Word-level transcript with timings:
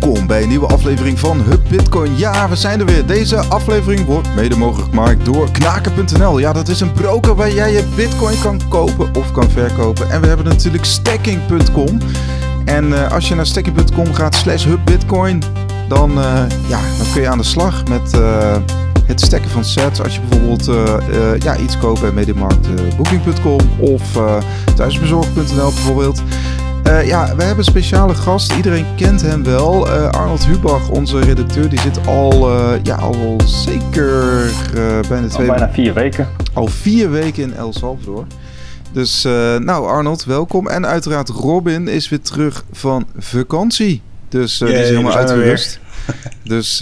Welkom 0.00 0.26
bij 0.26 0.42
een 0.42 0.48
nieuwe 0.48 0.66
aflevering 0.66 1.18
van 1.18 1.40
Hub 1.40 1.60
Bitcoin. 1.68 2.16
Ja, 2.16 2.48
we 2.48 2.56
zijn 2.56 2.80
er 2.80 2.86
weer. 2.86 3.06
Deze 3.06 3.36
aflevering 3.36 4.04
wordt 4.04 4.34
mede 4.34 4.56
mogelijk 4.56 4.88
gemaakt 4.88 5.24
door 5.24 5.50
knaken.nl. 5.50 6.38
Ja, 6.38 6.52
dat 6.52 6.68
is 6.68 6.80
een 6.80 6.92
broker 6.92 7.34
waar 7.34 7.52
jij 7.52 7.72
je 7.72 7.84
Bitcoin 7.96 8.40
kan 8.42 8.60
kopen 8.68 9.14
of 9.14 9.32
kan 9.32 9.50
verkopen. 9.50 10.10
En 10.10 10.20
we 10.20 10.26
hebben 10.26 10.46
natuurlijk 10.46 10.84
stacking.com. 10.84 11.98
En 12.64 12.84
uh, 12.84 13.12
als 13.12 13.28
je 13.28 13.34
naar 13.34 13.46
stacking.com 13.46 14.14
gaat 14.14 14.34
slash 14.34 14.64
hubbitcoin, 14.64 15.42
dan, 15.88 16.10
uh, 16.10 16.42
ja, 16.68 16.80
dan 16.98 17.06
kun 17.12 17.22
je 17.22 17.28
aan 17.28 17.38
de 17.38 17.44
slag 17.44 17.84
met 17.88 18.14
uh, 18.14 18.56
het 19.06 19.20
stacken 19.20 19.50
van 19.50 19.64
sets. 19.64 20.02
Als 20.02 20.14
je 20.14 20.20
bijvoorbeeld 20.20 20.70
ja, 21.42 21.56
iets 21.56 21.78
koopt 21.78 22.00
bij 22.00 22.12
Mediamarkt 22.12 22.96
Booking.com 22.96 23.58
of 23.78 24.02
thuisbezorg.nl 24.74 25.72
bijvoorbeeld. 25.72 26.22
Uh, 26.90 27.06
ja, 27.06 27.24
we 27.36 27.42
hebben 27.42 27.58
een 27.58 27.64
speciale 27.64 28.14
gast. 28.14 28.52
Iedereen 28.52 28.86
kent 28.96 29.22
hem 29.22 29.44
wel. 29.44 29.88
Uh, 29.88 30.08
Arnold 30.08 30.46
Hubach, 30.46 30.88
onze 30.88 31.20
redacteur, 31.20 31.68
die 31.68 31.80
zit 31.80 32.06
al, 32.06 32.50
uh, 32.50 32.72
ja, 32.82 32.94
al 32.94 33.40
zeker 33.46 34.50
bijna 35.08 35.28
twee 35.28 35.48
al 35.48 35.54
bijna 35.56 35.72
vier 35.72 35.94
weken. 35.94 36.28
Al 36.52 36.66
vier 36.66 37.10
weken 37.10 37.42
in 37.42 37.54
El 37.54 37.72
Salvador. 37.72 38.26
Dus 38.92 39.22
nou 39.58 39.88
Arnold, 39.88 40.24
welkom. 40.24 40.68
En 40.68 40.86
uiteraard 40.86 41.28
Robin 41.28 41.88
is 41.88 42.08
weer 42.08 42.20
terug 42.20 42.64
van 42.72 43.06
vakantie. 43.18 44.02
Dus 44.28 44.58
die 44.58 44.72
is 44.72 44.88
helemaal 44.88 45.16
uitgerust. 45.16 45.80
dus 46.44 46.78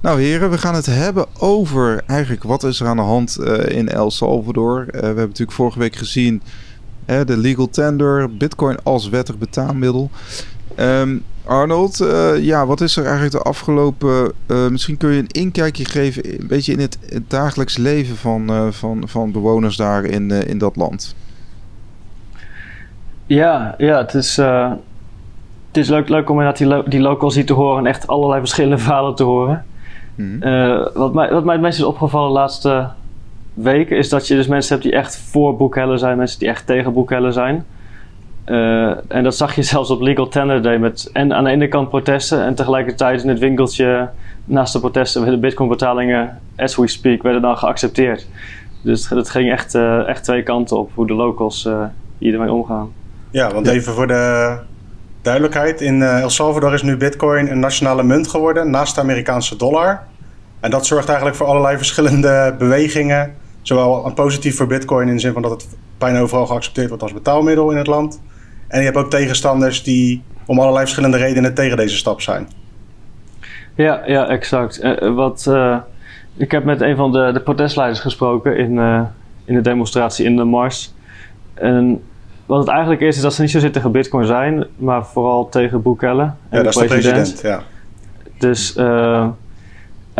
nou 0.00 0.20
heren, 0.20 0.50
we 0.50 0.58
gaan 0.58 0.74
het 0.74 0.86
hebben 0.86 1.26
over 1.38 2.02
eigenlijk 2.06 2.42
wat 2.42 2.64
is 2.64 2.80
er 2.80 2.86
aan 2.86 2.96
de 2.96 3.02
hand 3.02 3.38
in 3.68 3.88
El 3.88 4.10
Salvador. 4.10 4.86
we 4.90 4.98
hebben 4.98 5.16
natuurlijk 5.16 5.52
vorige 5.52 5.78
week 5.78 5.96
gezien 5.96 6.42
de 7.08 7.36
legal 7.36 7.68
tender, 7.70 8.36
bitcoin 8.36 8.76
als 8.82 9.08
wettig 9.08 9.38
betaalmiddel. 9.38 10.10
Um, 10.80 11.24
Arnold, 11.44 12.00
uh, 12.00 12.44
ja, 12.44 12.66
wat 12.66 12.80
is 12.80 12.96
er 12.96 13.04
eigenlijk 13.04 13.32
de 13.32 13.42
afgelopen... 13.42 14.32
Uh, 14.46 14.68
misschien 14.68 14.96
kun 14.96 15.10
je 15.10 15.18
een 15.18 15.26
inkijkje 15.26 15.84
geven 15.84 16.40
een 16.40 16.46
beetje 16.46 16.72
in 16.72 16.80
het, 16.80 16.98
het 17.08 17.30
dagelijks 17.30 17.76
leven 17.76 18.16
van, 18.16 18.50
uh, 18.50 18.66
van, 18.70 19.02
van 19.06 19.32
bewoners 19.32 19.76
daar 19.76 20.04
in, 20.04 20.30
in 20.30 20.58
dat 20.58 20.76
land. 20.76 21.14
Ja, 23.26 23.74
ja 23.78 23.98
het 23.98 24.14
is, 24.14 24.36
het 24.36 25.76
is 25.76 25.88
leuk, 25.88 26.08
leuk 26.08 26.30
om 26.30 26.40
inderdaad 26.40 26.58
die, 26.58 26.66
lo 26.66 26.82
die 26.82 27.00
locals 27.00 27.34
hier 27.34 27.46
te 27.46 27.52
horen 27.52 27.78
en 27.78 27.86
echt 27.86 28.06
allerlei 28.06 28.40
verschillende 28.40 28.78
verhalen 28.78 29.14
te 29.14 29.24
horen. 29.24 29.64
Mm 30.14 30.42
-hmm. 30.42 30.90
wat, 30.94 31.14
mij, 31.14 31.30
wat 31.32 31.44
mij 31.44 31.54
het 31.54 31.62
meest 31.62 31.78
is 31.78 31.84
opgevallen 31.84 32.28
de 32.28 32.34
laatste 32.34 32.88
weken 33.62 33.96
is 33.96 34.08
dat 34.08 34.26
je 34.26 34.34
dus 34.34 34.46
mensen 34.46 34.72
hebt 34.72 34.82
die 34.82 34.96
echt 34.96 35.18
voor 35.18 35.56
boekhellen 35.56 35.98
zijn, 35.98 36.16
mensen 36.16 36.38
die 36.38 36.48
echt 36.48 36.66
tegen 36.66 36.92
boekhellen 36.92 37.32
zijn. 37.32 37.64
Uh, 38.46 38.90
en 39.08 39.22
dat 39.22 39.36
zag 39.36 39.54
je 39.54 39.62
zelfs 39.72 39.90
op 39.90 40.00
Legal 40.00 40.28
Tender 40.28 40.62
Day 40.62 40.78
met 40.78 41.10
en 41.12 41.34
aan 41.34 41.44
de 41.44 41.50
ene 41.50 41.68
kant 41.68 41.88
protesten 41.88 42.44
en 42.44 42.54
tegelijkertijd 42.54 43.22
in 43.22 43.28
het 43.28 43.38
winkeltje 43.38 44.08
naast 44.44 44.72
de 44.72 44.80
protesten 44.80 45.22
werden 45.22 45.40
bitcoin 45.40 45.68
betalingen 45.68 46.38
as 46.56 46.76
we 46.76 46.88
speak 46.88 47.22
werden 47.22 47.42
dan 47.42 47.56
geaccepteerd. 47.56 48.26
Dus 48.82 49.08
het 49.08 49.30
ging 49.30 49.50
echt, 49.50 49.74
uh, 49.74 50.08
echt 50.08 50.24
twee 50.24 50.42
kanten 50.42 50.78
op 50.78 50.90
hoe 50.94 51.06
de 51.06 51.14
locals 51.14 51.64
uh, 51.64 51.84
hier 52.18 52.32
ermee 52.32 52.52
omgaan. 52.52 52.92
Ja, 53.30 53.52
want 53.52 53.66
ja. 53.66 53.72
even 53.72 53.92
voor 53.92 54.06
de 54.06 54.56
duidelijkheid. 55.22 55.80
In 55.80 56.02
El 56.02 56.30
Salvador 56.30 56.74
is 56.74 56.82
nu 56.82 56.96
bitcoin 56.96 57.50
een 57.50 57.58
nationale 57.58 58.02
munt 58.02 58.28
geworden 58.28 58.70
naast 58.70 58.94
de 58.94 59.00
Amerikaanse 59.00 59.56
dollar. 59.56 60.02
En 60.60 60.70
dat 60.70 60.86
zorgt 60.86 61.06
eigenlijk 61.06 61.36
voor 61.36 61.46
allerlei 61.46 61.76
verschillende 61.76 62.54
bewegingen 62.58 63.34
Zowel 63.62 64.12
positief 64.14 64.56
voor 64.56 64.66
Bitcoin 64.66 65.08
in 65.08 65.14
de 65.14 65.20
zin 65.20 65.32
van 65.32 65.42
dat 65.42 65.50
het 65.50 65.66
bijna 65.98 66.20
overal 66.20 66.46
geaccepteerd 66.46 66.88
wordt 66.88 67.02
als 67.02 67.12
betaalmiddel 67.12 67.70
in 67.70 67.76
het 67.76 67.86
land. 67.86 68.20
En 68.68 68.78
je 68.78 68.84
hebt 68.84 68.96
ook 68.96 69.10
tegenstanders 69.10 69.82
die 69.82 70.22
om 70.46 70.58
allerlei 70.58 70.84
verschillende 70.84 71.16
redenen 71.16 71.54
tegen 71.54 71.76
deze 71.76 71.96
stap 71.96 72.20
zijn. 72.20 72.48
Ja, 73.74 74.02
ja 74.06 74.28
exact. 74.28 74.82
Uh, 74.82 75.14
wat, 75.14 75.46
uh, 75.48 75.76
ik 76.36 76.50
heb 76.50 76.64
met 76.64 76.80
een 76.80 76.96
van 76.96 77.12
de, 77.12 77.30
de 77.32 77.40
protestleiders 77.40 78.00
gesproken 78.00 78.56
in, 78.56 78.72
uh, 78.72 79.02
in 79.44 79.54
de 79.54 79.60
demonstratie 79.60 80.24
in 80.24 80.36
de 80.36 80.44
Mars. 80.44 80.94
En 81.54 82.02
wat 82.46 82.58
het 82.58 82.68
eigenlijk 82.68 83.00
is, 83.00 83.16
is 83.16 83.22
dat 83.22 83.34
ze 83.34 83.40
niet 83.40 83.50
zozeer 83.50 83.72
tegen 83.72 83.92
Bitcoin 83.92 84.26
zijn, 84.26 84.66
maar 84.76 85.06
vooral 85.06 85.48
tegen 85.48 85.82
Bukele. 85.82 86.22
Ja, 86.22 86.62
dat 86.62 86.66
is 86.66 86.76
de 86.76 86.84
president. 86.84 87.40
Ja. 87.42 87.62
Dus 88.38 88.74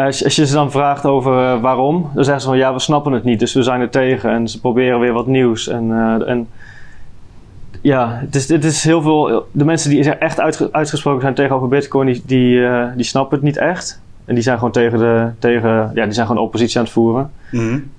als, 0.04 0.24
als 0.24 0.36
je 0.36 0.46
ze 0.46 0.54
dan 0.54 0.70
vraagt 0.70 1.06
over 1.06 1.32
uh, 1.32 1.60
waarom, 1.60 2.10
dan 2.14 2.24
zeggen 2.24 2.42
ze 2.42 2.48
van 2.48 2.58
ja, 2.58 2.72
we 2.72 2.78
snappen 2.78 3.12
het 3.12 3.24
niet, 3.24 3.38
dus 3.38 3.54
we 3.54 3.62
zijn 3.62 3.80
er 3.80 3.90
tegen. 3.90 4.30
En 4.30 4.48
ze 4.48 4.60
proberen 4.60 5.00
weer 5.00 5.12
wat 5.12 5.26
nieuws. 5.26 5.68
En, 5.68 5.88
uh, 5.88 6.28
en 6.28 6.48
ja, 7.80 8.18
het 8.20 8.34
is, 8.34 8.48
het 8.48 8.64
is 8.64 8.84
heel 8.84 9.02
veel. 9.02 9.46
De 9.52 9.64
mensen 9.64 9.90
die 9.90 10.14
echt 10.14 10.40
uitge, 10.40 10.68
uitgesproken 10.72 11.20
zijn 11.20 11.34
tegenover 11.34 11.68
Bitcoin, 11.68 12.06
die, 12.06 12.22
die, 12.26 12.68
die 12.96 13.04
snappen 13.04 13.36
het 13.36 13.46
niet 13.46 13.56
echt. 13.56 14.00
En 14.24 14.34
die 14.34 14.42
zijn 14.42 14.56
gewoon 14.56 14.72
tegen 14.72 14.98
de. 14.98 15.30
Tegen, 15.38 15.90
ja, 15.94 16.04
die 16.04 16.12
zijn 16.12 16.26
gewoon 16.26 16.42
oppositie 16.42 16.78
aan 16.78 16.84
het 16.84 16.92
voeren. 16.92 17.30
Mm 17.50 17.58
-hmm. 17.58 17.90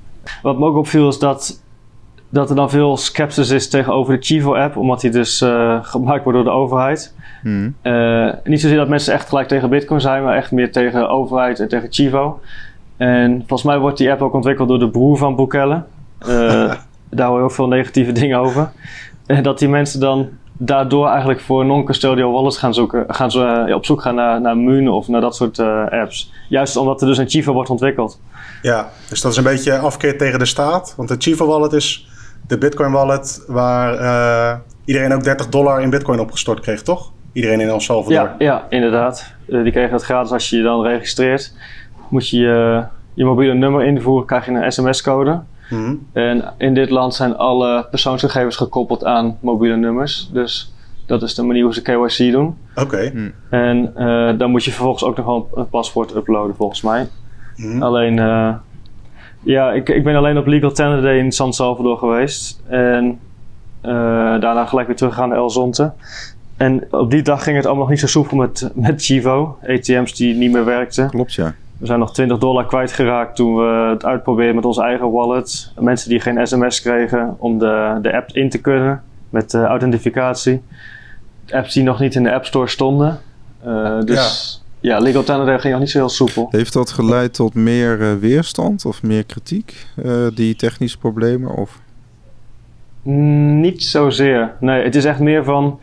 Wat 0.42 0.60
me 0.60 0.66
ook 0.66 0.76
opviel 0.76 1.08
is 1.08 1.20
dat 1.20 1.62
dat 2.30 2.50
er 2.50 2.56
dan 2.56 2.70
veel 2.70 2.98
sceptisch 2.98 3.50
is 3.50 3.70
tegenover 3.70 4.20
de 4.20 4.26
Chivo-app, 4.26 4.78
omdat 4.78 5.02
die 5.02 5.12
dus 5.12 5.42
uh, 5.42 5.78
gemaakt 5.82 6.24
wordt 6.24 6.38
door 6.38 6.48
de 6.48 6.60
overheid. 6.60 7.14
Hmm. 7.42 7.76
Uh, 7.84 8.34
niet 8.44 8.62
zozeer 8.62 8.78
dat 8.78 8.88
mensen 8.88 9.14
echt 9.14 9.30
gelijk 9.30 9.48
tegen 9.48 9.70
Bitcoin 9.70 10.02
zijn, 10.02 10.24
maar 10.24 10.36
echt 10.36 10.52
meer 10.52 10.72
tegen 10.72 11.10
overheid 11.10 11.60
en 11.60 11.68
tegen 11.68 11.88
Chivo. 11.92 12.40
En 12.98 13.38
volgens 13.38 13.64
mij 13.64 13.80
wordt 13.80 13.98
die 13.98 14.12
app 14.12 14.22
ook 14.22 14.34
ontwikkeld 14.34 14.68
door 14.68 14.80
de 14.80 14.90
broer 14.90 15.18
van 15.18 15.36
Bukele. 15.36 15.84
Uh, 16.28 16.74
daar 17.10 17.28
hoor 17.28 17.38
je 17.38 17.44
ook 17.44 17.52
veel 17.52 17.68
negatieve 17.68 18.12
dingen 18.12 18.40
over. 18.40 18.70
En 19.26 19.44
dat 19.44 19.60
die 19.60 19.70
mensen 19.70 20.00
dan 20.00 20.30
daardoor 20.58 21.08
eigenlijk 21.08 21.40
voor 21.40 21.66
non-custodial 21.66 22.32
wallets 22.32 22.58
gaan 22.58 22.74
zoeken, 22.74 23.06
gaan 23.08 23.32
ze 23.32 23.66
uh, 23.68 23.76
op 23.76 23.86
zoek 23.86 24.02
gaan 24.02 24.16
naar, 24.16 24.42
naar 24.42 24.58
Moon 24.58 24.88
of 24.88 25.08
naar 25.08 25.22
dat 25.22 25.36
soort 25.36 25.60
apps. 25.90 26.34
Juist 26.50 26.76
omdat 26.76 27.02
er 27.02 27.08
dus 27.08 27.18
een 27.18 27.30
Chivo 27.30 27.54
wordt 27.54 27.70
ontwikkeld. 27.70 28.22
Ja, 28.62 28.90
dus 29.10 29.22
dat 29.22 29.32
is 29.32 29.38
een 29.38 29.44
beetje 29.44 29.78
afkeer 29.78 30.18
tegen 30.18 30.40
de 30.40 30.46
staat. 30.46 30.94
Want 30.98 31.10
de 31.10 31.16
Chivo 31.18 31.46
wallet 31.46 31.74
is 31.74 32.08
de 32.48 32.58
Bitcoin 32.58 32.92
wallet 32.92 33.44
waar 33.48 34.62
iedereen 34.86 35.14
ook 35.14 35.24
30 35.24 35.50
dollar 35.50 35.82
in 35.82 35.90
Bitcoin 35.90 36.20
opgestort 36.20 36.60
kreeg, 36.60 36.82
toch? 36.82 37.12
Iedereen 37.34 37.60
in 37.60 37.68
El 37.68 37.80
Salvador. 37.80 38.14
Ja, 38.14 38.36
ja 38.38 38.66
inderdaad. 38.70 39.34
Uh, 39.48 39.64
die 39.64 39.72
kregen 39.72 39.94
het 39.94 40.04
gratis 40.04 40.32
als 40.32 40.50
je 40.50 40.58
je 40.58 40.64
dan 40.64 40.82
registreert. 40.82 41.54
Moet 42.10 42.30
je 42.30 42.38
je, 42.38 42.84
je 43.14 43.26
mobiele 43.26 43.54
nummer 43.54 43.86
invoeren, 43.86 44.28
krijg 44.28 44.46
je 44.46 44.52
een 44.52 44.72
sms-code. 44.72 45.32
Mm 45.70 45.86
-hmm. 45.86 46.08
En 46.14 46.54
in 46.58 46.74
dit 46.74 46.90
land 46.90 47.14
zijn 47.14 47.38
alle 47.38 47.88
persoonsgegevens 47.90 48.56
gekoppeld 48.56 49.06
aan 49.06 49.38
mobiele 49.40 49.76
nummers. 49.76 50.30
Dus 50.34 50.74
dat 51.06 51.22
is 51.22 51.36
de 51.36 51.44
manier 51.44 51.64
hoe 51.64 51.74
ze 51.74 51.82
KYC 51.82 52.32
doen. 52.32 52.58
Oké. 52.76 52.82
Okay. 52.82 53.12
Mm. 53.14 53.34
En 53.50 53.94
uh, 53.98 54.38
dan 54.38 54.52
moet 54.52 54.64
je 54.64 54.72
vervolgens 54.72 55.04
ook 55.04 55.18
nog 55.18 55.26
wel 55.26 55.50
een 55.54 55.70
paspoort 55.70 56.16
uploaden, 56.16 56.56
volgens 56.56 56.82
mij. 56.82 57.08
Mm. 57.56 57.84
Alleen 57.84 58.16
ja, 59.44 59.72
ik, 59.72 59.90
ik 59.90 60.04
ben 60.04 60.16
alleen 60.16 60.38
op 60.38 60.46
Legal 60.46 60.72
Tender 60.72 61.02
Day 61.02 61.18
in 61.18 61.32
San 61.32 61.54
Salvador 61.54 61.98
geweest. 61.98 62.62
En 62.68 63.20
uh, 63.84 63.92
daarna 64.40 64.66
gelijk 64.66 64.88
weer 64.88 64.96
terug 64.96 65.14
gaan 65.14 65.30
naar 65.30 65.38
El 65.38 65.50
Zonte. 65.50 65.92
En 66.60 66.88
op 66.92 67.12
die 67.12 67.22
dag 67.22 67.44
ging 67.44 67.56
het 67.56 67.66
allemaal 67.66 67.84
nog 67.84 67.92
niet 67.92 68.00
zo 68.00 68.08
soepel 68.08 68.38
met, 68.38 68.72
met 68.74 69.04
Chivo. 69.04 69.58
ATM's 69.68 70.14
die 70.16 70.36
niet 70.36 70.52
meer 70.52 70.66
werkten. 70.66 71.10
Klopt, 71.10 71.34
ja. 71.34 71.54
We 71.78 71.86
zijn 71.86 72.00
nog 72.00 72.14
20 72.14 72.38
dollar 72.38 72.66
kwijtgeraakt 72.66 73.36
toen 73.36 73.56
we 73.56 73.90
het 73.90 74.06
uitprobeerden 74.06 74.56
met 74.56 74.66
onze 74.66 74.82
eigen 74.82 75.12
wallet. 75.12 75.72
Mensen 75.80 76.10
die 76.10 76.20
geen 76.20 76.48
sms 76.48 76.82
kregen 76.82 77.36
om 77.38 77.60
de, 77.60 78.00
de 78.02 78.14
app 78.16 78.30
in 78.32 78.50
te 78.50 78.58
kunnen 78.58 79.04
met 79.30 79.54
uh, 79.54 79.64
authentificatie. 79.64 80.62
Apps 81.50 81.74
die 81.74 81.84
nog 81.84 82.00
niet 82.00 82.16
in 82.16 82.24
de 82.24 82.34
App 82.34 82.46
Store 82.46 82.68
stonden. 82.68 83.20
Uh, 83.66 84.02
dus... 84.02 84.16
Ja. 84.16 84.68
Ja, 84.82 85.00
Legal 85.00 85.24
Tender 85.24 85.60
ging 85.60 85.74
nog 85.74 85.82
niet 85.82 85.92
zo 85.92 85.98
heel 85.98 86.10
soepel. 86.10 86.48
Heeft 86.50 86.74
dat 86.74 86.92
geleid 86.92 87.34
tot 87.34 87.54
meer 87.54 88.00
uh, 88.00 88.14
weerstand 88.14 88.86
of 88.86 89.04
meer 89.04 89.24
kritiek, 89.24 89.86
uh, 90.06 90.28
die 90.34 90.56
technische 90.56 90.98
problemen? 90.98 91.56
Of? 91.56 91.80
Niet 93.04 93.84
zozeer. 93.84 94.56
Nee, 94.60 94.84
het 94.84 94.96
is 94.96 95.06
echt 95.06 95.20
meer 95.20 95.44
van 95.44 95.80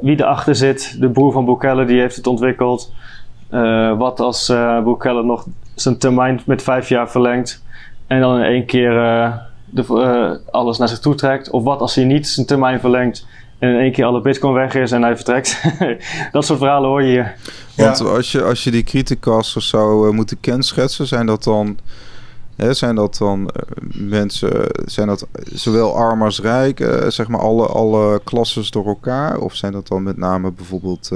wie 0.00 0.20
erachter 0.20 0.54
zit. 0.54 0.96
De 1.00 1.10
broer 1.10 1.32
van 1.32 1.44
Bukele 1.44 1.84
die 1.84 2.00
heeft 2.00 2.16
het 2.16 2.26
ontwikkeld. 2.26 2.92
Uh, 3.52 3.98
wat 3.98 4.20
als 4.20 4.50
uh, 4.50 4.82
Bukele 4.82 5.22
nog 5.22 5.46
zijn 5.74 5.98
termijn 5.98 6.40
met 6.46 6.62
vijf 6.62 6.88
jaar 6.88 7.10
verlengt 7.10 7.64
en 8.06 8.20
dan 8.20 8.36
in 8.36 8.44
één 8.44 8.66
keer 8.66 8.92
de, 9.70 10.40
alles 10.50 10.78
naar 10.78 10.88
zich 10.88 10.98
toe 10.98 11.14
trekt? 11.14 11.50
Of 11.50 11.62
wat 11.62 11.80
als 11.80 11.94
hij 11.94 12.04
niet 12.04 12.28
zijn 12.28 12.46
termijn 12.46 12.80
verlengt 12.80 13.26
en 13.60 13.70
in 13.70 13.78
één 13.78 13.92
keer 13.92 14.04
alle 14.04 14.20
bitcoin 14.20 14.54
weg 14.54 14.74
is 14.74 14.92
en 14.92 15.02
hij 15.02 15.16
vertrekt. 15.16 15.62
dat 16.32 16.44
soort 16.44 16.58
verhalen 16.58 16.88
hoor 16.88 17.02
je 17.02 17.08
hier. 17.08 17.34
Want 17.76 17.98
ja. 17.98 18.04
als, 18.04 18.32
je, 18.32 18.42
als 18.42 18.64
je 18.64 18.70
die 18.70 18.82
criticasters 18.82 19.68
zou 19.68 20.08
uh, 20.08 20.14
moeten 20.14 20.40
kenschetsen, 20.40 21.06
zijn 21.06 21.26
dat 21.26 21.44
dan... 21.44 21.78
Hè, 22.60 22.72
zijn 22.72 22.94
dat 22.94 23.16
dan 23.18 23.40
uh, 23.40 24.08
mensen, 24.08 24.66
zijn 24.84 25.06
dat 25.06 25.26
zowel 25.44 25.96
arm 25.96 26.22
als 26.22 26.40
rijk, 26.40 26.80
uh, 26.80 27.06
zeg 27.08 27.28
maar 27.28 27.40
alle, 27.40 27.66
alle 27.66 28.20
klasses 28.24 28.70
door 28.70 28.86
elkaar? 28.86 29.38
Of 29.38 29.54
zijn 29.54 29.72
dat 29.72 29.88
dan 29.88 30.02
met 30.02 30.16
name 30.16 30.52
bijvoorbeeld, 30.52 31.08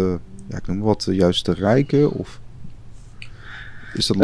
ja, 0.49 0.57
ik 0.57 0.67
noem 0.67 0.81
wat, 0.81 1.07
juist 1.11 1.47
de 1.47 1.53
rijken? 1.53 2.11
Of 2.11 2.41
is 3.95 4.07
dat... 4.07 4.17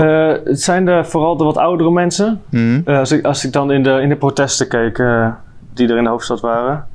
het 0.45 0.63
zijn 0.63 0.85
de, 0.85 1.05
vooral 1.05 1.37
de 1.37 1.45
wat 1.45 1.57
oudere 1.57 1.91
mensen. 1.91 2.43
Mm 2.51 2.83
-hmm. 2.85 2.95
als, 2.95 3.13
ik, 3.13 3.25
als 3.25 3.45
ik 3.45 3.53
dan 3.53 3.73
in 3.73 3.83
de, 3.83 4.01
in 4.01 4.09
de 4.09 4.17
protesten 4.17 4.69
keek 4.69 4.97
die 5.75 5.89
er 5.89 5.97
in 5.97 6.05
de 6.05 6.11
hoofdstad 6.11 6.41
waren. 6.41 6.87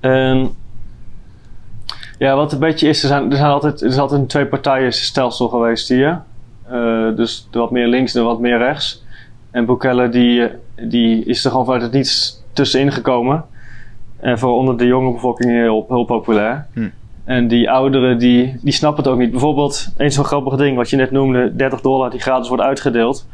En 0.00 0.54
Ja, 2.20 2.36
wat 2.36 2.52
een 2.52 2.58
beetje 2.58 2.88
is, 2.88 3.02
er 3.02 3.08
zijn, 3.08 3.30
er 3.30 3.36
zijn 3.36 3.50
altijd, 3.50 3.80
er 3.80 3.88
is 3.88 3.98
altijd 3.98 4.20
een 4.20 4.26
twee 4.26 4.46
partijen 4.46 4.92
stelsel 4.92 5.48
geweest 5.48 5.88
hier. 5.88 6.22
Uh, 6.72 7.16
dus 7.16 7.48
de 7.50 7.58
wat 7.58 7.70
meer 7.70 7.86
links 7.86 8.14
en 8.14 8.24
wat 8.24 8.40
meer 8.40 8.58
rechts. 8.58 9.04
En 9.50 9.66
Bukele 9.66 10.08
die, 10.08 10.48
die 10.80 11.24
is 11.24 11.44
er 11.44 11.50
gewoon 11.50 11.64
vanuit 11.64 11.82
het 11.82 11.92
niets 11.92 12.42
tussenin 12.52 12.92
gekomen. 12.92 13.44
En 14.20 14.38
voor 14.38 14.52
onder 14.52 14.78
de 14.78 14.86
jonge 14.86 15.12
bevolking 15.12 15.50
heel, 15.50 15.84
heel 15.88 16.04
populair. 16.04 16.66
Hm. 16.72 16.88
En 17.24 17.48
die 17.48 17.70
ouderen 17.70 18.18
die, 18.18 18.56
die 18.62 18.72
snappen 18.72 19.04
het 19.04 19.12
ook 19.12 19.18
niet. 19.18 19.30
Bijvoorbeeld, 19.30 19.92
een 19.96 20.12
zo'n 20.12 20.24
grappig 20.24 20.56
ding 20.56 20.76
wat 20.76 20.90
je 20.90 20.96
net 20.96 21.10
noemde, 21.10 21.56
30 21.56 21.80
dollar 21.80 22.10
die 22.10 22.20
gratis 22.20 22.48
wordt 22.48 22.62
uitgedeeld. 22.62 23.26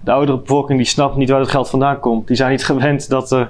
De 0.00 0.12
oudere 0.12 0.38
bevolking 0.38 0.78
die 0.78 0.86
snapt 0.86 1.16
niet 1.16 1.30
waar 1.30 1.40
het 1.40 1.48
geld 1.48 1.70
vandaan 1.70 2.00
komt. 2.00 2.26
Die 2.26 2.36
zijn 2.36 2.50
niet 2.50 2.64
gewend 2.74 3.08
dat, 3.08 3.32
uh, 3.32 3.46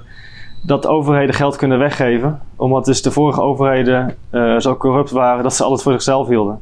dat 0.62 0.86
overheden 0.86 1.34
geld 1.34 1.56
kunnen 1.56 1.78
weggeven. 1.78 2.40
Omdat 2.56 2.84
dus 2.84 3.02
de 3.02 3.10
vorige 3.10 3.40
overheden 3.40 4.14
uh, 4.30 4.58
zo 4.58 4.76
corrupt 4.76 5.10
waren 5.10 5.42
dat 5.42 5.54
ze 5.54 5.64
alles 5.64 5.82
voor 5.82 5.92
zichzelf 5.92 6.28
hielden. 6.28 6.60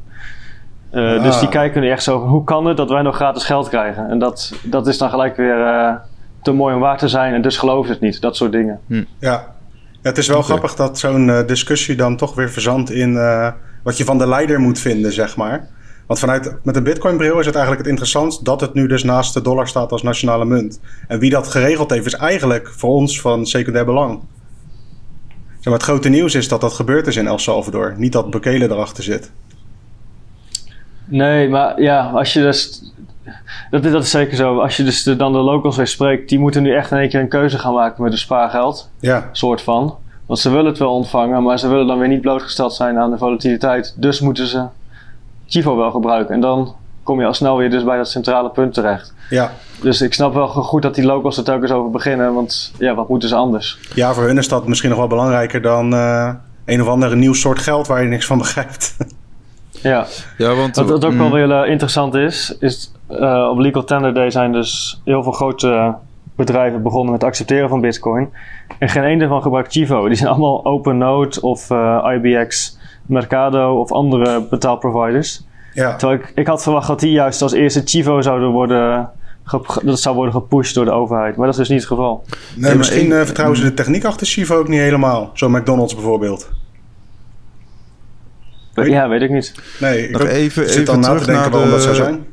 Uh, 0.93 1.23
Dus 1.23 1.39
die 1.39 1.49
kijken 1.49 1.81
nu 1.81 1.89
echt 1.89 2.03
zo, 2.03 2.19
hoe 2.19 2.43
kan 2.43 2.65
het 2.65 2.77
dat 2.77 2.89
wij 2.89 3.01
nog 3.01 3.15
gratis 3.15 3.43
geld 3.43 3.69
krijgen? 3.69 4.09
En 4.09 4.19
dat, 4.19 4.53
dat 4.63 4.87
is 4.87 4.97
dan 4.97 5.09
gelijk 5.09 5.35
weer 5.35 6.01
te 6.41 6.51
mooi 6.51 6.75
om 6.75 6.81
waar 6.81 6.97
te 6.97 7.07
zijn 7.07 7.33
en 7.33 7.41
dus 7.41 7.57
geloof 7.57 7.87
het 7.87 7.99
niet. 7.99 8.21
Dat 8.21 8.35
soort 8.35 8.51
dingen. 8.51 8.79
Hm. 8.87 9.03
Ja, 9.19 9.53
ja, 10.03 10.09
het 10.09 10.17
is 10.17 10.27
wel 10.27 10.41
grappig 10.41 10.75
dat 10.75 10.99
zo'n 10.99 11.27
uh, 11.27 11.47
discussie 11.47 11.95
dan 11.95 12.17
toch 12.17 12.35
weer 12.35 12.49
verzandt 12.49 12.91
in 12.91 13.13
uh, 13.13 13.51
wat 13.83 13.97
je 13.97 14.05
van 14.05 14.17
de 14.17 14.27
leider 14.27 14.59
moet 14.59 14.79
vinden, 14.79 15.11
zeg 15.11 15.35
maar. 15.35 15.67
Want 16.07 16.19
vanuit 16.19 16.55
met 16.63 16.75
een 16.75 16.83
Bitcoin-bril 16.83 17.39
is 17.39 17.45
het 17.45 17.55
eigenlijk 17.55 17.83
het 17.83 17.89
interessantst 17.89 18.45
dat 18.45 18.61
het 18.61 18.73
nu 18.73 18.87
dus 18.87 19.03
naast 19.03 19.33
de 19.33 19.41
dollar 19.41 19.67
staat 19.67 19.91
als 19.91 20.03
nationale 20.03 20.45
munt. 20.45 20.79
En 21.07 21.19
wie 21.19 21.29
dat 21.29 21.47
geregeld 21.47 21.89
heeft, 21.89 22.05
is 22.05 22.13
eigenlijk 22.13 22.73
voor 22.77 22.89
ons 22.89 23.21
van 23.21 23.45
secundair 23.45 23.85
belang. 23.85 24.19
Zeg 25.53 25.63
maar, 25.63 25.73
het 25.73 25.83
grote 25.83 26.09
nieuws 26.09 26.35
is 26.35 26.47
dat 26.47 26.61
dat 26.61 26.73
gebeurd 26.73 27.07
is 27.07 27.15
in 27.15 27.27
El 27.27 27.39
Salvador. 27.39 27.93
Niet 27.97 28.11
dat 28.11 28.29
Bukele 28.29 28.69
erachter 28.69 29.03
zit. 29.03 29.31
Nee, 31.05 31.49
maar 31.49 31.81
ja, 31.81 32.09
als 32.13 32.33
je 32.33 32.41
dus. 32.41 32.91
Dat, 33.71 33.83
dat 33.83 34.03
is 34.03 34.11
zeker 34.11 34.35
zo. 34.35 34.59
Als 34.59 34.77
je 34.77 34.83
dus 34.83 35.03
de, 35.03 35.15
dan 35.15 35.31
de 35.31 35.37
locals 35.37 35.77
weer 35.77 35.87
spreekt, 35.87 36.29
die 36.29 36.39
moeten 36.39 36.63
nu 36.63 36.75
echt 36.75 36.91
in 36.91 36.97
één 36.97 37.09
keer 37.09 37.19
een 37.19 37.27
keuze 37.27 37.59
gaan 37.59 37.73
maken 37.73 38.01
met 38.01 38.11
hun 38.11 38.19
spaargeld. 38.19 38.89
Ja. 38.99 39.29
Soort 39.31 39.61
van. 39.61 39.97
Want 40.25 40.39
ze 40.39 40.49
willen 40.49 40.65
het 40.65 40.77
wel 40.77 40.93
ontvangen, 40.93 41.43
maar 41.43 41.59
ze 41.59 41.67
willen 41.67 41.87
dan 41.87 41.99
weer 41.99 42.07
niet 42.07 42.21
blootgesteld 42.21 42.73
zijn 42.73 42.97
aan 42.97 43.11
de 43.11 43.17
volatiliteit. 43.17 43.93
Dus 43.97 44.19
moeten 44.19 44.47
ze 44.47 44.65
Chivo 45.47 45.77
wel 45.77 45.91
gebruiken. 45.91 46.33
En 46.33 46.41
dan 46.41 46.75
kom 47.03 47.19
je 47.19 47.25
al 47.25 47.33
snel 47.33 47.57
weer 47.57 47.69
dus 47.69 47.83
bij 47.83 47.97
dat 47.97 48.09
centrale 48.09 48.49
punt 48.49 48.73
terecht. 48.73 49.13
Ja. 49.29 49.51
Dus 49.81 50.01
ik 50.01 50.13
snap 50.13 50.33
wel 50.33 50.47
goed 50.47 50.81
dat 50.81 50.95
die 50.95 51.05
locals 51.05 51.37
er 51.37 51.43
telkens 51.43 51.71
over 51.71 51.91
beginnen. 51.91 52.33
Want 52.33 52.71
ja, 52.77 52.95
wat 52.95 53.09
moeten 53.09 53.29
ze 53.29 53.35
anders? 53.35 53.79
Ja, 53.95 54.13
voor 54.13 54.23
hun 54.23 54.37
is 54.37 54.47
dat 54.47 54.67
misschien 54.67 54.89
nog 54.89 54.99
wel 54.99 55.07
belangrijker 55.07 55.61
dan 55.61 55.93
uh, 55.93 56.33
een 56.65 56.81
of 56.81 56.87
ander 56.87 57.17
nieuw 57.17 57.33
soort 57.33 57.59
geld 57.59 57.87
waar 57.87 58.01
je 58.01 58.07
niks 58.07 58.25
van 58.25 58.37
begrijpt. 58.37 58.95
Ja, 59.81 60.05
ja 60.37 60.53
want, 60.55 60.75
wat, 60.75 60.89
wat 60.89 61.05
ook 61.05 61.13
wel 61.13 61.25
mm. 61.25 61.31
weer 61.31 61.49
uh, 61.63 61.69
interessant 61.69 62.13
is, 62.13 62.55
is 62.59 62.91
uh, 63.11 63.47
op 63.51 63.57
Legal 63.57 63.83
Tender 63.83 64.13
Day 64.13 64.29
zijn 64.29 64.51
dus 64.51 65.01
heel 65.05 65.23
veel 65.23 65.31
grote 65.31 65.95
bedrijven 66.35 66.83
begonnen 66.83 67.11
met 67.11 67.21
het 67.21 67.29
accepteren 67.29 67.69
van 67.69 67.81
Bitcoin. 67.81 68.29
En 68.79 68.89
geen 68.89 69.03
een 69.03 69.19
daarvan 69.19 69.41
gebruikt 69.41 69.71
Chivo. 69.71 70.07
Die 70.07 70.17
zijn 70.17 70.29
allemaal 70.29 70.65
OpenNode 70.65 71.41
of 71.41 71.69
uh, 71.69 72.05
IBX 72.13 72.77
Mercado 73.05 73.79
of 73.79 73.91
andere 73.91 74.47
betaalproviders. 74.49 75.43
Ja. 75.73 75.95
Terwijl 75.95 76.19
ik, 76.19 76.31
ik 76.35 76.47
had 76.47 76.63
verwacht 76.63 76.87
dat 76.87 76.99
die 76.99 77.11
juist 77.11 77.41
als 77.41 77.53
eerste 77.53 77.81
Chivo 77.85 78.21
zouden 78.21 78.49
worden 78.49 79.09
dat 79.83 79.99
zou 79.99 80.15
worden 80.15 80.33
gepusht 80.33 80.75
door 80.75 80.85
de 80.85 80.91
overheid. 80.91 81.35
Maar 81.35 81.45
dat 81.45 81.53
is 81.53 81.59
dus 81.59 81.69
niet 81.69 81.79
het 81.79 81.87
geval. 81.87 82.23
Nee, 82.55 82.75
misschien 82.75 83.09
uh, 83.09 83.21
vertrouwen 83.21 83.57
ze 83.57 83.63
de 83.63 83.73
techniek 83.73 84.05
achter 84.05 84.27
Chivo 84.27 84.57
ook 84.57 84.67
niet 84.67 84.79
helemaal. 84.79 85.31
Zo 85.33 85.49
McDonald's 85.49 85.93
bijvoorbeeld. 85.93 86.49
Ja, 88.73 89.09
weet 89.09 89.21
ik 89.21 89.29
niet. 89.29 89.53
Nee, 89.79 90.07
ik 90.07 90.11
Nog 90.11 90.27
even, 90.27 90.69
zit 90.69 90.87
even 90.87 90.99
na 90.99 91.15
te 91.15 91.25
denken 91.25 91.51
waarom 91.51 91.69
dat 91.69 91.81
zou 91.81 91.95
zijn. 91.95 92.25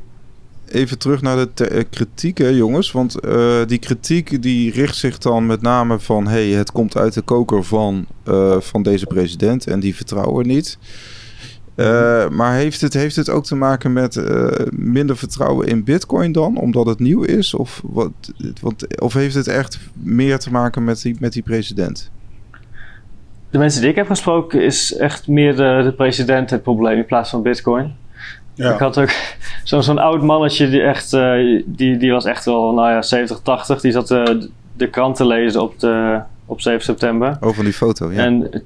Even 0.67 0.97
terug 0.97 1.21
naar 1.21 1.45
de 1.53 1.71
uh, 1.71 1.81
kritiek, 1.89 2.37
hè, 2.37 2.47
jongens. 2.47 2.91
Want 2.91 3.25
uh, 3.25 3.55
die 3.67 3.77
kritiek 3.77 4.41
die 4.41 4.71
richt 4.71 4.95
zich 4.95 5.17
dan 5.17 5.45
met 5.45 5.61
name 5.61 5.99
van... 5.99 6.27
hey, 6.27 6.47
het 6.47 6.71
komt 6.71 6.97
uit 6.97 7.13
de 7.13 7.21
koker 7.21 7.63
van, 7.63 8.05
uh, 8.27 8.59
van 8.59 8.83
deze 8.83 9.05
president 9.05 9.67
en 9.67 9.79
die 9.79 9.95
vertrouwen 9.95 10.47
niet. 10.47 10.77
maar 12.31 12.53
heeft 12.53 12.81
het, 12.81 12.93
heeft 12.93 13.15
het 13.15 13.29
ook 13.29 13.45
te 13.45 13.55
maken 13.55 13.93
met 13.93 14.21
minder 14.69 15.17
vertrouwen 15.17 15.67
in 15.67 15.83
bitcoin 15.83 16.31
dan? 16.31 16.57
Omdat 16.57 16.85
het 16.85 16.99
nieuw 16.99 17.23
is? 17.23 17.53
Of, 17.53 17.81
wat, 17.85 18.11
wat, 18.61 18.99
of 18.99 19.13
heeft 19.13 19.35
het 19.35 19.47
echt 19.47 19.79
meer 19.93 20.39
te 20.39 20.51
maken 20.51 20.83
met 20.83 21.01
die, 21.01 21.15
met 21.19 21.33
die 21.33 21.43
president? 21.43 22.11
De 23.51 23.57
mensen 23.57 23.81
die 23.81 23.89
ik 23.89 23.95
heb 23.95 24.07
gesproken 24.07 24.63
is 24.63 24.95
echt 24.97 25.27
meer 25.27 25.55
de, 25.55 25.81
de 25.83 25.91
president 25.91 26.49
het 26.49 26.63
probleem 26.63 26.97
in 26.97 27.05
plaats 27.05 27.29
van 27.29 27.41
Bitcoin. 27.41 27.95
Ja. 28.53 28.73
Ik 28.73 28.79
had 28.79 28.97
ook 28.97 29.09
zo'n 29.63 29.83
zo'n 29.83 29.97
oud 29.97 30.21
mannetje 30.21 30.69
die 30.69 30.81
echt, 30.81 31.13
uh, 31.13 31.63
die, 31.65 31.97
die 31.97 32.11
was 32.11 32.25
echt 32.25 32.45
wel, 32.45 32.73
nou 32.73 32.89
ja, 32.89 33.01
70, 33.01 33.39
80. 33.41 33.81
Die 33.81 33.91
zat 33.91 34.11
uh, 34.11 34.23
de 34.73 34.87
krant 34.87 35.15
te 35.15 35.25
lezen 35.25 35.61
op, 35.61 35.79
de, 35.79 36.19
op 36.45 36.61
7 36.61 36.81
september. 36.81 37.37
Oh, 37.41 37.53
van 37.53 37.63
die 37.63 37.73
foto, 37.73 38.11
ja. 38.11 38.23
En 38.23 38.63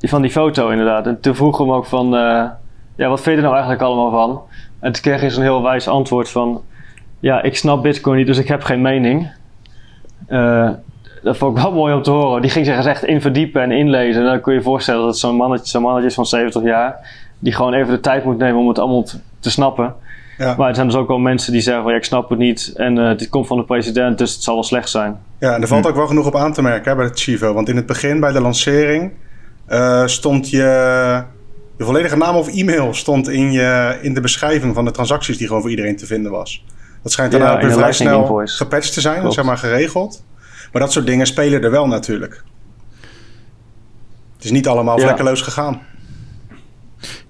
van 0.00 0.22
die 0.22 0.30
foto 0.30 0.68
inderdaad. 0.68 1.06
En 1.06 1.20
toen 1.20 1.34
vroeg 1.34 1.58
hem 1.58 1.72
ook 1.72 1.86
van, 1.86 2.06
uh, 2.14 2.44
ja, 2.96 3.08
wat 3.08 3.20
vind 3.20 3.24
je 3.24 3.30
er 3.30 3.42
nou 3.42 3.52
eigenlijk 3.52 3.82
allemaal 3.82 4.10
van? 4.10 4.42
En 4.80 4.92
toen 4.92 5.02
kreeg 5.02 5.20
hij 5.20 5.30
zo'n 5.30 5.42
heel 5.42 5.62
wijs 5.62 5.88
antwoord 5.88 6.30
van, 6.30 6.62
ja, 7.20 7.42
ik 7.42 7.56
snap 7.56 7.82
Bitcoin 7.82 8.16
niet, 8.16 8.26
dus 8.26 8.38
ik 8.38 8.48
heb 8.48 8.62
geen 8.62 8.80
mening 8.80 9.30
dat 11.24 11.36
vond 11.36 11.56
ik 11.56 11.62
wel 11.62 11.72
mooi 11.72 11.94
om 11.94 12.02
te 12.02 12.10
horen. 12.10 12.42
Die 12.42 12.50
ging 12.50 12.66
zich 12.66 12.86
echt 12.86 13.04
in 13.04 13.20
verdiepen 13.20 13.62
en 13.62 13.70
inlezen. 13.70 14.22
En 14.22 14.28
dan 14.28 14.40
kun 14.40 14.52
je 14.52 14.58
je 14.58 14.64
voorstellen 14.64 15.04
dat 15.04 15.18
zo'n 15.18 15.36
mannetje, 15.36 15.68
zo'n 15.68 15.82
mannetje 15.82 16.08
is 16.08 16.14
van 16.14 16.26
70 16.26 16.62
jaar, 16.62 17.10
die 17.38 17.52
gewoon 17.52 17.74
even 17.74 17.92
de 17.92 18.00
tijd 18.00 18.24
moet 18.24 18.38
nemen 18.38 18.60
om 18.60 18.68
het 18.68 18.78
allemaal 18.78 19.04
te 19.40 19.50
snappen. 19.50 19.94
Ja. 20.38 20.54
Maar 20.56 20.68
er 20.68 20.74
zijn 20.74 20.86
dus 20.86 20.96
ook 20.96 21.08
wel 21.08 21.18
mensen 21.18 21.52
die 21.52 21.60
zeggen: 21.60 21.82
van, 21.82 21.92
ja, 21.92 21.98
Ik 21.98 22.04
snap 22.04 22.28
het 22.30 22.38
niet. 22.38 22.72
En 22.76 22.96
uh, 22.96 23.16
dit 23.16 23.28
komt 23.28 23.46
van 23.46 23.56
de 23.56 23.64
president, 23.64 24.18
dus 24.18 24.32
het 24.32 24.42
zal 24.42 24.54
wel 24.54 24.62
slecht 24.62 24.90
zijn. 24.90 25.18
Ja, 25.38 25.54
en 25.54 25.62
er 25.62 25.68
valt 25.68 25.82
hm. 25.84 25.88
ook 25.88 25.96
wel 25.96 26.06
genoeg 26.06 26.26
op 26.26 26.36
aan 26.36 26.52
te 26.52 26.62
merken 26.62 26.90
hè, 26.90 26.96
bij 26.96 27.04
het 27.04 27.20
Chivo. 27.20 27.52
Want 27.52 27.68
in 27.68 27.76
het 27.76 27.86
begin, 27.86 28.20
bij 28.20 28.32
de 28.32 28.40
lancering, 28.40 29.12
uh, 29.68 30.06
stond 30.06 30.50
je. 30.50 31.22
Je 31.78 31.84
volledige 31.84 32.16
naam 32.16 32.36
of 32.36 32.48
e-mail 32.48 32.94
stond 32.94 33.28
in, 33.28 33.52
je, 33.52 33.98
in 34.02 34.14
de 34.14 34.20
beschrijving 34.20 34.74
van 34.74 34.84
de 34.84 34.90
transacties 34.90 35.38
die 35.38 35.46
gewoon 35.46 35.62
voor 35.62 35.70
iedereen 35.70 35.96
te 35.96 36.06
vinden 36.06 36.32
was. 36.32 36.64
Dat 37.02 37.12
schijnt 37.12 37.32
daarna 37.32 37.48
ja, 37.48 37.54
ook 37.54 37.60
weer 37.60 37.72
vrij 37.72 37.92
snel 37.92 38.42
gepatcht 38.44 38.94
te 38.94 39.00
zijn, 39.00 39.32
zeg 39.32 39.44
maar 39.44 39.58
geregeld. 39.58 40.24
Maar 40.74 40.82
dat 40.82 40.92
soort 40.92 41.06
dingen 41.06 41.26
spelen 41.26 41.62
er 41.62 41.70
wel 41.70 41.86
natuurlijk. 41.86 42.42
Het 44.34 44.44
is 44.44 44.50
niet 44.50 44.68
allemaal 44.68 44.96
ja. 44.98 45.02
vlekkeloos 45.02 45.42
gegaan. 45.42 45.82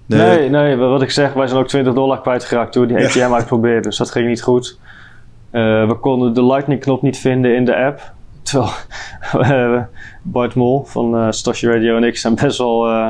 Nee. 0.05 0.39
nee, 0.39 0.49
nee, 0.49 0.75
wat 0.75 1.01
ik 1.01 1.11
zeg, 1.11 1.33
wij 1.33 1.47
zijn 1.47 1.59
ook 1.59 1.67
20 1.67 1.93
dollar 1.93 2.21
kwijtgeraakt 2.21 2.71
toen 2.71 2.87
die 2.87 2.97
ATM 2.97 3.17
ja. 3.17 3.33
uitprobeerde. 3.33 3.81
Dus 3.81 3.97
dat 3.97 4.11
ging 4.11 4.27
niet 4.27 4.41
goed. 4.41 4.79
Uh, 5.51 5.87
we 5.87 5.97
konden 5.99 6.33
de 6.33 6.45
Lightning-knop 6.45 7.01
niet 7.01 7.17
vinden 7.17 7.55
in 7.55 7.65
de 7.65 7.75
app. 7.75 8.13
Terwijl 8.41 9.87
Bart 10.21 10.55
Mol 10.55 10.83
van 10.83 11.15
uh, 11.15 11.31
Stoshi 11.31 11.67
Radio 11.67 11.97
en 11.97 12.03
ik 12.03 12.17
zijn 12.17 12.35
best 12.35 12.57
wel 12.57 12.89
uh, 12.89 13.09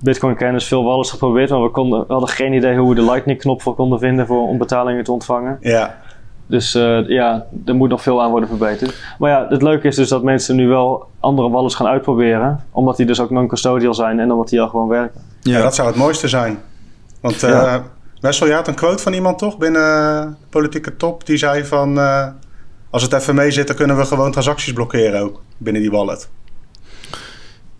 Bitcoin-kenners, 0.00 0.68
veel 0.68 0.84
wallets 0.84 1.10
geprobeerd. 1.10 1.50
Maar 1.50 1.62
we, 1.62 1.70
konden, 1.70 2.00
we 2.00 2.12
hadden 2.12 2.28
geen 2.28 2.52
idee 2.52 2.76
hoe 2.76 2.88
we 2.88 2.94
de 2.94 3.04
Lightning-knop 3.04 3.62
voor 3.62 3.74
konden 3.74 3.98
vinden 3.98 4.26
voor, 4.26 4.48
om 4.48 4.58
betalingen 4.58 5.04
te 5.04 5.12
ontvangen. 5.12 5.58
Ja. 5.60 5.96
Dus 6.46 6.74
uh, 6.74 7.08
ja, 7.08 7.46
er 7.64 7.74
moet 7.74 7.88
nog 7.88 8.02
veel 8.02 8.22
aan 8.22 8.30
worden 8.30 8.48
verbeterd. 8.48 8.94
Maar 9.18 9.30
ja, 9.30 9.46
het 9.48 9.62
leuke 9.62 9.86
is 9.86 9.96
dus 9.96 10.08
dat 10.08 10.22
mensen 10.22 10.56
nu 10.56 10.68
wel 10.68 11.06
andere 11.20 11.50
wallets 11.50 11.74
gaan 11.74 11.86
uitproberen. 11.86 12.64
Omdat 12.70 12.96
die 12.96 13.06
dus 13.06 13.20
ook 13.20 13.30
non-custodial 13.30 13.94
zijn 13.94 14.20
en 14.20 14.32
omdat 14.32 14.48
die 14.48 14.60
al 14.60 14.68
gewoon 14.68 14.88
werken. 14.88 15.20
Ja, 15.40 15.62
dat 15.62 15.74
zou 15.74 15.88
het 15.88 15.96
mooiste 15.96 16.28
zijn. 16.28 16.58
Want 17.20 17.42
uh, 17.42 17.50
ja. 17.50 17.82
Wessel, 18.20 18.46
je 18.46 18.52
had 18.52 18.68
een 18.68 18.74
quote 18.74 19.02
van 19.02 19.12
iemand 19.12 19.38
toch 19.38 19.58
binnen 19.58 19.82
de 20.40 20.46
politieke 20.50 20.96
top. 20.96 21.26
Die 21.26 21.36
zei 21.36 21.64
van, 21.64 21.98
uh, 21.98 22.26
als 22.90 23.02
het 23.02 23.12
even 23.12 23.34
mee 23.34 23.50
zit, 23.50 23.66
dan 23.66 23.76
kunnen 23.76 23.96
we 23.96 24.04
gewoon 24.04 24.30
transacties 24.30 24.72
blokkeren 24.72 25.20
ook 25.20 25.42
binnen 25.56 25.82
die 25.82 25.90
wallet. 25.90 26.28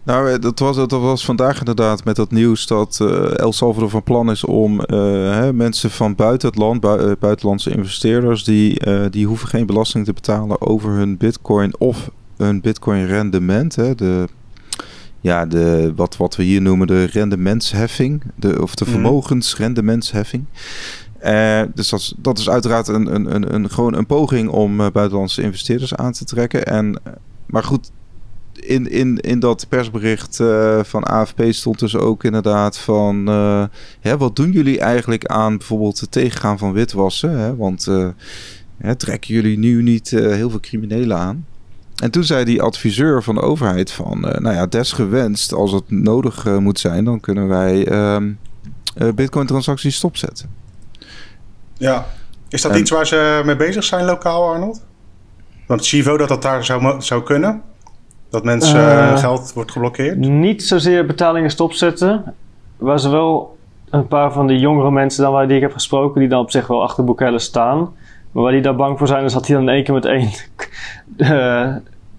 Nou, 0.06 0.30
eh, 0.32 0.40
dat 0.40 0.58
was, 0.58 0.76
dat 0.76 0.90
was 0.90 1.24
vandaag 1.24 1.58
inderdaad 1.58 2.04
met 2.04 2.16
dat 2.16 2.30
nieuws 2.30 2.66
dat 2.66 2.98
uh, 3.02 3.38
El 3.38 3.52
Salvador 3.52 3.90
van 3.90 4.02
plan 4.02 4.30
is 4.30 4.44
om 4.44 4.72
uh, 4.72 4.86
hè, 5.30 5.52
mensen 5.52 5.90
van 5.90 6.14
buiten 6.14 6.48
het 6.48 6.58
land, 6.58 6.80
bu 6.80 7.16
buitenlandse 7.18 7.70
investeerders, 7.70 8.44
die, 8.44 8.86
uh, 8.86 9.04
die 9.10 9.26
hoeven 9.26 9.48
geen 9.48 9.66
belasting 9.66 10.04
te 10.04 10.12
betalen 10.12 10.60
over 10.60 10.90
hun 10.90 11.16
bitcoin 11.16 11.78
of 11.78 12.10
hun 12.36 12.60
bitcoin 12.60 13.06
rendement. 13.06 13.76
Hè, 13.76 13.94
de, 13.94 14.28
ja, 15.20 15.46
de, 15.46 15.92
wat, 15.96 16.16
wat 16.16 16.36
we 16.36 16.42
hier 16.42 16.62
noemen 16.62 16.86
de 16.86 17.04
rendementsheffing, 17.04 18.22
de, 18.34 18.62
of 18.62 18.74
de 18.74 18.84
mhm. 18.84 18.92
vermogensrendementsheffing. 18.92 20.44
dus 21.74 21.88
dat 21.88 22.00
is, 22.00 22.14
dat 22.16 22.38
is 22.38 22.50
uiteraard 22.50 22.88
een, 22.88 23.14
een, 23.14 23.34
een, 23.34 23.54
een, 23.54 23.70
gewoon 23.70 23.94
een 23.94 24.06
poging 24.06 24.48
om 24.48 24.76
buitenlandse 24.76 25.42
investeerders 25.42 25.94
aan 25.94 26.12
te 26.12 26.24
trekken. 26.24 26.66
En, 26.66 27.00
maar 27.46 27.64
goed, 27.64 27.90
in, 28.56 28.90
in, 28.90 29.20
in 29.20 29.38
dat 29.40 29.66
persbericht 29.68 30.38
uh, 30.40 30.82
van 30.82 31.02
AFP 31.02 31.42
stond 31.48 31.78
dus 31.78 31.96
ook 31.96 32.24
inderdaad 32.24 32.78
van... 32.78 33.28
Uh, 33.28 33.64
hè, 34.00 34.16
wat 34.16 34.36
doen 34.36 34.50
jullie 34.50 34.80
eigenlijk 34.80 35.26
aan 35.26 35.56
bijvoorbeeld 35.56 36.00
het 36.00 36.10
tegengaan 36.10 36.58
van 36.58 36.72
witwassen? 36.72 37.38
Hè? 37.38 37.56
Want 37.56 37.86
uh, 37.86 38.08
hè, 38.78 38.94
trekken 38.94 39.34
jullie 39.34 39.58
nu 39.58 39.82
niet 39.82 40.10
heel 40.10 40.50
veel 40.50 40.60
criminelen 40.60 41.16
aan? 41.16 41.44
en 41.96 42.10
toen 42.10 42.24
zei 42.24 42.44
die 42.44 42.62
adviseur 42.62 43.22
van 43.22 43.34
de 43.34 43.40
overheid 43.40 43.90
van... 43.90 44.28
eh, 44.28 44.40
nou 44.40 44.54
ja, 44.54 44.66
desgewenst, 44.66 45.52
als 45.52 45.72
het 45.72 45.90
nodig 45.90 46.46
eh, 46.46 46.56
moet 46.56 46.78
zijn... 46.78 47.04
dan 47.04 47.20
kunnen 47.20 47.48
wij 47.48 47.86
ehm, 47.86 48.32
eh, 48.96 49.08
bitcoin-transacties 49.14 49.96
stopzetten. 49.96 50.50
Ja. 51.74 52.06
Is 52.48 52.62
dat 52.62 52.72
En- 52.72 52.78
iets 52.78 52.90
waar 52.90 53.06
ze 53.06 53.42
mee 53.44 53.56
bezig 53.56 53.84
zijn 53.84 54.04
lokaal, 54.04 54.48
Arnold? 54.48 54.84
Want 55.66 55.86
Chivo 55.86 56.16
dat 56.16 56.28
dat 56.28 56.42
daar 56.42 56.64
zou, 56.64 57.02
zou 57.02 57.22
kunnen? 57.22 57.62
Dat 58.36 58.44
mensen 58.44 58.80
Eh, 58.80 59.16
geld 59.16 59.52
wordt 59.52 59.70
geblokkeerd? 59.70 60.16
Niet 60.16 60.62
zozeer 60.62 61.06
betalingen 61.06 61.50
stopzetten. 61.50 62.34
Waar 62.76 63.00
ze 63.00 63.08
wel 63.08 63.56
een 63.90 64.06
paar 64.06 64.32
van 64.32 64.46
de 64.46 64.58
jongere 64.58 64.90
mensen 64.90 65.22
dan 65.22 65.32
waar 65.32 65.46
die 65.46 65.56
ik 65.56 65.62
heb 65.62 65.72
gesproken, 65.72 66.20
die 66.20 66.28
dan 66.28 66.40
op 66.40 66.50
zich 66.50 66.66
wel 66.66 66.82
achter 66.82 67.04
Bukele 67.04 67.38
staan. 67.38 67.78
Maar 68.32 68.42
waar 68.42 68.52
die 68.52 68.60
daar 68.60 68.76
bang 68.76 68.98
voor 68.98 69.06
zijn, 69.06 69.24
is 69.24 69.32
dat 69.32 69.46
hij 69.46 69.56
dan 69.56 69.68
in 69.68 69.74
één 69.74 69.84
keer 69.84 69.94
met 69.94 70.04
één, 70.04 70.30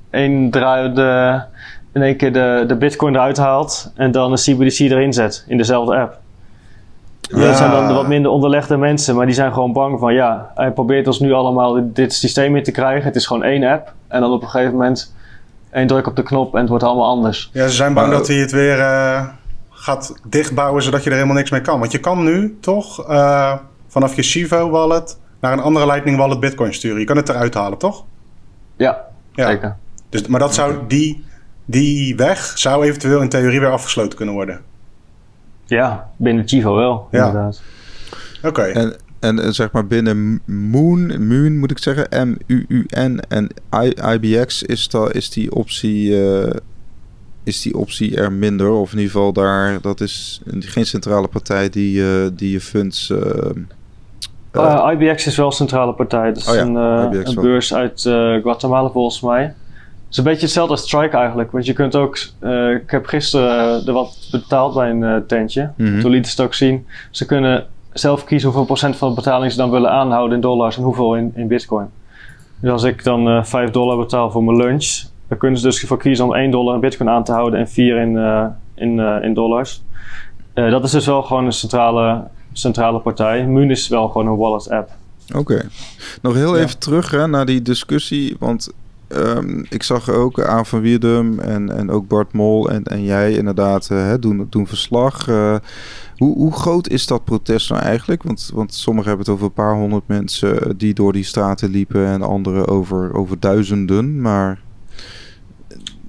één 0.09 0.49
draai 0.49 0.93
de, 0.93 1.41
in 1.93 2.01
één 2.01 2.15
keer 2.17 2.33
de, 2.33 2.63
de 2.67 2.75
bitcoin 2.75 3.15
eruit 3.15 3.37
haalt 3.37 3.91
en 3.95 4.11
dan 4.11 4.31
een 4.31 4.37
CBDC 4.37 4.79
erin 4.79 5.13
zet 5.13 5.45
in 5.47 5.57
dezelfde 5.57 5.95
app. 5.95 6.17
Ja. 7.21 7.37
Dat 7.39 7.57
zijn 7.57 7.71
dan 7.71 7.87
de 7.87 7.93
wat 7.93 8.07
minder 8.07 8.31
onderlegde 8.31 8.77
mensen, 8.77 9.15
maar 9.15 9.25
die 9.25 9.35
zijn 9.35 9.53
gewoon 9.53 9.73
bang 9.73 9.99
van 9.99 10.13
ja, 10.13 10.51
hij 10.55 10.71
probeert 10.71 11.07
ons 11.07 11.19
nu 11.19 11.33
allemaal 11.33 11.79
dit 11.93 12.13
systeem 12.13 12.55
in 12.55 12.63
te 12.63 12.71
krijgen. 12.71 13.03
Het 13.03 13.15
is 13.15 13.25
gewoon 13.25 13.43
één 13.43 13.63
app 13.63 13.93
en 14.07 14.21
dan 14.21 14.31
op 14.31 14.41
een 14.41 14.49
gegeven 14.49 14.73
moment 14.73 15.15
één 15.77 15.87
druk 15.87 16.07
op 16.07 16.15
de 16.15 16.23
knop 16.23 16.53
en 16.53 16.59
het 16.59 16.69
wordt 16.69 16.83
allemaal 16.83 17.05
anders. 17.07 17.49
Ja, 17.53 17.67
ze 17.67 17.75
zijn 17.75 17.93
bang 17.93 18.07
Maar- 18.07 18.17
dat 18.17 18.27
hij 18.27 18.37
het 18.37 18.51
weer 18.51 18.79
eh, 18.79 19.27
gaat 19.69 20.13
dichtbouwen 20.27 20.83
zodat 20.83 21.03
je 21.03 21.09
er 21.09 21.15
helemaal 21.15 21.35
niks 21.37 21.51
mee 21.51 21.61
kan. 21.61 21.79
Want 21.79 21.91
je 21.91 21.99
kan 21.99 22.23
nu 22.23 22.57
toch 22.61 23.07
eh, 23.09 23.53
vanaf 23.87 24.15
je 24.15 24.21
Chivo 24.23 24.69
wallet 24.69 25.17
naar 25.41 25.53
een 25.53 25.59
andere 25.59 25.85
Lightning 25.85 26.17
wallet 26.17 26.39
bitcoin 26.39 26.73
sturen. 26.73 26.99
Je 26.99 27.05
kan 27.05 27.17
het 27.17 27.29
eruit 27.29 27.53
halen, 27.53 27.77
toch? 27.77 28.03
Ja, 28.77 29.05
Ja. 29.33 29.47
zeker. 29.47 29.75
Dus, 30.09 30.27
maar 30.27 30.39
dat 30.39 30.53
zou, 30.53 30.75
die, 30.87 31.25
die 31.65 32.15
weg 32.15 32.51
zou 32.57 32.85
eventueel 32.85 33.21
in 33.21 33.29
theorie 33.29 33.59
weer 33.59 33.71
afgesloten 33.71 34.17
kunnen 34.17 34.35
worden. 34.35 34.61
Ja, 35.65 36.09
binnen 36.15 36.47
Chivo 36.47 36.75
wel, 36.75 37.07
Ja. 37.11 37.25
inderdaad. 37.25 37.61
Oké. 38.43 38.95
En 39.19 39.39
eh, 39.39 39.49
zeg 39.49 39.71
maar 39.71 39.87
binnen 39.87 40.41
Moon, 40.45 41.27
Moon 41.27 41.57
moet 41.57 41.71
ik 41.71 41.77
zeggen, 41.77 42.27
M-U-U-N 42.29 43.19
en 43.27 43.49
I- 43.83 44.13
IBX 44.13 44.63
is, 44.63 44.87
da, 44.87 45.11
is, 45.11 45.29
die 45.29 45.55
optie, 45.55 46.23
eh, 46.23 46.55
is 47.43 47.61
die 47.61 47.77
optie 47.77 48.15
er 48.15 48.31
minder. 48.31 48.71
Of 48.71 48.91
in 48.91 48.97
ieder 48.97 49.11
geval 49.11 49.33
daar, 49.33 49.81
dat 49.81 50.01
is 50.01 50.41
geen 50.59 50.85
centrale 50.85 51.27
partij 51.27 51.69
die, 51.69 52.03
eh, 52.03 52.27
die 52.33 52.51
je 52.51 52.61
funds... 52.61 53.09
Eh, 53.09 54.91
IBX 54.91 55.27
is 55.27 55.35
wel 55.35 55.45
een 55.45 55.51
centrale 55.51 55.93
partij. 55.93 56.27
Dat 56.27 56.37
is 56.37 56.47
Oh 56.47 56.55
ja, 56.55 56.61
een, 56.61 57.35
beurs 57.35 57.73
uit 57.73 58.01
Guatemala 58.41 58.89
volgens 58.89 59.21
mij. 59.21 59.43
Het 59.43 60.15
is 60.15 60.17
een 60.17 60.23
beetje 60.23 60.45
hetzelfde 60.45 60.73
als 60.73 60.81
Strike 60.81 61.17
eigenlijk. 61.17 61.51
Want 61.51 61.65
je 61.65 61.73
kunt 61.73 61.95
ook... 61.95 62.17
ik 62.83 62.91
heb 62.91 63.05
gisteren 63.05 63.85
er 63.85 63.93
wat 63.93 64.27
betaald 64.31 64.73
bij 64.73 64.89
een 64.89 65.23
tentje. 65.27 65.71
Mhm. 65.77 65.99
Toen 65.99 66.11
liet 66.11 66.25
ze 66.25 66.31
het 66.31 66.41
ook 66.41 66.53
zien. 66.53 66.87
Ze 67.11 67.25
kunnen 67.25 67.67
zelf 67.99 68.23
kiezen 68.23 68.47
hoeveel 68.47 68.65
procent 68.65 68.95
van 68.95 69.09
de 69.09 69.15
betaling 69.15 69.51
ze 69.51 69.57
dan 69.57 69.69
willen 69.69 69.91
aanhouden 69.91 70.35
in 70.35 70.41
dollars 70.41 70.77
en 70.77 70.83
hoeveel 70.83 71.15
in, 71.15 71.31
in 71.35 71.47
bitcoin. 71.47 71.87
Dus 72.59 72.71
als 72.71 72.83
ik 72.83 73.03
dan 73.03 73.27
eh 73.27 73.43
5 73.43 73.69
dollar 73.71 73.97
betaal 73.97 74.31
voor 74.31 74.43
mijn 74.43 74.57
lunch, 74.57 75.01
dan 75.27 75.37
kunnen 75.37 75.59
ze 75.59 75.65
dus 75.65 75.81
ervoor 75.81 75.97
kiezen 75.97 76.25
om 76.25 76.33
1 76.35 76.51
dollar 76.51 76.73
in 76.75 76.79
bitcoin 76.79 77.09
aan 77.09 77.23
te 77.23 77.31
houden 77.31 77.59
en 77.59 77.69
4 77.69 77.97
in, 78.01 78.17
eh, 78.17 78.45
in, 78.75 78.99
eh, 78.99 79.23
in 79.23 79.33
dollars. 79.33 79.83
Dat 80.53 80.83
is 80.83 80.91
dus 80.91 81.05
wel 81.05 81.23
gewoon 81.23 81.45
een 81.45 81.51
centrale, 81.51 82.23
centrale 82.53 82.99
partij. 82.99 83.45
Moon 83.47 83.69
is 83.71 83.87
wel 83.87 84.07
gewoon 84.07 84.27
een 84.27 84.37
wallet 84.37 84.69
app. 84.69 84.89
Oké. 85.35 85.61
Nog 86.21 86.33
heel 86.33 86.57
Ja. 86.57 86.63
even 86.63 86.79
terug 86.79 87.11
hè, 87.11 87.27
naar 87.27 87.45
die 87.45 87.61
discussie. 87.61 88.35
Want 88.39 88.69
ehm, 89.07 89.63
ik 89.69 89.83
zag 89.83 90.09
ook 90.09 90.41
Aan 90.41 90.65
van 90.65 90.81
Wierdum 90.81 91.39
en, 91.39 91.77
en 91.77 91.89
ook 91.91 92.07
Bart 92.07 92.33
Mol 92.33 92.69
en, 92.69 92.83
en 92.83 93.03
jij 93.03 93.31
inderdaad 93.31 93.87
hè, 93.87 94.19
doen, 94.19 94.47
doen 94.49 94.67
verslag. 94.67 95.27
Hoe, 96.17 96.35
hoe 96.37 96.53
groot 96.53 96.87
is 96.87 97.07
dat 97.07 97.23
protest 97.23 97.69
nou 97.69 97.81
eigenlijk? 97.81 98.23
Want, 98.23 98.51
want 98.53 98.73
sommigen 98.73 99.07
hebben 99.09 99.25
het 99.25 99.35
over 99.35 99.47
een 99.47 99.53
paar 99.63 99.75
honderd 99.75 100.07
mensen 100.07 100.77
die 100.77 100.93
door 100.93 101.13
die 101.13 101.23
straten 101.23 101.69
liepen 101.69 102.05
en 102.07 102.21
anderen 102.21 102.67
over, 102.67 103.13
over 103.13 103.39
duizenden. 103.39 104.21
Maar 104.21 104.59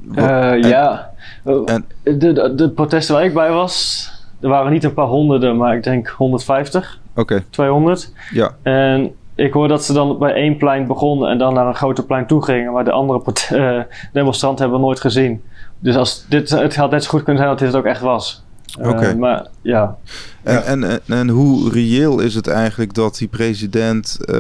wat- 0.05 0.17
Eh, 0.19 0.51
en- 0.51 0.69
ja, 0.69 1.11
Eh, 1.45 1.55
en- 1.65 1.85
de, 2.03 2.17
de, 2.33 2.53
de 2.55 2.71
protesten 2.71 3.15
waar 3.15 3.25
ik 3.25 3.35
bij 3.35 3.51
was, 3.51 4.11
er 4.41 4.49
waren 4.49 4.73
niet 4.73 4.85
een 4.85 4.95
paar 4.95 5.07
honderden, 5.07 5.57
maar 5.57 5.77
ik 5.77 5.83
denk 5.83 6.09
150, 6.09 7.01
Oké, 7.15 7.45
200. 7.51 8.13
ja. 8.33 8.55
En 8.63 9.13
ik 9.35 9.53
hoor 9.53 9.69
dat 9.69 9.85
ze 9.85 9.93
dan 9.93 10.19
bij 10.19 10.33
één 10.33 10.57
plein 10.57 10.87
begonnen 10.87 11.31
en 11.31 11.39
dan 11.39 11.55
naar 11.55 11.67
een 11.67 11.75
groter 11.75 12.05
plein 12.05 12.27
toe 12.27 12.45
gingen. 12.45 12.73
Maar 12.73 12.85
de 12.85 12.91
andere 12.93 13.23
eh, 13.51 13.81
demonstranten 14.13 14.61
hebben 14.63 14.81
we 14.81 14.87
nooit 14.87 15.01
gezien. 15.01 15.43
Dus 15.79 15.97
als 15.97 16.27
dit, 16.29 16.51
het 16.51 16.77
had 16.77 16.91
net 16.91 17.05
zo 17.05 17.11
goed 17.11 17.23
kunnen 17.23 17.37
zijn 17.43 17.49
dat 17.55 17.59
dit 17.59 17.69
het 17.69 17.77
ook 17.77 17.91
echt 17.91 18.01
was. 18.01 18.45
Eh, 18.81 18.89
Oké. 18.89 19.15
maar 19.15 19.47
ja, 19.63 19.97
En, 20.43 20.55
Ja. 20.55 20.63
en, 20.63 20.85
en, 20.85 21.01
en 21.07 21.29
hoe 21.29 21.71
reëel 21.73 22.21
is 22.21 22.35
het 22.35 22.47
eigenlijk 22.47 22.95
dat 22.95 23.17
die 23.19 23.29
president, 23.29 24.19
eh, 24.25 24.35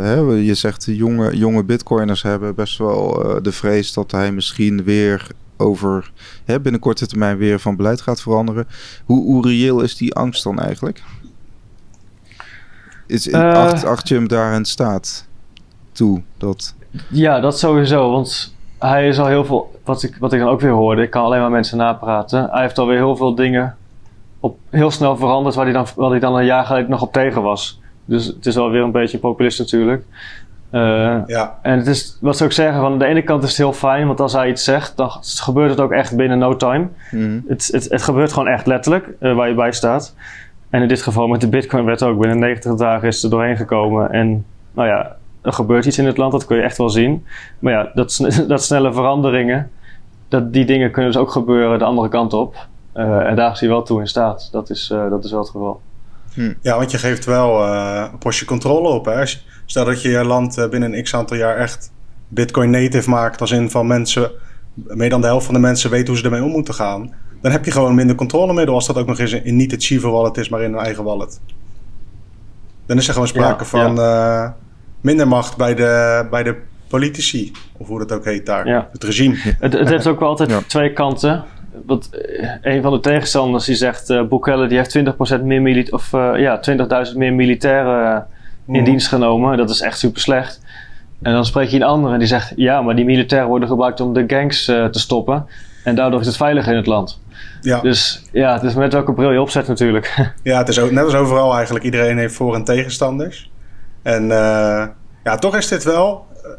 hè, 0.00 0.14
je 0.20 0.54
zegt 0.54 0.84
de 0.84 0.96
jonge, 0.96 1.36
jonge 1.36 1.64
bitcoiners 1.64 2.22
hebben 2.22 2.54
best 2.54 2.78
wel 2.78 3.24
eh, 3.36 3.42
de 3.42 3.52
vrees 3.52 3.92
dat 3.92 4.10
hij 4.10 4.32
misschien 4.32 4.84
weer 4.84 5.26
over 5.56 6.12
hè, 6.44 6.60
binnen 6.60 6.80
korte 6.80 7.06
termijn 7.06 7.36
weer 7.36 7.60
van 7.60 7.76
beleid 7.76 8.00
gaat 8.00 8.20
veranderen. 8.20 8.66
Hoe, 9.04 9.24
hoe 9.24 9.46
reëel 9.46 9.80
is 9.80 9.96
die 9.96 10.14
angst 10.14 10.44
dan 10.44 10.58
eigenlijk? 10.58 11.02
Is, 13.06 13.28
Eh. 13.28 13.52
acht, 13.52 13.84
acht 13.84 14.08
je 14.08 14.14
hem 14.14 14.28
daar 14.28 14.54
in 14.54 14.64
staat 14.64 15.26
toe? 15.92 16.22
Dat, 16.38 16.74
ja, 17.10 17.40
dat 17.40 17.58
sowieso. 17.58 18.10
Want 18.10 18.53
hij 18.88 19.08
is 19.08 19.18
al 19.18 19.26
heel 19.26 19.44
veel, 19.44 19.80
wat 19.84 20.02
ik, 20.02 20.16
wat 20.20 20.32
ik 20.32 20.40
dan 20.40 20.48
ook 20.48 20.60
weer 20.60 20.70
hoorde, 20.70 21.02
ik 21.02 21.10
kan 21.10 21.24
alleen 21.24 21.40
maar 21.40 21.50
mensen 21.50 21.78
napraten. 21.78 22.48
Hij 22.50 22.62
heeft 22.62 22.78
alweer 22.78 22.96
heel 22.96 23.16
veel 23.16 23.34
dingen 23.34 23.76
op, 24.40 24.58
heel 24.70 24.90
snel 24.90 25.16
veranderd 25.16 25.54
waar 25.54 25.64
hij, 25.64 25.74
dan, 25.74 25.86
waar 25.96 26.10
hij 26.10 26.18
dan 26.20 26.36
een 26.36 26.44
jaar 26.44 26.64
geleden 26.64 26.90
nog 26.90 27.02
op 27.02 27.12
tegen 27.12 27.42
was. 27.42 27.80
Dus 28.04 28.26
het 28.26 28.46
is 28.46 28.54
wel 28.54 28.70
weer 28.70 28.82
een 28.82 28.92
beetje 28.92 29.18
populist 29.18 29.58
natuurlijk. 29.58 30.04
Eh, 30.70 31.18
Ja. 31.26 31.58
En 31.62 31.78
het 31.78 31.86
is, 31.86 32.18
wat 32.20 32.36
zou 32.36 32.48
ik 32.48 32.54
zeggen, 32.54 32.80
van 32.80 32.98
de 32.98 33.04
ene 33.04 33.22
kant 33.22 33.42
is 33.42 33.48
het 33.48 33.58
heel 33.58 33.72
fijn, 33.72 34.06
want 34.06 34.20
als 34.20 34.32
hij 34.32 34.48
iets 34.48 34.64
zegt, 34.64 34.96
dan 34.96 35.10
gebeurt 35.20 35.70
het 35.70 35.80
ook 35.80 35.92
echt 35.92 36.16
binnen 36.16 36.38
no 36.38 36.56
time. 36.56 36.88
Mhm. 37.10 37.40
Het, 37.48 37.68
het, 37.72 37.90
het 37.90 38.02
gebeurt 38.02 38.32
gewoon 38.32 38.48
echt 38.48 38.66
letterlijk, 38.66 39.08
eh, 39.20 39.34
waar 39.34 39.48
je 39.48 39.54
bij 39.54 39.72
staat. 39.72 40.14
En 40.70 40.82
in 40.82 40.88
dit 40.88 41.02
geval 41.02 41.26
met 41.26 41.40
de 41.40 41.48
Bitcoin-wet 41.48 42.02
ook, 42.02 42.18
binnen 42.18 42.38
90 42.38 42.74
dagen 42.74 43.08
is 43.08 43.14
het 43.14 43.24
er 43.24 43.30
doorheen 43.30 43.56
gekomen. 43.56 44.12
En 44.12 44.44
nou 44.72 44.88
ja, 44.88 45.16
er 45.44 45.52
gebeurt 45.52 45.84
iets 45.84 45.98
in 45.98 46.06
het 46.06 46.16
land, 46.16 46.32
dat 46.32 46.44
kun 46.46 46.56
je 46.56 46.62
echt 46.62 46.76
wel 46.78 46.90
zien. 46.90 47.26
Maar 47.58 47.72
ja, 47.72 47.90
dat, 47.94 48.18
dat 48.48 48.62
snelle 48.64 48.92
veranderingen, 48.92 49.70
dat, 50.28 50.52
die 50.52 50.64
dingen 50.64 50.90
kunnen 50.90 51.12
dus 51.12 51.20
ook 51.20 51.30
gebeuren 51.30 51.78
de 51.78 51.84
andere 51.84 52.08
kant 52.08 52.32
op. 52.32 52.66
Eh, 52.92 53.18
en 53.18 53.36
daar 53.36 53.52
is 53.52 53.60
hij 53.60 53.68
wel 53.68 53.82
toe 53.82 54.00
in 54.00 54.06
staat. 54.08 54.48
Dat 54.52 54.70
is, 54.70 54.90
eh, 54.92 55.10
dat 55.10 55.24
is 55.24 55.30
wel 55.30 55.40
het 55.40 55.50
geval. 55.50 55.80
Ja, 56.60 56.76
want 56.78 56.90
je 56.90 56.98
geeft 56.98 57.24
wel 57.24 57.64
eh, 57.64 58.04
een 58.12 58.18
portie 58.18 58.46
controle 58.46 58.88
op. 58.88 59.04
Hè? 59.04 59.20
Je- 59.20 59.36
Stel 59.66 59.84
dat 59.84 60.02
je 60.02 60.08
je 60.08 60.24
land 60.24 60.66
binnen 60.70 60.92
een 60.92 61.02
x 61.02 61.14
aantal 61.14 61.36
jaar 61.36 61.56
echt 61.56 61.92
Bitcoin 62.28 62.70
native 62.70 63.10
maakt, 63.10 63.40
als 63.40 63.50
in 63.50 63.70
van 63.70 63.86
mensen, 63.86 64.30
meer 64.74 65.10
dan 65.10 65.20
de 65.20 65.26
helft 65.26 65.44
van 65.44 65.54
de 65.54 65.60
mensen 65.60 65.90
weet 65.90 66.08
hoe 66.08 66.16
ze 66.16 66.24
ermee 66.24 66.42
om 66.42 66.50
moeten 66.50 66.74
gaan. 66.74 67.12
Dan 67.40 67.52
heb 67.52 67.64
je 67.64 67.70
gewoon 67.70 67.94
minder 67.94 68.16
controlemiddel 68.16 68.74
als 68.74 68.86
dat 68.86 68.98
ook 68.98 69.06
nog 69.06 69.18
eens 69.18 69.32
in 69.32 69.56
niet 69.56 69.70
het 69.70 69.84
Chivo 69.84 70.10
wallet 70.10 70.36
is, 70.36 70.48
maar 70.48 70.62
in 70.62 70.72
een 70.72 70.78
eigen 70.84 71.04
wallet. 71.04 71.40
Dan 72.86 72.96
is 72.96 73.06
er 73.06 73.12
gewoon 73.12 73.28
sprake 73.28 73.64
Ja, 73.64 73.70
van 73.70 73.98
minder 75.04 75.28
macht 75.28 75.56
bij 75.56 75.74
de, 75.74 76.26
bij 76.30 76.42
de 76.42 76.56
politici, 76.88 77.52
of 77.76 77.86
hoe 77.86 77.98
dat 77.98 78.12
ook 78.12 78.24
heet 78.24 78.46
daar. 78.46 78.66
Ja. 78.68 78.88
Het 78.92 79.04
regime. 79.04 79.34
Het, 79.60 79.72
het 79.72 79.88
heeft 79.88 80.06
ook 80.06 80.20
wel 80.20 80.28
altijd 80.28 80.50
Ja. 80.50 80.60
twee 80.66 80.92
kanten. 80.92 81.44
Want 81.86 82.10
eh, 82.16 82.48
een 82.62 82.82
van 82.82 82.92
de 82.92 83.00
tegenstanders 83.00 83.64
die 83.64 83.74
zegt, 83.74 84.10
eh 84.10 84.22
Bukele 84.22 84.66
die 84.66 84.76
heeft 84.78 84.98
20% 85.38 85.42
meer 85.42 85.62
mili- 85.62 85.88
of 85.90 86.12
eh, 86.12 86.30
ja, 86.36 86.60
20.000 87.10 87.16
meer 87.16 87.32
militairen 87.32 88.26
in 88.66 88.72
Mhm. 88.74 88.84
dienst 88.84 89.08
genomen. 89.08 89.56
Dat 89.56 89.70
is 89.70 89.80
echt 89.80 89.98
super 89.98 90.20
slecht. 90.20 90.60
En 91.22 91.32
dan 91.32 91.44
spreek 91.44 91.68
je 91.68 91.76
een 91.76 91.82
ander 91.82 92.12
en 92.12 92.18
die 92.18 92.28
zegt, 92.28 92.52
ja, 92.56 92.82
maar 92.82 92.96
die 92.96 93.04
militairen 93.04 93.48
worden 93.48 93.68
gebruikt 93.68 94.00
om 94.00 94.12
de 94.12 94.24
gangs 94.26 94.68
eh, 94.68 94.84
te 94.84 94.98
stoppen. 94.98 95.46
En 95.84 95.94
daardoor 95.94 96.20
is 96.20 96.26
het 96.26 96.36
veilig 96.36 96.66
in 96.66 96.76
het 96.76 96.86
land. 96.86 97.20
Ja. 97.60 97.80
Dus 97.80 98.22
ja, 98.32 98.52
het 98.52 98.62
is 98.62 98.74
met 98.74 98.92
welke 98.92 99.12
bril 99.12 99.32
je 99.32 99.40
opzet 99.40 99.68
natuurlijk. 99.68 100.14
Ja, 100.42 100.58
het 100.58 100.68
is 100.68 100.78
ook, 100.78 100.90
net 100.90 101.04
als 101.04 101.14
overal 101.14 101.54
eigenlijk. 101.54 101.84
Iedereen 101.84 102.18
heeft 102.18 102.34
voor- 102.34 102.54
en 102.54 102.64
tegenstanders. 102.64 103.50
En 104.04 104.22
eh, 104.30 104.86
ja, 105.24 105.36
toch 105.36 105.56
is 105.56 105.68
dit 105.68 105.84
wel 105.84 106.26
eh, 106.42 106.50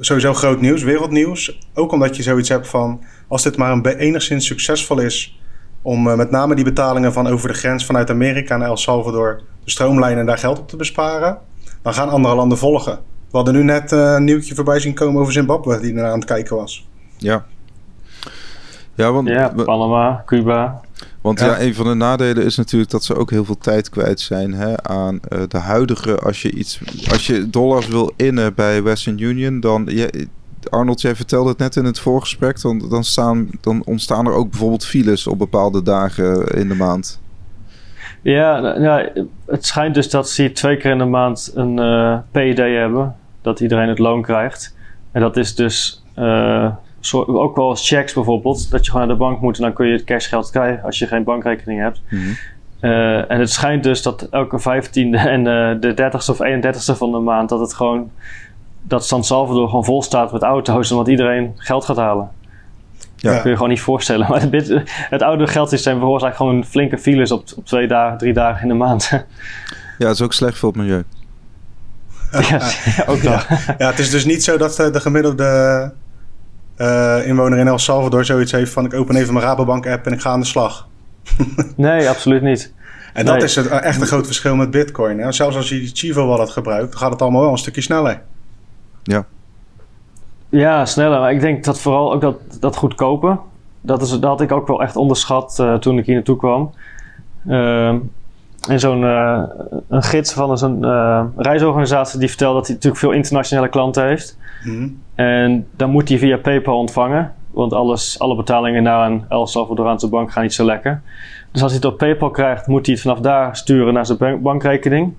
sowieso 0.00 0.34
groot 0.34 0.60
nieuws, 0.60 0.82
wereldnieuws. 0.82 1.58
Ook 1.74 1.92
omdat 1.92 2.16
je 2.16 2.22
zoiets 2.22 2.48
hebt 2.48 2.68
van... 2.68 3.04
als 3.28 3.42
dit 3.42 3.56
maar 3.56 3.72
een 3.72 3.86
enigszins 3.86 4.46
succesvol 4.46 4.98
is... 4.98 5.40
om 5.82 6.08
eh, 6.08 6.16
met 6.16 6.30
name 6.30 6.54
die 6.54 6.64
betalingen 6.64 7.12
van 7.12 7.26
over 7.26 7.48
de 7.48 7.54
grens 7.54 7.86
vanuit 7.86 8.10
Amerika 8.10 8.56
naar 8.56 8.68
El 8.68 8.76
Salvador... 8.76 9.42
te 9.64 9.70
stroomlijnen 9.70 10.20
en 10.20 10.26
daar 10.26 10.38
geld 10.38 10.58
op 10.58 10.68
te 10.68 10.76
besparen... 10.76 11.38
dan 11.82 11.94
gaan 11.94 12.08
andere 12.08 12.34
landen 12.34 12.58
volgen. 12.58 12.98
We 13.30 13.36
hadden 13.36 13.54
nu 13.54 13.62
net 13.62 13.92
eh, 13.92 14.12
een 14.16 14.24
nieuwtje 14.24 14.54
voorbij 14.54 14.80
zien 14.80 14.94
komen 14.94 15.20
over 15.20 15.32
Zimbabwe... 15.32 15.80
die 15.80 15.92
naar 15.92 16.10
aan 16.10 16.18
het 16.18 16.28
kijken 16.28 16.56
was. 16.56 16.88
ja. 17.18 17.44
Ja, 18.94 19.12
want, 19.12 19.28
ja, 19.28 19.52
Panama, 19.64 20.22
Cuba. 20.26 20.80
Want 21.20 21.40
Ja. 21.40 21.46
ja. 21.46 21.60
een 21.60 21.74
van 21.74 21.86
de 21.86 21.94
nadelen 21.94 22.44
is 22.44 22.56
natuurlijk 22.56 22.90
dat 22.90 23.04
ze 23.04 23.14
ook 23.14 23.30
heel 23.30 23.44
veel 23.44 23.58
tijd 23.58 23.88
kwijt 23.88 24.20
zijn 24.20 24.54
hè, 24.54 24.82
aan 24.82 25.20
eh, 25.28 25.42
de 25.48 25.58
huidige. 25.58 26.18
Als 26.18 26.42
je 26.42 26.50
iets, 26.50 26.80
als 27.10 27.26
je 27.26 27.50
dollars 27.50 27.86
wil 27.88 28.12
innen 28.16 28.54
bij 28.54 28.82
Western 28.82 29.18
Union, 29.18 29.60
dan 29.60 29.86
je, 29.90 30.28
Arnold, 30.70 31.00
jij 31.00 31.14
vertelde 31.14 31.48
het 31.48 31.58
net 31.58 31.76
in 31.76 31.84
het 31.84 31.98
voorgesprek. 31.98 32.60
Dan, 32.60 32.88
dan, 32.88 33.04
staan, 33.04 33.48
dan 33.60 33.82
ontstaan 33.84 34.26
er 34.26 34.32
ook 34.32 34.50
bijvoorbeeld 34.50 34.84
files 34.84 35.26
op 35.26 35.38
bepaalde 35.38 35.82
dagen 35.82 36.46
in 36.46 36.68
de 36.68 36.74
maand. 36.74 37.20
Ja, 38.22 38.60
nou, 38.60 38.82
ja, 38.82 39.10
het 39.46 39.66
schijnt 39.66 39.94
dus 39.94 40.10
dat 40.10 40.30
ze 40.30 40.52
twee 40.52 40.76
keer 40.76 40.90
in 40.90 40.98
de 40.98 41.04
maand 41.04 41.52
een 41.54 41.80
uh, 41.80 42.18
PID 42.30 42.56
hebben. 42.56 43.16
Dat 43.42 43.60
iedereen 43.60 43.88
het 43.88 43.98
loon 43.98 44.22
krijgt. 44.22 44.76
En 45.12 45.20
dat 45.20 45.36
is 45.36 45.54
dus 45.54 46.04
uh, 46.18 46.72
ook 47.14 47.56
wel 47.56 47.68
als 47.68 47.88
checks 47.88 48.12
bijvoorbeeld. 48.12 48.70
Dat 48.70 48.84
je 48.84 48.90
gewoon 48.90 49.06
naar 49.06 49.16
de 49.16 49.22
bank 49.22 49.40
moet 49.40 49.56
en 49.56 49.62
dan 49.62 49.72
kun 49.72 49.86
je 49.86 49.92
het 49.92 50.04
cashgeld 50.04 50.50
krijgen 50.50 50.84
als 50.84 50.98
je 50.98 51.06
geen 51.06 51.24
bankrekening 51.24 51.80
hebt. 51.80 52.00
Mm 52.08 52.18
-hmm. 52.18 52.36
uh, 52.80 53.30
en 53.30 53.40
het 53.40 53.50
schijnt 53.50 53.82
dus 53.82 54.02
dat 54.02 54.22
elke 54.30 54.60
15e 54.60 55.26
en 55.26 55.44
de 55.80 56.10
30ste 56.12 56.30
of 56.30 56.38
31ste 56.38 56.96
van 56.96 57.12
de 57.12 57.18
maand 57.18 57.48
dat 57.48 57.60
het 57.60 57.74
gewoon 57.74 58.10
dat 58.82 59.06
San 59.06 59.24
Salvador 59.24 59.68
gewoon 59.68 59.84
vol 59.84 60.02
staat 60.02 60.32
met 60.32 60.42
auto's 60.42 60.90
omdat 60.90 61.08
iedereen 61.08 61.52
geld 61.56 61.84
gaat 61.84 61.96
halen. 61.96 62.30
Ja. 63.16 63.32
Dat 63.32 63.40
kun 63.40 63.50
je 63.50 63.56
gewoon 63.56 63.70
niet 63.70 63.80
voorstellen. 63.80 64.26
Maar 64.30 64.40
het, 64.40 64.82
het 64.86 65.22
oude 65.22 65.46
geldsysteem 65.46 65.98
veroorzaakt 65.98 66.36
gewoon 66.36 66.64
flinke 66.64 66.98
files 66.98 67.32
op, 67.32 67.44
op 67.56 67.66
twee 67.66 67.88
dagen, 67.88 68.18
drie 68.18 68.32
dagen 68.32 68.62
in 68.62 68.68
de 68.68 68.74
maand. 68.74 69.10
Ja, 69.98 70.06
het 70.06 70.14
is 70.14 70.22
ook 70.22 70.32
slecht 70.32 70.58
voor 70.58 70.68
het 70.68 70.78
milieu. 70.78 71.02
ja, 72.30 72.70
ook 73.12 73.20
ja. 73.20 73.42
ja, 73.78 73.90
het 73.90 73.98
is 73.98 74.10
dus 74.10 74.24
niet 74.24 74.44
zo 74.44 74.56
dat 74.56 74.76
de 74.76 75.00
gemiddelde 75.00 75.92
uh, 76.78 77.26
inwoner 77.26 77.58
in 77.58 77.68
El 77.68 77.78
Salvador 77.78 78.24
zoiets 78.24 78.52
heeft 78.52 78.72
van... 78.72 78.84
ik 78.84 78.94
open 78.94 79.16
even 79.16 79.34
mijn 79.34 79.46
Rabobank-app 79.46 80.06
en 80.06 80.12
ik 80.12 80.20
ga 80.20 80.30
aan 80.30 80.40
de 80.40 80.46
slag. 80.46 80.88
nee, 81.76 82.08
absoluut 82.08 82.42
niet. 82.42 82.72
En 83.12 83.24
dat 83.24 83.42
is 83.42 83.56
het, 83.56 83.66
echt 83.66 84.00
een 84.00 84.06
groot 84.06 84.26
verschil 84.26 84.56
met 84.56 84.70
bitcoin. 84.70 85.18
Hè? 85.18 85.32
Zelfs 85.32 85.56
als 85.56 85.68
je 85.68 85.78
die 85.78 85.90
Chivo 85.92 86.26
wallet 86.26 86.50
gebruikt, 86.50 86.96
gaat 86.96 87.10
het 87.10 87.22
allemaal 87.22 87.40
wel 87.40 87.50
een 87.50 87.58
stukje 87.58 87.80
sneller. 87.80 88.22
Ja. 89.02 89.26
Ja, 90.48 90.86
sneller. 90.86 91.20
Maar 91.20 91.32
ik 91.32 91.40
denk 91.40 91.64
dat 91.64 91.80
vooral 91.80 92.12
ook 92.12 92.20
dat, 92.20 92.36
dat 92.60 92.76
goedkopen. 92.76 93.40
Dat, 93.80 94.02
is, 94.02 94.10
dat 94.10 94.22
had 94.22 94.40
ik 94.40 94.52
ook 94.52 94.66
wel 94.66 94.82
echt 94.82 94.96
onderschat 94.96 95.58
uh, 95.60 95.74
toen 95.74 95.98
ik 95.98 96.06
hier 96.06 96.14
naartoe 96.14 96.36
kwam. 96.36 96.72
Uh, 97.46 97.88
en 98.68 98.80
zo'n 98.80 99.02
uh, 99.02 99.42
een 99.88 100.02
gids 100.02 100.32
van 100.32 100.58
zo'n 100.58 100.84
uh, 100.84 101.24
reisorganisatie 101.36 102.18
die 102.18 102.28
vertelde 102.28 102.54
dat 102.54 102.66
hij 102.66 102.74
natuurlijk 102.74 103.02
veel 103.02 103.12
internationale 103.12 103.68
klanten 103.68 104.06
heeft. 104.06 104.36
Mm. 104.64 105.02
En 105.14 105.66
dan 105.76 105.90
moet 105.90 106.08
hij 106.08 106.18
via 106.18 106.36
PayPal 106.36 106.78
ontvangen. 106.78 107.34
Want 107.50 107.72
alles, 107.72 108.18
alle 108.18 108.36
betalingen 108.36 108.82
naar 108.82 109.10
een 109.10 109.24
El 109.28 109.46
Salvadoraanse 109.46 110.08
bank 110.08 110.32
gaan 110.32 110.42
niet 110.42 110.54
zo 110.54 110.64
lekker. 110.64 111.02
Dus 111.52 111.62
als 111.62 111.72
hij 111.72 111.80
het 111.82 111.92
op 111.92 111.98
PayPal 111.98 112.30
krijgt, 112.30 112.66
moet 112.66 112.86
hij 112.86 112.94
het 112.94 113.02
vanaf 113.02 113.20
daar 113.20 113.56
sturen 113.56 113.94
naar 113.94 114.06
zijn 114.06 114.42
bankrekening. 114.42 115.14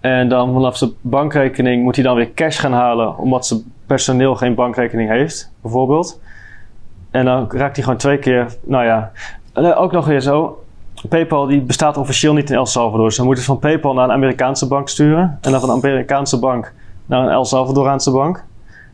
En 0.00 0.28
dan 0.28 0.52
vanaf 0.52 0.76
zijn 0.76 0.90
bankrekening 1.00 1.82
moet 1.82 1.94
hij 1.94 2.04
dan 2.04 2.16
weer 2.16 2.32
cash 2.34 2.60
gaan 2.60 2.72
halen, 2.72 3.18
omdat 3.18 3.46
zijn 3.46 3.62
personeel 3.86 4.34
geen 4.34 4.54
bankrekening 4.54 5.10
heeft, 5.10 5.52
bijvoorbeeld. 5.60 6.20
En 7.10 7.24
dan 7.24 7.50
raakt 7.50 7.74
hij 7.76 7.84
gewoon 7.84 7.98
twee 7.98 8.18
keer, 8.18 8.56
nou 8.64 8.84
ja, 8.84 9.12
ook 9.74 9.92
nog 9.92 10.06
weer 10.06 10.20
zo. 10.20 10.64
PayPal 11.08 11.46
die 11.46 11.60
bestaat 11.60 11.96
officieel 11.96 12.32
niet 12.32 12.50
in 12.50 12.56
El 12.56 12.66
Salvador. 12.66 13.06
Dus 13.06 13.16
dan 13.16 13.24
moeten 13.24 13.44
ze 13.44 13.50
van 13.50 13.58
PayPal 13.58 13.94
naar 13.94 14.04
een 14.04 14.12
Amerikaanse 14.12 14.68
bank 14.68 14.88
sturen. 14.88 15.38
En 15.40 15.50
dan 15.50 15.60
van 15.60 15.70
een 15.70 15.76
Amerikaanse 15.76 16.38
bank 16.38 16.72
naar 17.10 17.22
een 17.22 17.30
El 17.30 17.44
Salvadoraanse 17.44 18.10
bank. 18.10 18.44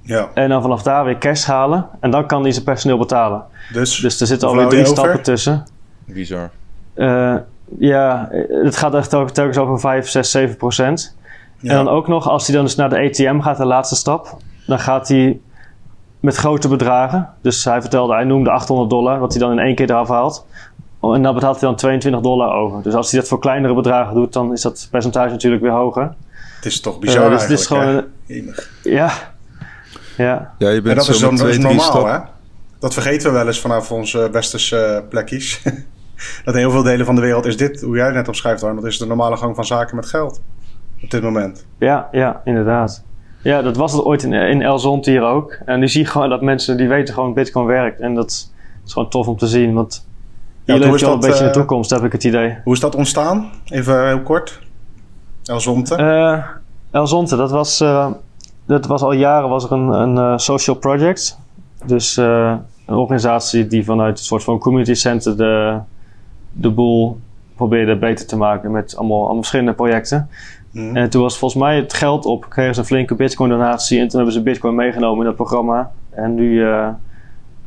Ja. 0.02 0.28
En 0.34 0.48
dan 0.48 0.62
vanaf 0.62 0.82
daar 0.82 1.04
weer 1.04 1.18
cash 1.18 1.44
halen. 1.44 1.86
En 2.00 2.10
dan 2.10 2.26
kan 2.26 2.42
hij 2.42 2.52
zijn 2.52 2.64
personeel 2.64 2.98
betalen. 2.98 3.44
Dus, 3.72 4.00
dus 4.00 4.20
er 4.20 4.26
zitten 4.26 4.48
alweer 4.48 4.68
drie 4.68 4.84
stappen 4.84 5.22
tussen. 5.22 5.66
Bizar. 6.04 6.50
Uh, 6.94 7.36
ja, 7.78 8.28
het 8.48 8.76
gaat 8.76 8.94
echt 8.94 9.14
ook 9.14 9.30
telkens 9.30 9.58
over 9.58 9.80
5, 9.80 10.08
6, 10.08 10.30
7 10.30 10.56
procent. 10.56 11.16
Ja. 11.58 11.70
En 11.70 11.84
dan 11.84 11.88
ook 11.94 12.08
nog, 12.08 12.28
als 12.28 12.46
hij 12.46 12.56
dan 12.56 12.64
dus 12.64 12.74
naar 12.74 12.88
de 12.88 12.98
ATM 12.98 13.40
gaat, 13.40 13.56
de 13.56 13.64
laatste 13.64 13.96
stap, 13.96 14.36
dan 14.66 14.78
gaat 14.78 15.08
hij 15.08 15.40
met 16.20 16.36
grote 16.36 16.68
bedragen. 16.68 17.28
Dus 17.40 17.64
hij 17.64 17.80
vertelde, 17.80 18.14
hij 18.14 18.24
noemde 18.24 18.50
800 18.50 18.90
dollar, 18.90 19.18
wat 19.18 19.32
hij 19.32 19.40
dan 19.40 19.52
in 19.52 19.58
één 19.58 19.74
keer 19.74 19.90
eraf 19.90 20.08
haalt. 20.08 20.46
En 21.00 21.22
dan 21.22 21.34
betaalt 21.34 21.60
hij 21.60 21.68
dan 21.68 21.76
22 21.76 22.20
dollar 22.20 22.54
over. 22.54 22.82
Dus 22.82 22.94
als 22.94 23.10
hij 23.10 23.20
dat 23.20 23.28
voor 23.28 23.38
kleinere 23.38 23.74
bedragen 23.74 24.14
doet, 24.14 24.32
dan 24.32 24.52
is 24.52 24.62
dat 24.62 24.88
percentage 24.90 25.30
natuurlijk 25.30 25.62
weer 25.62 25.72
hoger. 25.72 26.14
Het 26.66 26.74
is 26.74 26.80
toch 26.80 26.98
bizar 26.98 27.24
uh, 27.24 27.30
dus 27.30 27.42
het 27.42 27.50
is 27.50 27.66
gewoon, 27.66 28.04
Ja. 28.82 29.12
Ja. 30.16 30.54
ja 30.58 30.68
je 30.68 30.82
bent 30.82 30.86
en 30.86 30.94
dat 30.94 31.04
zo 31.04 31.30
is, 31.30 31.38
dat 31.38 31.48
is 31.48 31.58
normaal, 31.58 31.80
stap- 31.80 32.06
hè? 32.06 32.18
Dat 32.78 32.94
vergeten 32.94 33.30
we 33.30 33.36
wel 33.36 33.46
eens 33.46 33.60
vanaf 33.60 33.92
onze 33.92 34.30
westerse 34.30 35.04
plekjes. 35.08 35.62
dat 36.44 36.54
in 36.54 36.60
heel 36.60 36.70
veel 36.70 36.82
delen 36.82 37.06
van 37.06 37.14
de 37.14 37.20
wereld 37.20 37.46
is 37.46 37.56
dit, 37.56 37.80
hoe 37.80 37.96
jij 37.96 38.04
het 38.04 38.14
net 38.14 38.28
omschrijft, 38.28 38.62
Arnold, 38.62 38.86
is 38.86 38.98
de 38.98 39.06
normale 39.06 39.36
gang 39.36 39.54
van 39.54 39.64
zaken 39.64 39.96
met 39.96 40.06
geld. 40.06 40.40
Op 41.02 41.10
dit 41.10 41.22
moment. 41.22 41.66
Ja, 41.78 42.08
ja, 42.12 42.40
inderdaad. 42.44 43.04
Ja, 43.42 43.62
dat 43.62 43.76
was 43.76 43.92
het 43.92 44.02
ooit 44.02 44.22
in, 44.22 44.32
in 44.32 44.62
El 44.62 44.78
Zonte 44.78 45.10
hier 45.10 45.22
ook. 45.22 45.58
En 45.64 45.80
nu 45.80 45.88
zie 45.88 46.02
je 46.02 46.08
gewoon 46.08 46.28
dat 46.28 46.42
mensen 46.42 46.76
die 46.76 46.88
weten 46.88 47.14
gewoon 47.14 47.34
Bitcoin 47.34 47.66
werkt. 47.66 48.00
En 48.00 48.14
dat 48.14 48.50
is 48.86 48.92
gewoon 48.92 49.10
tof 49.10 49.26
om 49.26 49.36
te 49.36 49.46
zien. 49.46 49.74
Want 49.74 50.06
hier 50.64 50.94
is 50.94 51.00
je 51.00 51.06
al 51.06 51.12
een 51.12 51.20
dat, 51.20 51.20
beetje 51.20 51.44
in 51.44 51.44
de 51.44 51.50
eh, 51.50 51.60
toekomst, 51.60 51.90
heb 51.90 52.04
ik 52.04 52.12
het 52.12 52.24
idee. 52.24 52.58
Hoe 52.64 52.72
is 52.72 52.80
dat 52.80 52.94
ontstaan? 52.94 53.50
Even 53.64 54.06
heel 54.06 54.22
kort. 54.22 54.64
El 55.46 55.60
Zonte. 55.60 55.94
Eh 55.94 56.44
El 56.90 57.06
Zonte, 57.06 57.36
dat 57.36 57.50
was, 57.50 57.80
eh, 57.80 58.10
dat 58.66 58.86
was 58.86 59.02
al 59.02 59.12
jaren 59.12 59.48
was 59.48 59.64
er 59.64 59.72
een, 59.72 59.88
een 59.88 60.18
eh, 60.18 60.36
social 60.36 60.76
project. 60.76 61.38
Dus 61.86 62.16
een 62.16 62.60
organisatie 62.86 63.66
die 63.66 63.84
vanuit 63.84 64.18
een 64.18 64.24
soort 64.24 64.44
van 64.44 64.58
community 64.58 64.94
center 64.94 65.36
de, 65.36 65.78
de 66.52 66.70
boel 66.70 67.18
probeerde 67.56 67.96
beter 67.96 68.26
te 68.26 68.36
maken 68.36 68.70
met 68.70 68.96
allemaal, 68.96 69.18
allemaal 69.18 69.36
verschillende 69.36 69.72
projecten. 69.72 70.28
Mhm. 70.70 70.96
En 70.96 71.10
toen 71.10 71.22
was 71.22 71.38
volgens 71.38 71.62
mij 71.62 71.76
het 71.76 71.94
geld 71.94 72.24
op, 72.24 72.46
kregen 72.48 72.74
ze 72.74 72.80
een 72.80 72.86
flinke 72.86 73.14
bitcoin 73.14 73.50
donatie 73.50 73.98
en 73.98 74.08
toen 74.08 74.16
hebben 74.16 74.34
ze 74.34 74.42
bitcoin 74.42 74.74
meegenomen 74.74 75.18
in 75.18 75.24
dat 75.24 75.34
programma. 75.34 75.90
En 76.10 76.34
nu 76.34 76.64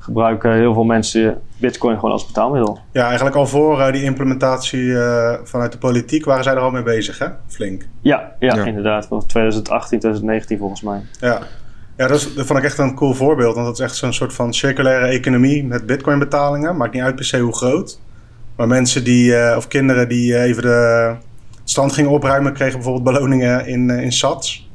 gebruiken 0.09 0.53
heel 0.53 0.73
veel 0.73 0.83
mensen 0.83 1.41
bitcoin 1.57 1.95
gewoon 1.95 2.11
als 2.11 2.25
betaalmiddel. 2.25 2.79
Ja, 2.91 3.05
eigenlijk 3.05 3.35
al 3.35 3.47
voor 3.47 3.81
eh, 3.81 3.91
die 3.91 4.03
implementatie 4.03 4.97
eh, 4.99 5.33
vanuit 5.43 5.71
de 5.71 5.77
politiek 5.77 6.25
waren 6.25 6.43
zij 6.43 6.53
er 6.53 6.59
al 6.59 6.71
mee 6.71 6.83
bezig, 6.83 7.19
hè? 7.19 7.27
Flink. 7.47 7.87
Ja, 8.01 8.31
ja, 8.39 8.55
Ja. 8.55 8.65
inderdaad. 8.65 9.05
Van 9.07 9.25
2018, 9.25 9.99
2019 9.99 10.57
volgens 10.57 10.81
mij. 10.81 11.01
Ja, 11.19 11.39
ja 11.97 12.07
dat, 12.07 12.17
is, 12.17 12.35
dat 12.35 12.45
vond 12.45 12.59
ik 12.59 12.65
echt 12.65 12.77
een 12.77 12.95
cool 12.95 13.13
voorbeeld. 13.13 13.53
Want 13.55 13.65
dat 13.67 13.79
is 13.79 13.83
echt 13.85 13.95
zo'n 13.95 14.13
soort 14.13 14.33
van 14.33 14.53
circulaire 14.53 15.05
economie 15.07 15.63
met 15.65 15.85
bitcoin 15.85 16.19
betalingen. 16.19 16.77
Maakt 16.77 16.93
niet 16.93 17.03
uit 17.03 17.15
per 17.15 17.25
se 17.25 17.39
hoe 17.39 17.55
groot. 17.55 17.99
Maar 18.55 18.67
mensen 18.67 19.03
die, 19.03 19.35
eh, 19.35 19.57
of 19.57 19.67
kinderen 19.67 20.09
die 20.09 20.39
even 20.39 20.61
de 20.63 21.13
strand 21.63 21.93
gingen 21.93 22.11
opruimen, 22.11 22.53
kregen 22.53 22.73
bijvoorbeeld 22.73 23.03
beloningen 23.15 23.67
in, 23.67 23.89
in 23.89 24.11
sats. 24.11 24.69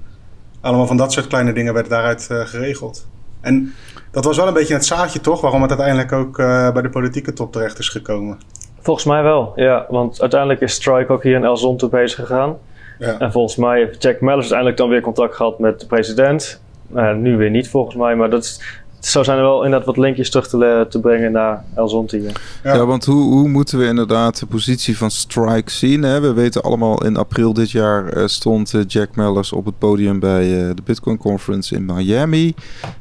Allemaal 0.61 0.87
van 0.87 0.97
dat 0.97 1.13
soort 1.13 1.27
kleine 1.27 1.53
dingen 1.53 1.73
werden 1.73 1.91
daaruit 1.93 2.27
eh, 2.31 2.41
geregeld. 2.41 3.07
En 3.41 3.73
dat 4.15 4.25
was 4.25 4.37
wel 4.37 4.47
een 4.47 4.55
beetje 4.55 4.75
het 4.75 4.85
zaadje 4.85 5.21
toch, 5.21 5.41
waarom 5.41 5.61
het 5.63 5.71
uiteindelijk 5.71 6.13
ook 6.13 6.39
eh, 6.39 6.73
bij 6.73 6.83
de 6.83 6.89
politieke 6.89 7.33
top 7.33 7.53
terecht 7.53 7.79
is 7.79 7.89
gekomen. 7.89 8.39
Volgens 8.81 9.07
mij 9.07 9.23
wel, 9.23 9.53
ja. 9.57 9.87
Want 9.89 10.21
uiteindelijk 10.21 10.61
is 10.61 10.75
Strike 10.75 11.13
ook 11.13 11.23
hier 11.23 11.35
in 11.35 11.45
El 11.45 11.57
Zonte 11.57 11.89
bezig 11.89 12.19
gegaan. 12.19 12.57
Ja. 12.99 13.19
En 13.19 13.33
volgens 13.33 13.57
mij 13.57 13.79
heeft 13.79 14.03
Jack 14.03 14.21
Mellers 14.21 14.41
uiteindelijk 14.41 14.77
dan 14.77 14.89
weer 14.89 15.01
contact 15.01 15.35
gehad 15.35 15.59
met 15.59 15.81
de 15.81 15.87
president. 15.87 16.63
Nou, 16.87 17.17
nu 17.17 17.37
weer 17.37 17.51
niet 17.51 17.69
volgens 17.69 17.95
mij, 17.97 18.17
maar 18.17 18.31
dat 18.31 18.45
is, 18.45 18.61
zo 19.05 19.23
zijn 19.23 19.37
er 19.39 19.43
wel 19.45 19.65
inderdaad 19.65 19.87
wat 19.87 19.97
linkjes 19.97 20.31
terug 20.31 20.49
te, 20.49 20.99
brengen 21.03 21.33
naar 21.33 21.65
El 21.75 21.89
Zonte 21.89 22.17
hier. 22.17 22.41
Ja. 22.65 22.75
Ja, 22.75 22.87
want 22.87 23.05
hoe, 23.05 23.23
hoe 23.23 23.49
moeten 23.49 23.79
we 23.79 23.87
inderdaad 23.87 24.39
de 24.39 24.47
positie 24.47 24.97
van 24.97 25.11
Strike 25.11 25.71
zien? 25.71 26.03
Hè? 26.03 26.21
We 26.21 26.33
weten 26.33 26.63
allemaal 26.63 27.05
in 27.05 27.17
april 27.17 27.53
dit 27.53 27.71
jaar 27.71 28.07
eh, 28.09 28.27
stond 28.27 28.75
eh, 28.75 28.81
Jack 28.87 29.17
Mellers 29.17 29.53
op 29.53 29.65
het 29.65 29.79
podium 29.79 30.21
bij 30.21 30.43
eh, 30.69 30.75
de 30.75 30.83
Bitcoin 30.85 31.17
Conference 31.19 31.75
in 31.75 31.85
Miami. 31.85 32.55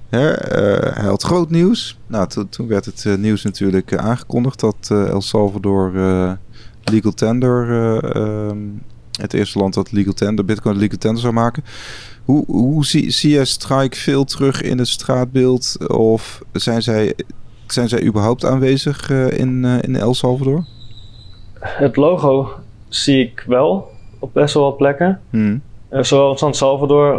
Hè? 0.09 0.29
eh, 0.31 0.95
hij 0.95 1.09
had 1.09 1.23
groot 1.23 1.49
nieuws. 1.49 1.99
Nou, 2.07 2.27
to- 2.27 2.49
toen 2.49 2.67
werd 2.67 2.85
het 2.85 3.17
nieuws 3.19 3.43
natuurlijk 3.43 3.97
aangekondigd 3.97 4.59
dat 4.59 4.75
eh, 4.91 5.07
El 5.09 5.21
Salvador 5.21 5.91
eh, 5.95 6.31
legal 6.83 7.11
tender, 7.13 7.69
eh, 7.69 8.15
ehm, 8.15 8.57
het 9.13 9.33
eerste 9.33 9.59
land 9.59 9.73
dat 9.73 9.91
legal 9.91 10.13
tender, 10.13 10.45
Bitcoin 10.45 10.77
legal 10.77 10.97
tender 10.97 11.21
zou 11.21 11.33
maken. 11.33 11.63
Hoe, 12.25 12.43
hoe 12.45 12.85
zie, 12.85 13.09
zie 13.09 13.31
jij 13.31 13.45
Strike 13.45 13.97
veel 13.97 14.23
terug 14.23 14.61
in 14.61 14.77
het 14.77 14.87
straatbeeld? 14.87 15.87
Of 15.87 16.41
zijn 16.51 16.81
zij 16.81 17.15
zijn 17.73 17.89
zij 17.89 18.03
überhaupt 18.03 18.45
aanwezig 18.45 19.09
eh, 19.09 19.37
in, 19.39 19.65
eh, 19.65 19.81
in 19.81 19.95
El 19.95 20.13
Salvador? 20.13 20.65
Het 21.59 21.95
logo 21.95 22.51
zie 22.87 23.23
ik 23.23 23.43
wel 23.47 23.87
op 24.19 24.33
best 24.33 24.53
wel 24.53 24.63
wat 24.63 24.77
plekken. 24.77 25.21
Hmm. 25.29 25.61
Eh, 25.89 26.03
zowel 26.03 26.31
in 26.31 26.37
San 26.37 26.53
Salvador 26.53 27.17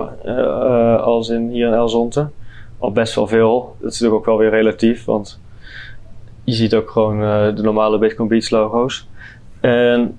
als 0.99 1.29
in, 1.29 1.49
hier 1.49 1.67
in 1.67 1.73
El 1.73 1.89
Zonte. 1.89 2.29
Al 2.79 2.93
best 2.93 3.15
wel 3.15 3.27
veel. 3.27 3.77
Dat 3.81 3.93
is 3.93 4.01
natuurlijk 4.01 4.21
ook 4.21 4.27
wel 4.27 4.39
weer 4.39 4.51
relatief, 4.51 5.05
want 5.05 5.41
je 6.45 6.53
ziet 6.53 6.75
ook 6.75 6.91
gewoon 6.91 7.19
de 7.55 7.63
normale 7.63 7.99
Bitcoin 7.99 8.29
Beach 8.29 8.51
logo's. 8.51 9.09
En 9.61 10.19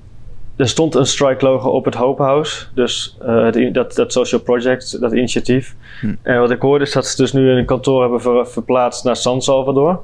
er 0.56 0.68
stond 0.68 0.96
een 0.96 1.06
Strike 1.06 1.46
logo 1.46 1.70
op 1.70 1.86
het 1.86 1.96
Hope 1.96 2.22
House, 2.24 2.66
dus 2.74 3.18
eh, 3.22 3.44
het 3.44 3.74
dat, 3.74 3.96
dat 3.96 4.12
social 4.12 4.42
project, 4.42 5.00
dat 5.02 5.14
initiatief. 5.14 5.76
Hm. 6.02 6.14
En 6.22 6.40
wat 6.40 6.52
ik 6.52 6.62
hoorde 6.62 6.84
is 6.86 6.92
dat 6.92 7.06
ze 7.06 7.16
dus 7.22 7.34
nu 7.34 7.50
een 7.50 7.66
kantoor 7.66 8.02
hebben 8.02 8.22
ver- 8.22 8.48
verplaatst 8.48 9.04
naar 9.04 9.16
San 9.16 9.42
Salvador. 9.42 10.02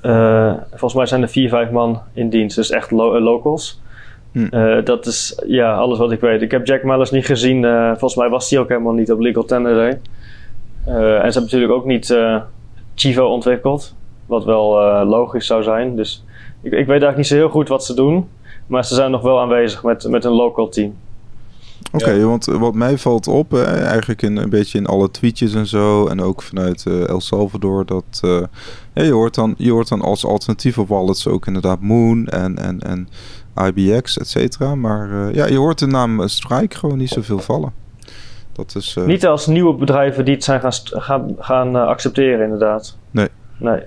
Eh, 0.00 0.52
volgens 0.68 0.94
mij 0.94 1.06
zijn 1.06 1.22
er 1.22 1.28
vier, 1.28 1.48
vijf 1.48 1.70
man 1.70 2.00
in 2.12 2.28
dienst, 2.30 2.56
dus 2.56 2.70
echt 2.70 2.90
lo- 2.90 3.14
eh, 3.14 3.22
locals. 3.22 3.80
Hm. 4.32 4.84
Dat 4.84 5.06
is 5.06 5.42
ja, 5.46 5.74
alles 5.74 5.98
wat 5.98 6.12
ik 6.12 6.20
weet. 6.20 6.42
Ik 6.42 6.50
heb 6.50 6.66
Jack 6.66 6.82
Mellers 6.82 7.10
niet 7.10 7.26
gezien. 7.26 7.62
volgens 7.88 8.14
mij 8.14 8.28
was 8.28 8.50
hij 8.50 8.58
ook 8.58 8.68
helemaal 8.68 8.92
niet 8.92 9.12
op 9.12 9.20
Legal 9.20 9.44
Tender 9.44 9.74
Day. 9.74 9.88
en 9.88 10.00
ze 10.94 11.38
hebben 11.38 11.42
natuurlijk 11.42 11.72
ook 11.72 11.84
niet 11.84 12.18
Chivo 12.94 13.26
ontwikkeld, 13.26 13.94
wat 14.26 14.44
wel 14.44 14.70
logisch 15.04 15.46
zou 15.46 15.62
zijn. 15.62 15.96
Dus 15.96 16.24
ik, 16.62 16.72
ik 16.72 16.78
weet 16.78 16.88
eigenlijk 16.88 17.16
niet 17.16 17.26
zo 17.26 17.34
heel 17.34 17.48
goed 17.48 17.68
wat 17.68 17.84
ze 17.84 17.94
doen, 17.94 18.28
maar 18.68 18.84
ze 18.84 18.94
zijn 18.94 19.10
nog 19.10 19.22
wel 19.22 19.40
aanwezig 19.40 19.82
met, 19.82 20.08
met 20.08 20.24
een 20.24 20.32
local 20.32 20.68
team. 20.68 20.94
Oké, 21.92 22.24
want 22.24 22.44
wat 22.44 22.74
mij 22.74 22.98
valt 22.98 23.28
op, 23.28 23.58
eigenlijk 23.64 24.22
in, 24.22 24.36
een 24.36 24.50
beetje 24.50 24.78
in 24.78 24.86
alle 24.86 25.10
tweetjes 25.10 25.54
en 25.54 25.66
zo, 25.66 26.06
en 26.06 26.20
ook 26.20 26.42
vanuit 26.42 26.84
uh, 26.88 27.08
El 27.08 27.20
Salvador, 27.20 27.86
dat 27.86 28.20
uh, 28.24 28.40
ja, 28.94 29.02
je, 29.02 29.12
hoort 29.12 29.34
dan, 29.34 29.54
je 29.58 29.70
hoort 29.70 29.88
dan 29.88 30.00
als 30.00 30.24
alternatieve 30.26 30.86
wallets 30.86 31.26
ook 31.26 31.46
inderdaad 31.46 31.80
Moon 31.80 32.26
en, 32.26 32.58
en, 32.58 32.80
en 32.80 33.08
IBX, 33.66 34.18
et 34.18 34.28
cetera. 34.28 34.74
Maar 34.74 35.10
uh, 35.10 35.34
ja, 35.34 35.46
je 35.46 35.56
hoort 35.56 35.78
de 35.78 35.86
naam 35.86 36.28
Strike 36.28 36.76
gewoon 36.76 36.98
niet 36.98 37.08
zoveel 37.08 37.38
vallen. 37.38 37.72
Dat 38.52 38.74
is, 38.76 38.96
niet 39.06 39.26
als 39.26 39.46
nieuwe 39.46 39.74
bedrijven 39.74 40.24
die 40.24 40.34
het 40.34 40.44
zijn 40.44 40.60
gaan, 40.60 40.72
gaan, 40.86 41.36
gaan 41.38 41.76
accepteren, 41.76 42.44
inderdaad. 42.44 42.96
Nee. 43.10 43.28
Nee. 43.58 43.80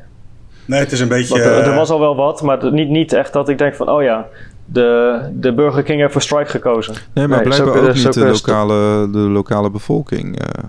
Nee, 0.65 0.80
het 0.80 0.91
is 0.91 1.00
een 1.00 1.08
beetje... 1.08 1.41
Er, 1.41 1.63
er, 1.63 1.76
was 1.76 1.89
al 1.89 2.00
wel 2.00 2.15
wat, 2.15 2.41
maar 2.41 2.72
niet, 2.72 2.89
niet 2.89 3.13
echt 3.13 3.34
dat 3.34 3.50
ik 3.50 3.58
denk 3.58 3.76
van, 3.76 3.89
oh 3.89 4.04
ja, 4.04 4.28
de, 4.71 5.29
de 5.34 5.53
Burger 5.53 5.84
King 5.84 5.99
heeft 5.99 6.12
voor 6.12 6.21
Strike 6.21 6.49
gekozen. 6.49 6.93
Nee, 7.13 7.27
maar 7.27 7.38
nee, 7.38 7.47
blijkbaar 7.47 7.89
ook 7.89 7.93
niet 7.93 8.13
de 8.13 8.25
lokale, 8.25 9.10
de 9.12 9.17
lokale 9.17 9.69
bevolking. 9.69 10.41
Uh, 10.41 10.63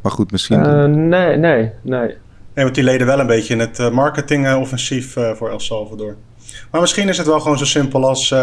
maar 0.00 0.12
goed, 0.12 0.30
misschien... 0.30 0.60
Uh, 0.60 0.84
nee, 0.84 1.36
nee, 1.36 1.70
nee. 1.82 2.14
Nee, 2.54 2.64
want 2.64 2.74
die 2.74 2.84
leden 2.84 3.06
wel 3.06 3.20
een 3.20 3.26
beetje 3.26 3.54
in 3.54 3.60
het 3.60 3.78
uh, 3.78 3.90
marketingoffensief 3.90 5.16
voor 5.34 5.50
El 5.50 5.60
Salvador. 5.60 6.16
Maar 6.70 6.80
misschien 6.80 7.08
is 7.08 7.18
het 7.18 7.26
wel 7.26 7.40
gewoon 7.40 7.58
zo 7.58 7.64
simpel 7.64 8.08
als... 8.08 8.34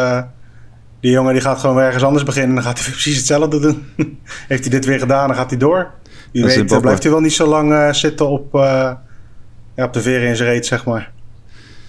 die 0.99 1.11
jongen 1.11 1.33
die 1.33 1.41
gaat 1.41 1.59
gewoon 1.59 1.79
ergens 1.79 2.03
anders 2.03 2.23
beginnen... 2.23 2.49
en 2.49 2.55
dan 2.55 2.65
gaat 2.65 2.79
hij 2.79 2.91
precies 2.91 3.17
hetzelfde 3.17 3.59
doen. 3.59 3.87
Heeft 4.47 4.61
hij 4.61 4.71
dit 4.71 4.85
weer 4.85 4.99
gedaan, 4.99 5.27
dan 5.27 5.37
gaat 5.37 5.49
hij 5.49 5.59
door. 5.59 5.91
Wie 6.31 6.43
weet 6.45 6.81
blijft 6.81 7.03
hij 7.03 7.11
wel 7.11 7.21
niet 7.21 7.33
zo 7.33 7.47
lang 7.47 7.95
zitten 7.95 8.29
op, 8.29 8.53
ja, 8.53 9.83
op 9.85 9.93
de 9.93 10.01
veren 10.01 10.27
in 10.27 10.35
zijn 10.35 10.49
reet, 10.49 10.65
zeg 10.65 10.85
maar. 10.85 11.11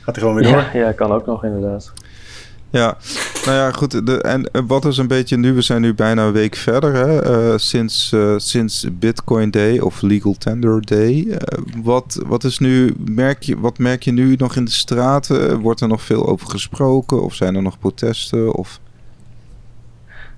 Gaat 0.01 0.17
hij 0.17 0.25
gewoon 0.25 0.35
weer 0.35 0.53
door. 0.53 0.63
Ja, 0.73 0.87
ja, 0.87 0.93
kan 0.93 1.13
ook 1.13 1.27
nog 1.27 1.45
inderdaad. 1.45 1.93
Ja, 2.71 2.97
nou 3.45 3.57
ja, 3.57 3.71
goed. 3.71 4.07
De, 4.07 4.23
en 4.23 4.51
wat 4.67 4.85
is 4.85 4.99
een 4.99 5.07
beetje 5.07 5.37
nu? 5.37 5.53
We 5.53 5.63
zijn 5.63 5.81
nu 5.81 5.95
bijna 5.95 6.27
een 6.27 6.33
week 6.33 6.57
verder 6.57 6.95
hè, 6.95 7.31
uh, 7.31 7.57
sinds, 7.57 8.13
uh, 8.13 8.35
sinds 8.37 8.87
Bitcoin 8.93 9.51
Day 9.51 9.79
of 9.79 10.03
Legal 10.03 10.35
Tender 10.39 10.87
Day. 10.87 11.13
Uh, 11.15 11.37
wat, 11.83 12.23
wat, 12.27 12.45
is 12.45 12.59
nu, 12.59 12.95
merk 12.99 13.43
je, 13.43 13.61
wat 13.61 13.79
merk 13.79 14.03
je 14.03 14.13
nu 14.13 14.35
nog 14.39 14.57
in 14.57 14.65
de 14.65 14.71
straten? 14.71 15.61
Wordt 15.61 15.81
er 15.81 15.89
nog 15.89 16.03
veel 16.03 16.27
over 16.27 16.51
gesproken 16.51 17.23
of 17.23 17.35
zijn 17.35 17.55
er 17.55 17.63
nog 17.63 17.79
protesten? 17.79 18.55
Of... 18.55 18.81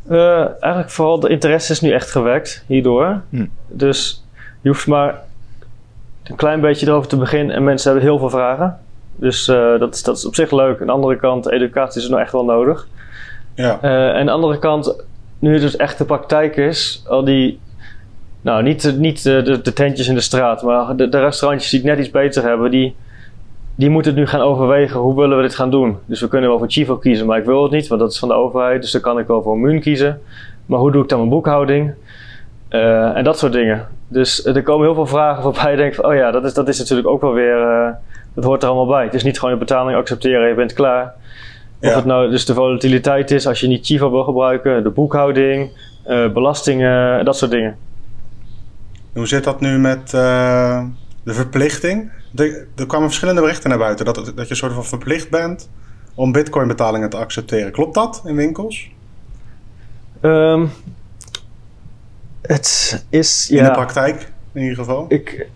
eigenlijk 0.09 0.91
vooral 0.91 1.21
de 1.21 1.29
interesse 1.29 1.73
is 1.73 1.81
nu 1.81 1.91
echt 1.91 2.11
gewekt 2.11 2.65
hierdoor. 2.67 3.23
Hm. 3.31 3.47
Dus 3.69 4.25
je 4.61 4.69
hoeft 4.69 4.87
maar 4.87 5.21
een 6.23 6.37
klein 6.37 6.61
beetje 6.61 6.87
erover 6.87 7.09
te 7.09 7.17
beginnen 7.17 7.55
en 7.57 7.65
mensen 7.65 7.91
hebben 7.91 8.09
heel 8.09 8.19
veel 8.19 8.31
vragen. 8.31 8.79
Dus 9.21 9.49
uh, 9.49 9.79
dat, 9.79 9.95
is, 9.95 10.03
dat 10.03 10.17
is 10.17 10.27
op 10.27 10.35
zich 10.35 10.51
leuk. 10.51 10.81
Aan 10.81 10.87
de 10.87 10.93
andere 10.93 11.17
kant, 11.17 11.51
educatie 11.51 12.03
is 12.03 12.09
nou 12.09 12.23
echt 12.23 12.33
wel 12.33 12.45
nodig. 12.45 12.89
Ja. 13.55 13.79
Uh, 13.83 14.09
en 14.09 14.17
aan 14.17 14.27
de 14.27 14.33
andere 14.33 14.59
kant, 14.59 15.05
nu 15.39 15.53
het 15.53 15.63
dus 15.63 15.77
echt 15.77 15.99
de 15.99 16.05
praktijk 16.05 16.57
is, 16.57 17.05
al 17.09 17.25
die, 17.25 17.61
nou 18.41 18.63
niet, 18.63 18.95
niet 18.99 19.23
de, 19.23 19.43
de, 19.43 19.61
de 19.61 19.73
tentjes 19.73 20.09
in 20.09 20.15
de 20.15 20.21
straat, 20.21 20.63
maar 20.63 20.97
de, 20.97 21.09
de, 21.09 21.21
restaurantjes 21.21 21.71
die 21.71 21.81
het 21.81 21.89
net 21.89 21.99
iets 21.99 22.11
beter 22.11 22.43
hebben, 22.43 22.71
die, 22.71 22.97
die 23.75 23.91
moeten 23.91 24.15
nu 24.15 24.27
gaan 24.27 24.41
overwegen 24.41 25.01
hoe 25.01 25.17
willen 25.17 25.37
we 25.37 25.43
dit 25.43 25.55
gaan 25.55 25.71
doen. 25.71 25.99
Dus 26.07 26.21
we 26.21 26.29
kunnen 26.29 26.49
wel 26.49 26.59
voor 26.59 26.71
Chivo 26.71 26.97
kiezen, 26.97 27.27
maar 27.27 27.39
ik 27.39 27.45
wil 27.45 27.63
het 27.63 27.73
niet, 27.73 27.89
want 27.89 28.01
dat 28.01 28.13
is 28.13 28.19
van 28.19 28.29
de 28.29 28.35
overheid. 28.35 28.83
Dus 28.83 28.91
dan 28.91 29.01
kan 29.01 29.19
ik 29.19 29.27
wel 29.27 29.43
voor 29.43 29.59
Mun 29.59 29.81
kiezen. 29.81 30.21
Maar 30.67 30.79
hoe 30.79 30.93
doe 30.93 31.03
ik 31.03 31.09
dan 31.09 31.19
mijn 31.19 31.31
boekhouding? 31.31 31.93
Uh, 32.71 33.17
en 33.17 33.25
dat 33.25 33.39
soort 33.39 33.53
dingen. 33.53 33.87
Dus 34.09 34.47
er 34.47 34.63
komen 34.63 34.87
heel 34.87 34.95
veel 34.95 35.07
vragen 35.07 35.43
waarbij 35.43 35.71
je 35.71 35.77
denkt 35.77 35.97
van, 35.97 36.05
oh 36.05 36.15
ja, 36.15 36.31
dat 36.31 36.45
is, 36.45 36.55
dat 36.55 36.69
is 36.69 36.79
natuurlijk 36.79 37.09
ook 37.09 37.21
wel 37.21 37.33
weer 37.33 37.97
dat 38.41 38.49
hoort 38.49 38.63
er 38.63 38.69
allemaal 38.69 38.97
bij. 38.97 39.05
Het 39.05 39.15
is 39.15 39.23
niet 39.23 39.39
gewoon 39.39 39.55
je 39.55 39.61
betaling 39.61 39.99
accepteren 39.99 40.43
en 40.43 40.49
je 40.49 40.55
bent 40.55 40.73
klaar. 40.73 41.15
Of 41.81 41.95
het 41.95 42.05
nou 42.05 42.31
dus 42.31 42.45
de 42.45 42.55
volatiliteit 42.55 43.31
is 43.31 43.47
als 43.47 43.61
je 43.61 43.67
niet 43.67 43.87
Chivo 43.87 44.11
wil 44.11 44.25
gebruiken, 44.25 44.83
de 44.83 44.91
boekhouding, 44.91 45.71
uh, 46.07 46.33
belastingen, 46.33 47.25
dat 47.25 47.37
soort 47.37 47.51
dingen. 47.51 47.77
Hoe 49.13 49.27
zit 49.27 49.45
dat 49.45 49.61
nu 49.61 49.79
met 49.79 50.13
uh, 50.15 50.85
de 51.23 51.35
verplichting? 51.35 52.11
De, 52.31 52.67
er 52.77 52.87
kwamen 52.87 53.07
verschillende 53.07 53.41
berichten 53.41 53.69
naar 53.69 53.79
buiten 53.79 54.05
dat, 54.05 54.33
dat 54.35 54.49
je 54.49 54.55
soort 54.55 54.73
van 54.73 54.85
verplicht 54.85 55.31
bent 55.31 55.71
om 56.15 56.33
bitcoin 56.33 56.69
betalingen 56.69 57.11
te 57.11 57.17
accepteren. 57.17 57.73
Klopt 57.73 57.95
dat 57.95 58.23
in 58.25 58.37
winkels? 58.37 58.91
Um, 60.23 60.71
het 62.43 63.05
is, 63.09 63.51
in 63.51 63.65
de 63.65 63.71
praktijk 63.71 64.33
in 64.53 64.61
ieder 64.63 64.77
geval? 64.77 65.05
Ik, 65.09 65.47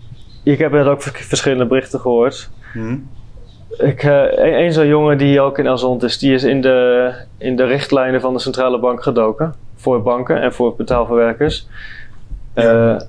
ik 0.43 0.57
heb 0.57 0.71
net 0.71 0.85
ook 0.85 1.01
verschillende 1.01 1.65
berichten 1.65 1.99
gehoord. 1.99 2.49
Hmm. 2.75 3.07
Ik, 3.77 4.03
uh, 4.03 4.23
een, 4.35 4.73
zo'n 4.73 4.87
jongen 4.87 5.17
die 5.17 5.41
ook 5.41 5.59
in 5.59 5.67
Azond 5.67 6.03
is, 6.03 6.17
die 6.17 6.33
is 6.33 6.43
in 6.43 6.61
de, 6.61 7.11
in 7.37 7.55
de 7.55 7.65
richtlijnen 7.65 8.21
van 8.21 8.33
de 8.33 8.39
centrale 8.39 8.79
bank 8.79 9.03
gedoken. 9.03 9.53
Voor 9.75 10.01
banken 10.01 10.41
en 10.41 10.53
voor 10.53 10.75
betaalverwerkers. 10.75 11.67
Uh, 12.55 12.99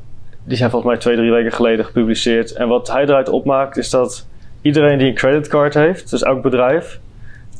die 0.45 0.57
zijn 0.57 0.71
volgens 0.71 0.93
mij 0.93 1.01
twee, 1.01 1.17
drie 1.17 1.31
weken 1.31 1.53
geleden 1.53 1.85
gepubliceerd. 1.85 2.53
En 2.53 2.69
wat 2.69 2.93
hij 2.93 3.03
eruit 3.03 3.29
opmaakt 3.29 3.77
is 3.77 3.91
dat 3.91 4.27
iedereen 4.63 4.99
die 4.99 5.09
een 5.09 5.15
creditcard 5.15 5.75
heeft, 5.75 6.11
dus 6.11 6.23
elk 6.23 6.43
bedrijf. 6.43 7.01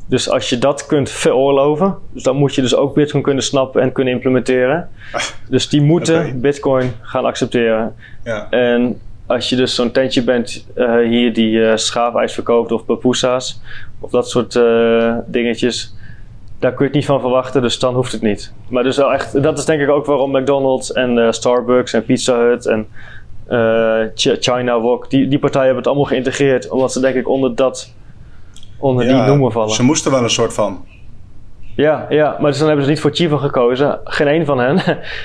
Dus 0.09 0.31
als 0.31 0.49
je 0.49 0.59
dat 0.59 0.87
kunt 0.87 1.11
veroorloven, 1.11 1.95
dus 2.13 2.23
dan 2.23 2.37
moet 2.37 2.55
je 2.55 2.63
dus 2.63 2.75
ook 2.75 2.95
Bitcoin 2.95 3.23
kunnen 3.23 3.43
snappen 3.43 3.83
en 3.83 3.93
kunnen 3.93 4.15
implementeren. 4.15 4.89
Ah, 5.13 5.23
dus 5.49 5.69
die 5.69 5.83
moeten 5.83 6.41
Bitcoin 6.41 6.93
gaan 7.01 7.25
accepteren. 7.25 7.95
Ja. 8.25 8.47
En 8.51 9.01
als 9.27 9.49
je 9.49 9.57
dus 9.57 9.75
zo'n 9.75 9.91
tentje 9.91 10.25
bent 10.25 10.67
uh, 10.77 11.09
hier 11.09 11.33
die 11.33 11.51
uh, 11.51 11.77
schaafijs 11.77 12.35
verkoopt 12.35 12.73
of 12.73 12.85
papoesa's 12.85 13.61
of 14.01 14.11
dat 14.11 14.29
soort 14.29 14.55
uh, 14.55 15.15
dingetjes, 15.27 15.95
daar 16.59 16.71
kun 16.71 16.79
je 16.79 16.85
het 16.85 16.95
niet 16.95 17.07
van 17.07 17.21
verwachten, 17.21 17.63
dus 17.63 17.79
dan 17.79 17.95
hoeft 17.95 18.13
het 18.13 18.23
niet. 18.23 18.53
Maar 18.69 18.83
dus 18.83 18.97
wel 18.97 19.13
echt, 19.13 19.43
dat 19.43 19.59
is 19.59 19.65
denk 19.65 19.81
ik 19.81 19.89
ook 19.89 20.07
waarom 20.07 20.31
McDonald's 20.31 20.93
en 20.93 21.35
Starbucks 21.35 21.93
en 21.93 22.05
Pizza 22.05 22.39
Hut 22.39 22.67
en 22.67 22.87
China 24.15 24.81
Wok, 24.81 25.11
die, 25.11 25.29
die 25.29 25.39
partijen 25.39 25.67
hebben 25.67 25.83
het 25.83 25.93
allemaal 25.93 26.11
geïntegreerd, 26.11 26.69
omdat 26.69 26.93
ze 26.93 27.01
denk 27.01 27.15
ik 27.15 27.29
onder 27.29 27.55
dat, 27.55 27.93
onder 28.79 29.07
die 29.07 29.15
noemen 29.15 29.53
vallen. 29.53 29.75
Ze 29.75 29.83
moesten 29.83 30.11
wel 30.11 30.23
een 30.23 30.31
soort 30.31 30.55
van. 30.55 30.85
Ja, 31.77 32.07
ja, 32.09 32.37
maar 32.41 32.51
dus 32.51 32.59
dan 32.59 32.67
hebben 32.67 32.85
ze 32.85 32.91
niet 32.91 33.01
voor 33.01 33.11
Chivo 33.15 33.37
gekozen. 33.37 34.01
Geen 34.05 34.27
één 34.27 34.45
van 34.45 34.59
hen. 34.59 34.81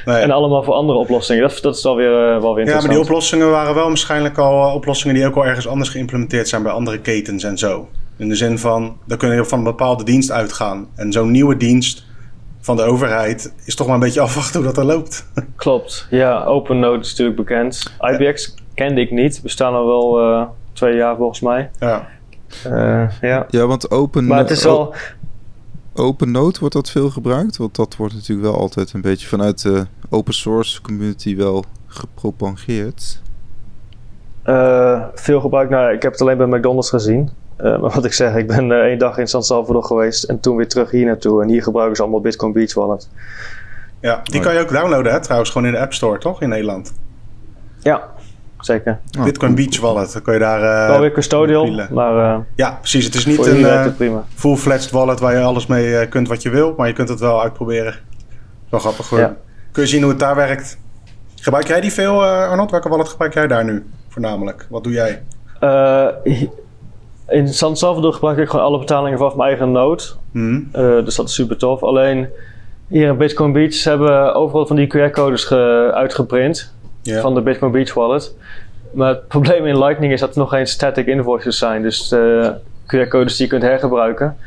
Nee. 0.06 0.22
en 0.22 0.32
allemaal 0.32 0.64
voor 0.64 0.74
andere 0.74 0.98
oplossingen. 0.98 1.42
Dat, 1.42 1.60
dat 1.62 1.76
is 1.76 1.84
wel 1.84 1.96
weer, 1.96 2.12
uh, 2.12 2.18
wel 2.18 2.30
weer 2.30 2.40
interessant. 2.40 2.82
Ja, 2.82 2.88
maar 2.88 2.90
die 2.90 3.00
oplossingen 3.00 3.50
waren 3.50 3.76
wel 3.76 3.88
waarschijnlijk 3.88 4.38
al 4.38 4.68
uh, 4.68 4.76
oplossingen 4.76 5.16
die 5.16 5.26
ook 5.26 5.36
al 5.36 5.46
ergens 5.46 5.68
anders 5.68 5.90
geïmplementeerd 5.90 6.48
zijn 6.48 6.64
bij 6.64 6.72
andere 6.72 7.00
ketens 7.00 7.44
en 7.44 7.58
zo. 7.58 7.90
In 8.18 8.30
de 8.30 8.36
zin 8.36 8.60
van, 8.60 8.98
dan 9.06 9.18
kun 9.18 9.36
je 9.36 9.46
van 9.46 9.58
een 9.58 9.64
bepaalde 9.64 10.04
dienst 10.04 10.32
uitgaan. 10.32 10.88
En 10.96 11.12
zo'n 11.12 11.32
nieuwe 11.32 11.58
dienst 11.58 12.06
van 12.60 12.76
de 12.76 12.84
overheid 12.84 13.54
is 13.66 13.76
toch 13.76 13.88
maar 13.88 13.96
een 13.96 14.02
beetje 14.02 14.22
afwachten 14.30 14.60
hoe 14.60 14.74
dat 14.74 14.78
er 14.78 14.86
loopt. 14.86 15.28
Klopt. 15.56 16.08
Ja, 16.10 16.44
OpenNote 16.44 17.00
is 17.00 17.10
natuurlijk 17.10 17.38
bekend. 17.38 17.94
IBX 18.00 18.56
kende 18.74 19.02
ik 19.02 19.12
niet. 19.12 19.40
Bestaan 19.44 19.74
al 19.74 19.86
wel 19.86 20.32
uh, 20.32 20.44
twee 20.74 20.96
jaar 20.96 21.16
volgens 21.16 21.40
mij. 21.40 21.70
Ja. 21.80 22.08
ja. 23.22 23.46
ja, 23.50 23.68
want 23.68 23.92
Open... 23.92 24.28
Maar 24.28 24.38
het 24.40 24.50
is 24.50 24.64
wel... 24.64 24.94
OpenNote 25.93 26.60
wordt 26.60 26.75
dat 26.75 26.89
veel 26.89 27.10
gebruikt? 27.10 27.58
Want 27.58 27.75
dat 27.75 27.95
wordt 27.95 28.13
natuurlijk 28.13 28.47
wel 28.47 28.58
altijd 28.58 28.93
een 28.93 29.01
beetje 29.01 29.27
vanuit 29.27 29.62
de 29.62 29.86
open 30.10 30.34
source 30.34 30.82
community 30.82 31.36
wel 31.36 31.63
gepropageerd. 31.86 33.21
Uh, 34.45 35.04
veel 35.13 35.41
gebruikt. 35.41 35.71
Nou, 35.71 35.93
ik 35.93 36.01
heb 36.01 36.12
het 36.12 36.21
alleen 36.21 36.38
bij 36.38 36.47
McDonald's 36.47 36.89
gezien. 36.89 37.30
Uh, 37.58 37.82
maar 37.82 37.91
wat 37.91 38.06
ik 38.06 38.13
zeg, 38.13 38.36
ik 38.36 38.47
ben 38.47 38.69
uh, 38.69 38.77
één 38.77 38.97
dag 38.97 39.17
in 39.17 39.27
San 39.27 39.43
Salvador 39.43 39.84
geweest 39.84 40.23
en 40.23 40.39
toen 40.39 40.56
weer 40.56 40.67
terug 40.67 40.91
hier 40.91 41.06
naartoe. 41.06 41.41
En 41.41 41.49
hier 41.49 41.63
gebruiken 41.63 41.95
ze 41.95 42.01
allemaal 42.01 42.21
Bitcoin 42.21 42.54
Beach 42.54 42.73
Wallet. 42.73 43.10
Ja, 43.99 44.21
die 44.23 44.41
kan 44.41 44.54
je 44.54 44.60
ook 44.60 44.71
downloaden, 44.71 45.12
hè? 45.12 45.21
trouwens, 45.21 45.49
gewoon 45.49 45.67
in 45.67 45.73
de 45.73 45.80
App 45.80 45.93
Store, 45.93 46.17
toch? 46.17 46.41
In 46.41 46.49
Nederland. 46.49 46.93
Ja, 47.80 48.10
zeker. 48.65 49.00
Oh, 49.17 49.24
Bitcoin 49.24 49.56
Beach 49.56 49.80
Wallet, 49.80 50.13
dan 50.13 50.21
kun 50.21 50.34
je 50.34 50.39
daar... 50.39 50.62
Uh, 50.62 50.88
Wel 50.88 51.00
weer 51.00 51.12
custodial, 51.12 51.86
maar... 51.91 52.15
Uh, 52.15 52.38
ja, 52.56 52.78
precies. 52.80 53.06
Het 53.06 53.15
is 53.15 53.26
niet 53.26 53.45
een 53.45 53.60
uh, 53.60 54.17
full-fledged 54.36 54.91
wallet 54.91 55.19
waar 55.19 55.34
je 55.34 55.41
alles 55.41 55.65
mee 55.65 56.08
kunt 56.08 56.28
wat 56.28 56.41
je 56.41 56.50
wil, 56.50 56.74
maar 56.78 56.88
je 56.88 56.93
kunt 56.93 57.10
het 57.10 57.19
wel 57.19 57.41
uitproberen. 57.41 57.95
Wel 58.69 58.80
grappig 58.80 59.10
hoor. 59.10 59.19
Ja. 59.19 59.36
Kun 59.71 59.84
je 59.84 59.89
zien 59.89 60.02
hoe 60.02 60.12
het 60.12 60.19
daar 60.19 60.36
werkt. 60.36 60.78
Gebruik 61.36 61.67
jij 61.67 61.82
die 61.82 61.91
veel, 61.91 62.24
Arnold? 62.24 62.71
Welke 62.71 62.89
wallet 62.89 63.10
gebruik 63.10 63.34
jij 63.34 63.47
daar 63.47 63.65
nu 63.65 63.86
voornamelijk? 64.10 64.67
Wat 64.69 64.84
doe 64.84 64.93
jij? 64.93 65.21
in 67.28 67.54
San 67.54 67.78
Salvador 67.78 68.13
gebruik 68.13 68.38
ik 68.38 68.50
gewoon 68.50 68.65
alle 68.65 68.80
betalingen 68.80 69.17
vanaf 69.17 69.36
mijn 69.36 69.50
eigen 69.50 69.71
node. 69.71 70.04
Hmm. 70.32 70.69
dus 70.71 71.15
dat 71.15 71.28
is 71.28 71.34
super 71.34 71.58
tof. 71.58 71.84
Alleen 71.84 72.28
hier 72.88 73.08
in 73.08 73.17
Bitcoin 73.17 73.52
Beach 73.52 73.84
hebben 73.84 74.08
we 74.08 74.34
overal 74.34 74.65
van 74.65 74.76
die 74.76 74.88
QR-codes 74.88 75.52
uitgeprint 75.93 76.74
van 77.04 77.34
de 77.34 77.42
Bitcoin 77.42 77.72
Beach 77.72 77.94
Wallet. 77.94 78.36
Maar 78.92 79.10
het 79.10 79.28
probleem 79.28 79.66
in 79.66 79.78
Lightning 79.78 80.14
is 80.14 80.20
dat 80.20 80.34
er 80.34 80.40
nog 80.40 80.50
geen 80.50 80.68
static 80.68 81.08
invoices 81.08 81.58
zijn. 81.58 81.82
Dus 81.82 82.12
uh, 82.12 82.48
QR-codes 82.86 83.36
die 83.38 83.46
je 83.46 83.52
kunt 83.52 83.64
hergebruiken. 83.64 84.38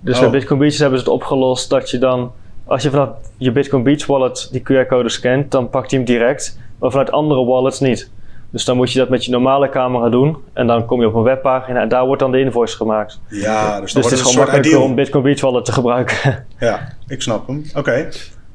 Dus 0.00 0.18
bij 0.18 0.26
oh. 0.26 0.32
Bitcoin 0.32 0.60
Beach 0.60 0.78
hebben 0.78 0.98
ze 0.98 1.04
het 1.04 1.14
opgelost 1.14 1.70
dat 1.70 1.90
je 1.90 1.98
dan, 1.98 2.32
als 2.64 2.82
je 2.82 2.90
vanaf 2.90 3.08
je 3.36 3.52
Bitcoin 3.52 3.82
Beach 3.82 4.06
wallet 4.06 4.48
die 4.52 4.60
QR-code 4.60 5.08
scant, 5.08 5.50
dan 5.50 5.70
pakt 5.70 5.90
hij 5.90 6.00
hem 6.00 6.08
direct. 6.08 6.58
maar 6.78 6.90
vanuit 6.90 7.10
andere 7.10 7.44
wallets 7.44 7.80
niet. 7.80 8.10
Dus 8.50 8.64
dan 8.64 8.76
moet 8.76 8.92
je 8.92 8.98
dat 8.98 9.08
met 9.08 9.24
je 9.24 9.30
normale 9.30 9.68
camera 9.68 10.08
doen. 10.08 10.36
En 10.52 10.66
dan 10.66 10.86
kom 10.86 11.00
je 11.00 11.06
op 11.06 11.14
een 11.14 11.22
webpagina 11.22 11.80
en 11.80 11.88
daar 11.88 12.06
wordt 12.06 12.20
dan 12.20 12.30
de 12.30 12.40
invoice 12.40 12.76
gemaakt. 12.76 13.20
Ja, 13.28 13.80
dus 13.80 13.92
Dus 13.92 14.04
het 14.04 14.12
is 14.12 14.20
gewoon 14.20 14.36
makkelijker 14.36 14.80
om 14.80 14.94
Bitcoin 14.94 15.22
Beach 15.22 15.40
Wallet 15.40 15.64
te 15.64 15.72
gebruiken. 15.72 16.46
Ja, 16.58 16.92
ik 17.08 17.22
snap 17.22 17.46
hem. 17.46 17.64
Oké. 17.74 18.08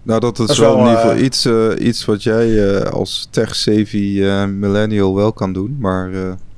Nou, 0.03 0.19
dat 0.19 0.31
is, 0.31 0.37
Dat 0.37 0.49
is 0.49 0.57
wel, 0.57 0.75
wel, 0.75 0.79
in 0.79 0.85
ieder 0.85 0.99
geval 0.99 1.15
eh, 1.15 1.23
iets, 1.23 1.45
eh, 1.45 1.87
iets 1.87 2.05
wat 2.05 2.23
jij 2.23 2.67
eh, 2.67 2.91
als 2.91 3.27
tech-savvy 3.31 4.21
millennial 4.47 5.15
wel 5.15 5.33
kan 5.33 5.53
doen, 5.53 5.77
maar 5.79 6.09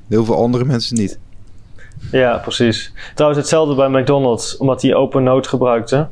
heel 0.08 0.24
veel 0.24 0.36
andere 0.36 0.64
mensen 0.64 0.96
niet. 0.96 1.18
ja, 2.12 2.36
precies. 2.36 2.92
Trouwens, 3.14 3.40
hetzelfde 3.40 3.74
bij 3.74 3.88
McDonald's, 3.88 4.56
omdat 4.56 4.80
die 4.80 4.94
OpenNote 4.94 5.48
gebruikte. 5.48 6.08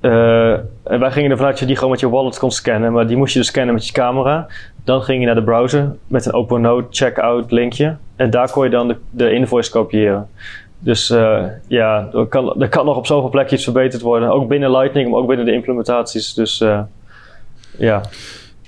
En 0.00 1.00
wij 1.00 1.10
gingen 1.10 1.30
ervan 1.30 1.46
uit 1.46 1.54
dat 1.54 1.58
je 1.58 1.66
die 1.66 1.76
gewoon 1.76 1.90
met 1.90 2.00
je 2.00 2.08
wallet 2.08 2.38
kon 2.38 2.50
scannen, 2.50 2.92
maar 2.92 3.06
die 3.06 3.16
moest 3.16 3.32
je 3.32 3.38
dus 3.38 3.48
scannen 3.48 3.74
met 3.74 3.86
je 3.86 3.92
camera. 3.92 4.46
Dan 4.84 5.02
ging 5.02 5.20
je 5.20 5.26
naar 5.26 5.34
de 5.34 5.42
browser 5.42 5.96
met 6.06 6.26
een 6.26 6.32
OpenNote 6.32 6.86
checkout 6.90 7.50
linkje. 7.50 7.96
En 8.16 8.30
daar 8.30 8.50
kon 8.50 8.64
je 8.64 8.70
dan 8.70 8.88
de, 8.88 8.96
de 9.10 9.32
invoice 9.32 9.70
kopiëren. 9.70 10.28
Dus 10.78 11.10
eh, 11.10 11.44
ja, 11.66 12.08
er 12.12 12.26
kan, 12.26 12.60
er 12.60 12.68
kan 12.68 12.84
nog 12.84 12.96
op 12.96 13.06
zoveel 13.06 13.30
plekjes 13.30 13.64
verbeterd 13.64 14.02
worden. 14.02 14.30
Ook 14.30 14.48
binnen 14.48 14.70
Lightning, 14.70 15.10
maar 15.10 15.20
ook 15.20 15.28
binnen 15.28 15.46
de 15.46 15.52
implementaties. 15.52 16.34
Dus 16.34 16.60
eh, 16.60 16.80
ja, 17.78 18.00
we 18.00 18.08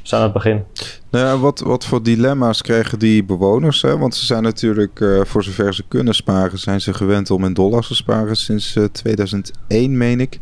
zijn 0.02 0.20
aan 0.20 0.26
het 0.26 0.36
begin. 0.36 0.64
Nou 1.10 1.26
ja, 1.26 1.38
wat, 1.38 1.60
wat 1.60 1.84
voor 1.84 2.02
dilemma's 2.02 2.62
krijgen 2.62 2.98
die 2.98 3.24
bewoners? 3.24 3.82
Hè? 3.82 3.98
Want 3.98 4.14
ze 4.14 4.24
zijn 4.24 4.42
natuurlijk, 4.42 5.00
eh, 5.00 5.20
voor 5.24 5.42
zover 5.44 5.74
ze 5.74 5.84
kunnen 5.88 6.14
sparen, 6.14 6.58
zijn 6.58 6.80
ze 6.80 6.94
gewend 6.94 7.30
om 7.30 7.44
in 7.44 7.54
dollars 7.54 7.88
te 7.88 7.94
sparen 7.94 8.36
sinds 8.36 8.76
eh, 8.76 8.84
2001, 8.84 9.96
meen 9.96 10.20
ik. 10.20 10.38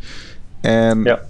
En 0.61 1.02
Ja. 1.02 1.20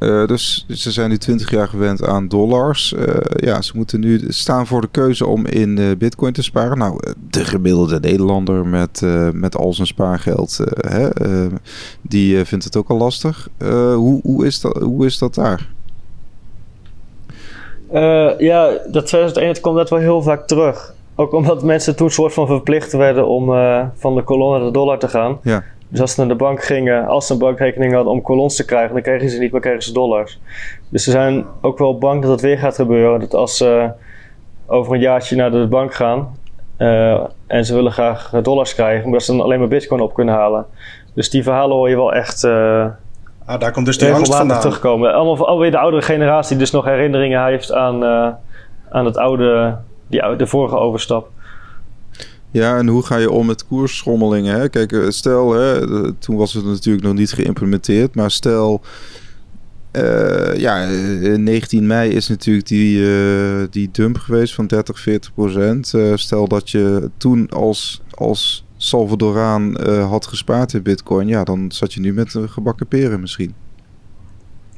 Eh, 0.00 0.26
dus 0.26 0.66
ze 0.68 0.90
zijn 0.90 1.10
nu 1.10 1.18
20 1.18 1.50
jaar 1.50 1.68
gewend 1.68 2.04
aan 2.04 2.28
dollars. 2.28 2.94
Eh, 2.94 3.14
ja, 3.36 3.62
ze 3.62 3.72
moeten 3.74 4.00
nu 4.00 4.20
staan 4.28 4.66
voor 4.66 4.80
de 4.80 4.88
keuze 4.90 5.26
om 5.26 5.46
in 5.46 5.78
eh, 5.78 5.96
bitcoin 5.98 6.32
te 6.32 6.42
sparen. 6.42 6.78
Nou, 6.78 7.00
de 7.30 7.44
gemiddelde 7.44 8.00
Nederlander 8.00 8.66
met, 8.66 9.02
met 9.32 9.56
al 9.56 9.72
zijn 9.72 9.86
spaargeld, 9.86 10.60
hè, 10.80 11.08
die 12.02 12.44
vindt 12.44 12.64
het 12.64 12.76
ook 12.76 12.88
al 12.88 12.96
lastig. 12.96 13.48
Hoe, 13.94 14.20
hoe, 14.22 14.46
is 14.46 14.60
dat, 14.60 14.76
hoe 14.76 15.06
is 15.06 15.18
dat 15.18 15.34
daar? 15.34 15.68
Ja, 18.38 18.78
dat 18.90 19.06
2001 19.06 19.60
komt 19.60 19.76
net 19.76 19.90
wel 19.90 19.98
heel 19.98 20.22
vaak 20.22 20.46
terug. 20.46 20.94
Ook 21.14 21.32
omdat 21.32 21.62
mensen 21.62 21.96
toen 21.96 22.10
soort 22.10 22.32
van 22.32 22.46
verplicht 22.46 22.92
werden 22.92 23.28
om 23.28 23.46
van 23.94 24.14
de 24.14 24.22
kolon 24.22 24.50
naar 24.50 24.66
de 24.66 24.70
dollar 24.70 24.98
te 24.98 25.08
gaan. 25.08 25.38
Ja. 25.42 25.64
Dus 25.90 26.00
als 26.00 26.14
ze 26.14 26.20
naar 26.20 26.28
de 26.28 26.34
bank 26.34 26.62
gingen, 26.62 27.06
als 27.06 27.26
ze 27.26 27.32
een 27.32 27.38
bankrekening 27.38 27.94
hadden 27.94 28.12
om 28.12 28.22
kolons 28.22 28.56
te 28.56 28.64
krijgen, 28.64 28.92
dan 28.92 29.02
kregen 29.02 29.30
ze 29.30 29.38
niet, 29.38 29.52
maar 29.52 29.60
kregen 29.60 29.82
ze 29.82 29.92
dollars. 29.92 30.38
Dus 30.88 31.04
ze 31.04 31.10
zijn 31.10 31.44
ook 31.60 31.78
wel 31.78 31.98
bang 31.98 32.22
dat 32.22 32.30
het 32.30 32.40
weer 32.40 32.58
gaat 32.58 32.74
gebeuren. 32.74 33.20
Dat 33.20 33.34
als 33.34 33.56
ze 33.56 33.90
over 34.66 34.94
een 34.94 35.00
jaartje 35.00 35.36
naar 35.36 35.50
de 35.50 35.66
bank 35.66 35.94
gaan 35.94 36.36
eh, 36.76 37.20
en 37.46 37.64
ze 37.64 37.74
willen 37.74 37.92
graag 37.92 38.30
dollars 38.42 38.74
krijgen, 38.74 39.02
maar 39.02 39.12
dat 39.12 39.22
ze 39.22 39.32
dan 39.32 39.40
alleen 39.40 39.58
maar 39.58 39.68
bitcoin 39.68 40.00
op 40.00 40.14
kunnen 40.14 40.34
halen. 40.34 40.66
Dus 41.14 41.30
die 41.30 41.42
verhalen 41.42 41.76
hoor 41.76 41.88
je 41.88 41.96
wel 41.96 42.14
echt 42.14 42.44
eh 42.44 42.86
Ah, 43.50 43.60
daar 43.60 43.72
komt 43.72 43.86
dus 43.86 43.98
die 43.98 44.12
angst 44.12 44.34
vandaan. 44.34 44.60
terugkomen. 44.60 45.14
Allemaal 45.14 45.46
alweer 45.46 45.70
de 45.70 45.78
oudere 45.78 46.02
generatie 46.02 46.48
die 46.48 46.58
dus 46.58 46.70
nog 46.70 46.84
herinneringen 46.84 47.44
heeft 47.44 47.72
aan, 47.72 48.04
eh, 48.04 48.28
aan 48.90 49.04
het 49.04 49.16
oude, 49.16 49.76
die, 50.06 50.36
de 50.36 50.46
vorige 50.46 50.76
overstap. 50.76 51.28
Ja, 52.52 52.78
en 52.78 52.86
hoe 52.88 53.02
ga 53.02 53.16
je 53.16 53.30
om 53.30 53.46
met 53.46 53.66
koersschommelingen? 53.66 54.60
Hè? 54.60 54.68
Kijk, 54.68 54.92
eh, 54.92 55.08
stel, 55.08 55.52
hè, 55.52 55.80
eh, 56.04 56.10
toen 56.18 56.36
was 56.36 56.52
het 56.52 56.64
natuurlijk 56.64 57.04
nog 57.04 57.14
niet 57.14 57.32
geïmplementeerd, 57.32 58.14
maar 58.14 58.30
stel, 58.30 58.80
eh, 59.90 60.56
ja, 60.56 60.82
eh, 60.88 61.36
19 61.38 61.86
mei 61.86 62.10
is 62.10 62.28
natuurlijk 62.28 62.66
die, 62.66 63.06
die 63.70 63.88
dump 63.92 64.18
geweest 64.18 64.54
van 64.54 64.66
30, 64.66 65.00
40 65.00 65.34
procent. 65.34 65.94
Stel 66.14 66.48
dat 66.48 66.70
je 66.70 67.10
toen 67.16 67.48
als, 67.50 68.02
als 68.10 68.64
Salvadoraan 68.76 69.80
had 69.90 70.26
gespaard 70.26 70.72
in 70.72 70.82
bitcoin, 70.82 71.28
ja, 71.28 71.44
dan 71.44 71.72
zat 71.72 71.92
je 71.94 72.00
nu 72.00 72.12
met 72.12 72.34
gebakken 72.46 72.86
peren 72.86 73.20
misschien. 73.20 73.54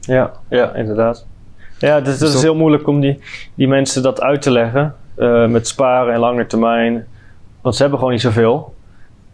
Ja, 0.00 0.32
ja 0.50 0.74
inderdaad. 0.74 1.26
Ja, 1.78 2.00
dus, 2.00 2.18
dat 2.18 2.28
dat- 2.28 2.36
is 2.36 2.42
heel 2.42 2.54
moeilijk 2.56 2.86
om 2.86 3.00
die, 3.00 3.18
die 3.54 3.68
mensen 3.68 4.02
dat 4.02 4.20
uit 4.20 4.42
te 4.42 4.50
leggen. 4.50 4.94
met 5.48 5.68
sparen 5.68 6.14
en 6.14 6.20
lange 6.20 6.46
termijn. 6.46 7.06
Want 7.62 7.74
ze 7.74 7.80
hebben 7.80 7.98
gewoon 7.98 8.14
niet 8.14 8.22
zoveel. 8.22 8.74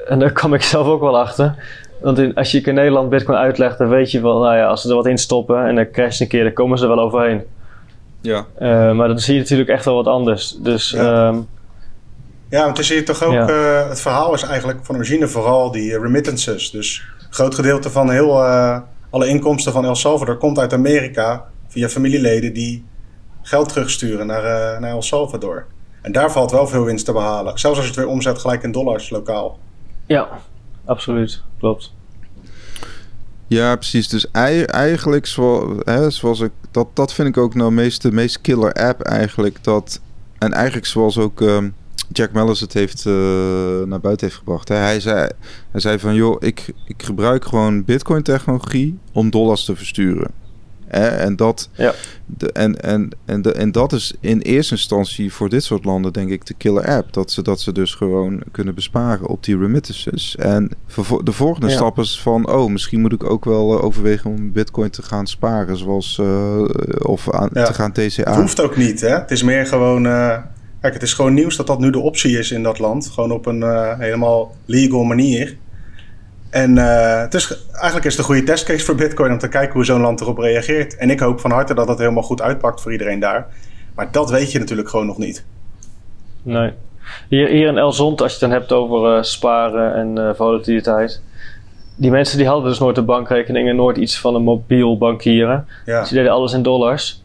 En 0.06 0.18
daar 0.18 0.32
kwam 0.32 0.54
ik 0.54 0.62
zelf 0.74 0.86
ook 0.86 1.00
wel 1.00 1.18
achter. 1.18 1.54
Want 2.00 2.18
in, 2.18 2.34
als 2.34 2.50
je 2.50 2.60
in 2.60 2.74
Nederland 2.74 3.10
Bitcoin 3.10 3.38
uitlegt, 3.38 3.78
dan 3.78 3.88
weet 3.88 4.10
je 4.10 4.20
wel, 4.20 4.38
nou 4.40 4.56
ja, 4.56 4.66
als 4.66 4.82
ze 4.82 4.88
er 4.88 4.94
wat 4.94 5.06
in 5.06 5.18
stoppen 5.18 5.66
en 5.66 5.74
dan 5.74 5.90
crasht 5.90 6.20
een 6.20 6.28
keer, 6.28 6.42
dan 6.44 6.52
komen 6.52 6.78
ze 6.78 6.84
er 6.84 6.94
wel 6.94 7.04
overheen. 7.04 7.42
Ja. 8.20 8.46
Eh, 8.58 8.92
maar 8.92 9.08
dan 9.08 9.18
zie 9.18 9.34
je 9.34 9.40
natuurlijk 9.40 9.68
echt 9.68 9.84
wel 9.84 9.94
wat 9.94 10.06
anders. 10.06 10.56
Dus 10.60 10.90
Ja. 10.90 11.28
ehm, 11.28 11.38
Ja, 12.50 12.62
want 12.64 12.76
dan 12.76 12.84
zie 12.84 12.96
je 12.96 13.02
toch 13.02 13.24
ook... 13.24 13.32
Ja. 13.32 13.48
eh, 13.48 13.88
het 13.88 14.00
verhaal 14.00 14.34
is 14.34 14.42
eigenlijk 14.42 14.78
van 14.82 14.94
origine 14.94 15.28
vooral 15.28 15.70
die 15.70 15.94
eh, 15.94 16.00
remittances. 16.02 16.70
Dus 16.70 17.02
een 17.26 17.32
groot 17.34 17.54
gedeelte 17.54 17.90
van 17.90 18.10
heel, 18.10 18.44
eh, 18.44 18.78
alle 19.10 19.26
inkomsten 19.26 19.72
van 19.72 19.84
El 19.84 19.94
Salvador 19.94 20.36
komt 20.36 20.58
uit 20.58 20.72
Amerika... 20.72 21.44
via 21.68 21.88
familieleden 21.88 22.52
die 22.52 22.84
geld 23.42 23.68
terugsturen 23.68 24.26
naar, 24.26 24.44
eh, 24.44 24.80
naar 24.80 24.90
El 24.90 25.02
Salvador. 25.02 25.66
En 26.02 26.12
daar 26.12 26.32
valt 26.32 26.50
wel 26.50 26.66
veel 26.66 26.84
winst 26.84 27.04
te 27.04 27.12
behalen. 27.12 27.58
Zelfs 27.58 27.76
als 27.78 27.86
je 27.86 27.92
het 27.92 28.00
weer 28.00 28.10
omzet 28.14 28.38
gelijk 28.38 28.62
in 28.62 28.72
dollars 28.72 29.10
lokaal. 29.10 29.58
ja, 30.06 30.28
absoluut. 30.84 31.42
Klopt. 31.58 31.92
Ja, 33.46 33.76
precies. 33.76 34.08
Dus 34.08 34.30
ei- 34.30 34.62
eigenlijk, 34.62 35.26
zoals, 35.26 35.64
hè, 35.84 36.10
zoals 36.10 36.40
ik, 36.40 36.50
dat, 36.70 36.86
dat 36.94 37.12
vind 37.12 37.28
ik 37.28 37.36
ook 37.36 37.54
nou 37.54 37.72
meest, 37.72 38.02
de 38.02 38.12
meest 38.12 38.40
killer 38.40 38.72
app 38.72 39.00
eigenlijk. 39.00 39.64
Dat, 39.64 40.00
en 40.38 40.52
eigenlijk 40.52 40.86
zoals 40.86 41.18
ook 41.18 41.40
ehm, 41.40 41.68
Jack 42.12 42.32
Mellis 42.32 42.60
het 42.60 42.72
heeft, 42.72 43.06
eh, 43.06 43.12
naar 43.84 44.00
buiten 44.00 44.26
heeft 44.26 44.38
gebracht. 44.38 44.68
Hè. 44.68 44.74
Hij, 44.74 45.00
zei, 45.00 45.28
hij 45.70 45.80
zei 45.80 45.98
van, 45.98 46.14
joh, 46.14 46.36
ik, 46.38 46.72
ik 46.86 47.02
gebruik 47.02 47.44
gewoon 47.44 47.84
bitcoin 47.84 48.22
technologie 48.22 48.98
om 49.12 49.30
dollars 49.30 49.64
te 49.64 49.76
versturen. 49.76 50.30
Hè, 50.88 51.06
en, 51.06 51.36
dat, 51.36 51.68
Ja. 51.72 51.92
de, 52.26 52.52
en, 52.52 52.80
en, 52.82 53.10
en, 53.24 53.42
de, 53.42 53.52
en 53.52 53.72
dat 53.72 53.92
is 53.92 54.14
in 54.20 54.40
eerste 54.40 54.74
instantie 54.74 55.32
voor 55.32 55.48
dit 55.48 55.64
soort 55.64 55.84
landen 55.84 56.12
denk 56.12 56.30
ik 56.30 56.46
de 56.46 56.54
killer 56.54 56.86
app. 56.88 57.12
Dat 57.12 57.30
ze, 57.30 57.42
dat 57.42 57.60
ze 57.60 57.72
dus 57.72 57.94
gewoon 57.94 58.42
kunnen 58.52 58.74
besparen 58.74 59.26
op 59.28 59.44
die 59.44 59.58
remittances. 59.58 60.36
En 60.36 60.70
de 61.24 61.32
volgende 61.32 61.68
Ja. 61.68 61.74
stap 61.74 61.98
is 61.98 62.20
van... 62.20 62.48
oh, 62.50 62.70
misschien 62.70 63.00
moet 63.00 63.12
ik 63.12 63.24
ook 63.30 63.44
wel 63.44 63.78
eh, 63.78 63.84
overwegen 63.84 64.30
om 64.30 64.52
bitcoin 64.52 64.90
te 64.90 65.02
gaan 65.02 65.26
sparen. 65.26 65.76
Zoals... 65.76 66.18
eh, 66.18 66.62
of 67.02 67.30
aan, 67.32 67.50
Ja. 67.52 67.64
te 67.64 67.74
gaan 67.74 67.90
Het 67.94 68.12
TCA. 68.14 68.40
hoeft 68.40 68.60
ook 68.60 68.76
niet, 68.76 69.00
hè? 69.00 69.08
Het 69.18 69.30
is 69.30 69.42
meer 69.42 69.66
gewoon... 69.66 70.06
eh, 70.06 70.36
kijk, 70.80 70.94
het 70.94 71.02
is 71.02 71.12
gewoon 71.14 71.34
nieuws 71.34 71.56
dat 71.56 71.66
dat 71.66 71.78
nu 71.78 71.90
de 71.90 71.98
optie 71.98 72.38
is 72.38 72.50
in 72.50 72.62
dat 72.62 72.78
land. 72.78 73.08
Gewoon 73.14 73.30
op 73.32 73.46
een 73.46 73.62
helemaal 73.98 74.54
legal 74.64 75.04
manier. 75.04 75.56
En 76.50 76.78
eh, 76.78 77.20
het 77.20 77.34
is, 77.34 77.64
eigenlijk 77.72 78.04
is 78.04 78.10
het 78.12 78.18
een 78.18 78.24
goede 78.24 78.42
testcase 78.42 78.84
voor 78.84 78.94
Bitcoin 78.94 79.32
om 79.32 79.38
te 79.38 79.48
kijken 79.48 79.72
hoe 79.72 79.84
zo'n 79.84 80.00
land 80.00 80.20
erop 80.20 80.38
reageert. 80.38 80.96
En 80.96 81.10
ik 81.10 81.20
hoop 81.20 81.40
van 81.40 81.50
harte 81.50 81.74
dat 81.74 81.86
dat 81.86 81.98
helemaal 81.98 82.22
goed 82.22 82.42
uitpakt 82.42 82.80
voor 82.80 82.92
iedereen 82.92 83.20
daar. 83.20 83.46
Maar 83.94 84.08
dat 84.12 84.30
weet 84.30 84.52
je 84.52 84.58
natuurlijk 84.58 84.88
gewoon 84.88 85.06
nog 85.06 85.18
niet. 85.18 85.44
Nee. 86.42 86.72
Hier, 87.28 87.48
hier 87.48 87.66
in 87.66 87.78
El 87.78 87.92
Zond, 87.92 88.22
als 88.22 88.32
je 88.32 88.38
het 88.38 88.50
dan 88.50 88.58
hebt 88.58 88.72
over 88.72 89.16
eh, 89.16 89.22
sparen 89.22 89.94
en 89.94 90.28
eh, 90.28 90.34
volatiliteit. 90.34 91.22
Die 91.96 92.10
mensen 92.10 92.38
die 92.38 92.46
hadden 92.46 92.68
dus 92.68 92.78
nooit 92.78 92.96
een 92.96 93.04
bankrekening 93.04 93.68
en 93.68 93.76
nooit 93.76 93.96
iets 93.96 94.20
van 94.20 94.34
een 94.34 94.42
mobiel 94.42 94.98
bankieren. 94.98 95.66
Ja, 95.86 96.00
Dus 96.00 96.08
die 96.08 96.18
deden 96.18 96.32
alles 96.32 96.52
in 96.52 96.62
dollars. 96.62 97.22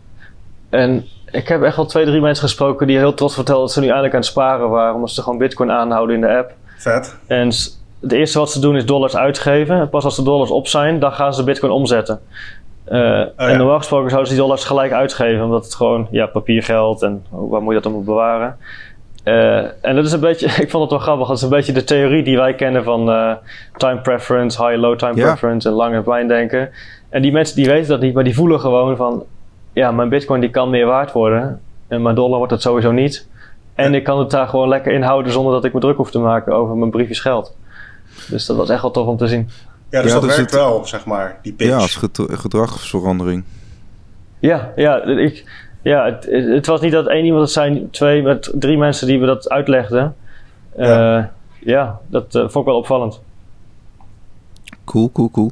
En 0.70 1.06
ik 1.32 1.48
heb 1.48 1.62
echt 1.62 1.78
al 1.78 1.86
twee, 1.86 2.06
drie 2.06 2.22
mensen 2.22 2.44
gesproken 2.44 2.88
die 2.88 2.98
heel 2.98 3.14
trots 3.14 3.34
vertelden 3.34 3.64
dat 3.64 3.74
ze 3.74 3.80
nu 3.80 3.86
eindelijk 3.86 4.14
aan 4.14 4.20
het 4.20 4.30
sparen 4.30 4.70
waren. 4.70 4.96
Omdat 4.96 5.12
ze 5.12 5.22
gewoon 5.22 5.38
bitcoin 5.38 5.72
aanhouden 5.72 6.16
in 6.16 6.22
de 6.22 6.38
app. 6.38 6.54
vet. 6.78 7.16
En 7.28 7.52
het 8.04 8.12
eerste 8.12 8.40
wat 8.40 8.52
ze 8.52 8.60
doen 8.60 8.76
is 8.76 8.86
dollars 8.86 9.16
uitgeven. 9.16 9.80
En 9.80 9.90
pas 9.90 10.04
als 10.04 10.16
de 10.16 10.24
dollars 10.24 10.52
op 10.52 10.68
zijn, 10.68 11.00
dan 11.00 11.12
gaan 11.12 11.34
ze 11.34 11.44
bitcoin 11.44 11.72
omzetten. 11.72 12.20
Eh, 12.84 13.00
ja. 13.00 13.32
En 13.36 13.58
normaal 13.58 13.78
gesproken 13.78 14.10
zouden 14.10 14.30
ze 14.30 14.36
die 14.36 14.44
dollars 14.46 14.64
gelijk 14.64 14.92
uitgeven. 14.92 15.44
Omdat 15.44 15.64
het 15.64 15.76
gewoon 15.76 16.08
ja, 16.12 16.26
papiergeld 16.26 17.02
en 17.02 17.26
oh, 17.32 17.52
waar 17.52 17.62
moet 17.62 17.70
je 17.74 17.76
dat 17.82 17.86
allemaal 17.86 18.04
bewaren. 18.06 18.58
Eh, 19.24 19.58
en 19.58 19.96
dat 19.96 20.06
is 20.06 20.12
een 20.12 20.20
beetje, 20.20 20.46
ik 20.64 20.70
vond 20.70 20.84
het 20.84 20.92
wel 20.92 21.00
grappig. 21.00 21.28
Dat 21.28 21.38
is 21.38 21.44
een 21.44 21.50
beetje 21.50 21.74
de 21.74 21.84
theorie 21.84 22.24
die 22.24 22.38
wij 22.38 22.54
kennen 22.54 22.84
van 22.84 23.12
eh, 23.12 23.32
time 23.78 24.02
preference, 24.02 24.66
high-low 24.68 24.98
time 24.98 25.16
Ja. 25.16 25.26
preference 25.26 25.70
en 25.70 25.76
lange 25.76 26.02
termijn 26.04 26.28
denken. 26.28 26.70
En 27.10 27.22
die 27.22 27.32
mensen 27.32 27.56
die 27.56 27.66
weten 27.66 27.90
dat 27.90 28.00
niet, 28.02 28.14
maar 28.14 28.24
die 28.24 28.36
voelen 28.36 28.60
gewoon 28.60 28.96
van, 28.96 29.24
ja, 29.74 29.92
mijn 29.92 30.10
bitcoin 30.10 30.42
die 30.42 30.50
kan 30.50 30.70
meer 30.70 30.86
waard 30.86 31.12
worden. 31.12 31.62
En 31.88 32.02
mijn 32.02 32.16
dollar 32.16 32.38
wordt 32.38 32.52
het 32.54 32.62
sowieso 32.62 32.92
niet. 32.92 33.28
En 33.76 33.92
Ja. 33.92 33.98
ik 33.98 34.04
kan 34.04 34.20
het 34.20 34.32
daar 34.32 34.48
gewoon 34.48 34.68
lekker 34.68 34.94
in 34.94 35.02
houden 35.02 35.32
zonder 35.32 35.54
dat 35.54 35.64
ik 35.66 35.74
me 35.74 35.80
druk 35.80 35.98
hoef 35.98 36.12
te 36.12 36.20
maken 36.20 36.54
over 36.54 36.76
mijn 36.76 36.92
briefjes 36.92 37.20
geld. 37.20 37.56
Dus 38.30 38.46
dat 38.46 38.58
was 38.58 38.70
echt 38.70 38.82
wel 38.82 38.92
tof 38.92 39.08
om 39.08 39.18
te 39.18 39.28
zien. 39.28 39.50
Ja, 39.90 40.02
dus 40.02 40.12
Ja, 40.12 40.20
dat 40.20 40.28
dus 40.28 40.36
werkt 40.36 40.52
het- 40.52 40.60
wel, 40.60 40.86
zeg 40.86 41.06
maar, 41.06 41.40
die 41.42 41.54
pitch. 41.54 41.70
Ja, 41.72 41.78
als 41.78 41.96
gedra- 41.96 42.36
gedragsverandering. 42.36 43.44
Ja, 44.40 44.72
ja, 44.76 45.04
ik, 45.04 45.52
ja 45.82 46.06
het, 46.06 46.26
het 46.30 46.66
was 46.66 46.82
niet 46.82 46.92
dat 46.92 47.08
één 47.08 47.26
iemand 47.26 47.42
het 47.44 47.52
zijn, 47.52 47.90
twee 47.92 48.22
met 48.22 48.52
drie 48.56 48.78
mensen 48.78 49.08
die 49.08 49.20
we 49.20 49.26
dat 49.26 49.50
uitlegden. 49.50 50.16
Eh, 50.76 50.88
Ja. 50.88 51.32
ja. 51.60 52.00
dat 52.08 52.36
eh, 52.36 52.42
vond 52.42 52.56
ik 52.56 52.66
wel 52.66 52.78
opvallend. 52.78 53.22
Cool, 54.84 55.12
cool, 55.12 55.32
cool. 55.32 55.52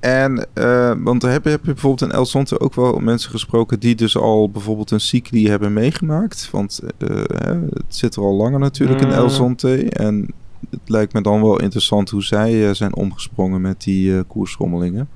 En, 0.00 0.46
uh, 0.54 0.92
want 0.98 1.22
heb, 1.22 1.44
heb 1.44 1.64
je 1.64 1.72
bijvoorbeeld 1.72 2.10
in 2.10 2.16
El 2.16 2.26
Zonte 2.26 2.60
ook 2.60 2.74
wel 2.74 2.98
mensen 2.98 3.30
gesproken 3.30 3.80
die 3.80 3.94
dus 3.94 4.16
al 4.16 4.50
bijvoorbeeld 4.50 4.90
een 4.90 5.00
cycli 5.00 5.48
hebben 5.48 5.72
meegemaakt? 5.72 6.48
Want 6.52 6.80
uh, 6.98 7.16
het 7.70 7.84
zit 7.88 8.16
er 8.16 8.22
al 8.22 8.34
langer 8.34 8.58
natuurlijk 8.58 9.00
in 9.00 9.10
El 9.12 9.22
Mm. 9.22 9.28
Zonte. 9.28 9.88
En 9.90 10.28
het 10.70 10.80
lijkt 10.86 11.12
me 11.12 11.20
dan 11.20 11.42
wel 11.42 11.60
interessant 11.60 12.10
hoe 12.10 12.22
zij 12.22 12.52
uh, 12.52 12.70
zijn 12.70 12.94
omgesprongen 12.94 13.60
met 13.60 13.82
die 13.82 14.10
uh, 14.10 14.20
koersrommelingen. 14.26 15.08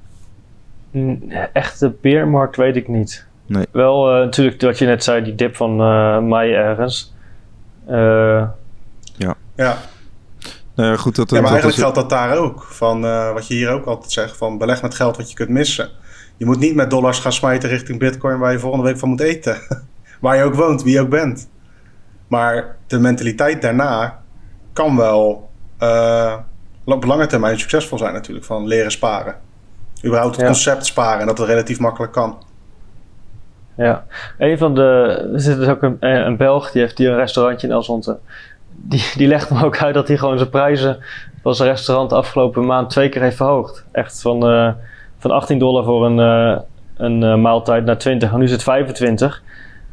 Echte 1.52 1.94
beermarkt 2.00 2.56
weet 2.56 2.76
ik 2.76 2.88
niet. 2.88 3.26
Nee. 3.46 3.66
Wel 3.70 4.14
uh, 4.14 4.24
natuurlijk 4.24 4.60
wat 4.60 4.78
je 4.78 4.86
net 4.86 5.04
zei, 5.04 5.24
die 5.24 5.34
dip 5.34 5.56
van 5.56 5.76
mei 6.28 6.52
ergens. 6.52 7.14
ja. 7.86 9.36
Ja. 9.54 9.78
Nou 10.74 10.90
ja, 10.90 10.96
goed, 10.96 11.16
dat, 11.16 11.30
ja, 11.30 11.34
maar 11.34 11.44
dat 11.44 11.52
eigenlijk 11.52 11.80
geldt 11.80 12.10
dat 12.10 12.10
daar 12.10 12.36
ook. 12.36 12.62
Van 12.62 13.04
uh, 13.04 13.32
wat 13.32 13.46
je 13.46 13.54
hier 13.54 13.70
ook 13.70 13.84
altijd 13.84 14.12
zegt: 14.12 14.36
van 14.36 14.58
beleg 14.58 14.82
met 14.82 14.94
geld 14.94 15.16
wat 15.16 15.28
je 15.28 15.36
kunt 15.36 15.48
missen. 15.48 15.90
Je 16.36 16.44
moet 16.44 16.58
niet 16.58 16.74
met 16.74 16.90
dollars 16.90 17.18
gaan 17.18 17.32
smijten 17.32 17.68
richting 17.68 17.98
Bitcoin 17.98 18.38
waar 18.38 18.52
je 18.52 18.58
volgende 18.58 18.84
week 18.84 18.98
van 18.98 19.08
moet 19.08 19.20
eten. 19.20 19.56
waar 20.20 20.36
je 20.36 20.42
ook 20.42 20.54
woont, 20.54 20.82
wie 20.82 20.92
je 20.92 21.00
ook 21.00 21.08
bent. 21.08 21.48
Maar 22.28 22.76
de 22.86 22.98
mentaliteit 22.98 23.62
daarna 23.62 24.21
kan 24.72 24.96
wel 24.96 25.50
uh, 25.82 26.34
op 26.84 27.04
lange 27.04 27.26
termijn 27.26 27.58
succesvol 27.58 27.98
zijn, 27.98 28.12
natuurlijk. 28.12 28.44
Van 28.46 28.66
leren 28.66 28.90
sparen. 28.90 29.34
Überhaupt 30.04 30.36
het 30.36 30.44
ja. 30.44 30.50
concept 30.50 30.86
sparen 30.86 31.20
en 31.20 31.26
dat 31.26 31.38
het 31.38 31.48
relatief 31.48 31.78
makkelijk 31.78 32.12
kan. 32.12 32.42
Ja, 33.76 34.04
een 34.38 34.58
van 34.58 34.74
de. 34.74 34.82
Er 35.32 35.40
zit 35.40 35.56
dus 35.56 35.68
ook 35.68 35.82
een, 35.82 35.96
een 36.00 36.36
Belg 36.36 36.70
die 36.70 36.82
heeft 36.82 36.98
hier 36.98 37.10
een 37.10 37.16
restaurantje 37.16 37.66
in 37.66 37.72
El 37.72 37.82
Zonte 37.82 38.18
die, 38.82 39.10
die 39.16 39.28
legt 39.28 39.50
me 39.50 39.64
ook 39.64 39.78
uit 39.82 39.94
dat 39.94 40.08
hij 40.08 40.16
gewoon 40.16 40.38
zijn 40.38 40.50
prijzen 40.50 40.98
van 41.42 41.54
zijn 41.54 41.68
restaurant 41.68 42.10
de 42.10 42.16
afgelopen 42.16 42.66
maand 42.66 42.90
twee 42.90 43.08
keer 43.08 43.22
heeft 43.22 43.36
verhoogd. 43.36 43.84
Echt 43.92 44.22
van, 44.22 44.50
uh, 44.50 44.72
van 45.18 45.30
18 45.30 45.58
dollar 45.58 45.84
voor 45.84 46.06
een, 46.06 46.18
uh, 46.18 46.58
een 46.96 47.22
uh, 47.22 47.36
maaltijd 47.36 47.84
naar 47.84 47.98
20 47.98 48.32
en 48.32 48.38
nu 48.38 48.44
is 48.44 48.50
het 48.50 48.62
25. 48.62 49.42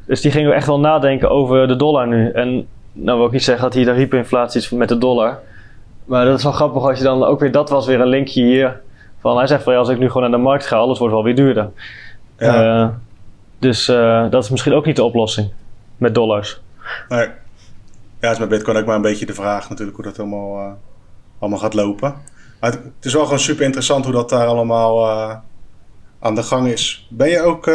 Dus 0.06 0.22
die 0.22 0.32
gingen 0.32 0.54
echt 0.54 0.68
wel 0.68 0.80
nadenken 0.80 1.30
over 1.30 1.68
de 1.68 1.76
dollar 1.76 2.08
nu. 2.08 2.32
En 2.32 2.68
nou 2.92 3.18
wil 3.18 3.28
ik 3.28 3.32
niet 3.32 3.44
zeggen 3.44 3.64
dat 3.64 3.74
hier 3.74 3.86
de 3.86 3.92
hyperinflatie 3.92 4.62
is 4.62 4.70
met 4.70 4.90
de 4.90 4.98
dollar. 4.98 5.40
Maar 6.06 6.26
dat 6.26 6.38
is 6.38 6.44
wel 6.44 6.52
grappig 6.52 6.84
als 6.84 6.98
je 6.98 7.04
dan 7.04 7.24
ook 7.24 7.40
weer, 7.40 7.52
dat 7.52 7.70
was 7.70 7.86
weer 7.86 8.02
een 8.02 8.08
linkje 8.08 8.44
hier. 8.44 8.82
Van 9.20 9.38
hij 9.38 9.48
zegt 9.48 9.64
van 9.64 9.74
ja, 9.74 9.80
als 9.80 9.90
ik 9.90 10.00
nu 10.00 10.08
gewoon 10.08 10.22
naar 10.22 10.40
de 10.40 10.46
markt 10.46 10.66
ga, 10.66 10.78
alles 10.78 11.00
wordt 11.00 11.14
wel 11.14 11.24
weer 11.24 11.36
duurder. 11.36 11.70
Ja. 12.38 13.00
dus 13.60 13.86
dat 14.30 14.44
is 14.44 14.50
misschien 14.50 14.74
ook 14.74 14.86
niet 14.86 14.96
de 14.96 15.04
oplossing 15.04 15.52
met 15.98 16.16
dollars. 16.16 16.62
Nee. 17.10 17.28
Ja, 18.20 18.32
is 18.32 18.40
met 18.40 18.50
Bitcoin 18.50 18.78
ook 18.78 18.86
maar 18.86 18.96
een 18.96 19.02
beetje 19.02 19.26
de 19.26 19.34
vraag 19.34 19.70
natuurlijk 19.70 19.98
hoe 19.98 20.06
dat 20.06 20.20
allemaal, 20.20 20.58
uh, 20.58 20.72
allemaal 21.40 21.60
gaat 21.60 21.74
lopen. 21.74 22.16
Maar 22.60 22.72
het, 22.72 22.84
het, 22.84 23.06
is 23.06 23.14
wel 23.14 23.24
gewoon 23.24 23.40
super 23.40 23.66
interessant 23.66 24.06
hoe 24.06 24.14
dat 24.14 24.30
daar 24.30 24.48
allemaal 24.48 25.10
aan 26.20 26.36
de 26.36 26.44
gang 26.44 26.68
is. 26.68 27.08
Ben 27.10 27.30
je 27.30 27.42
ook, 27.42 27.66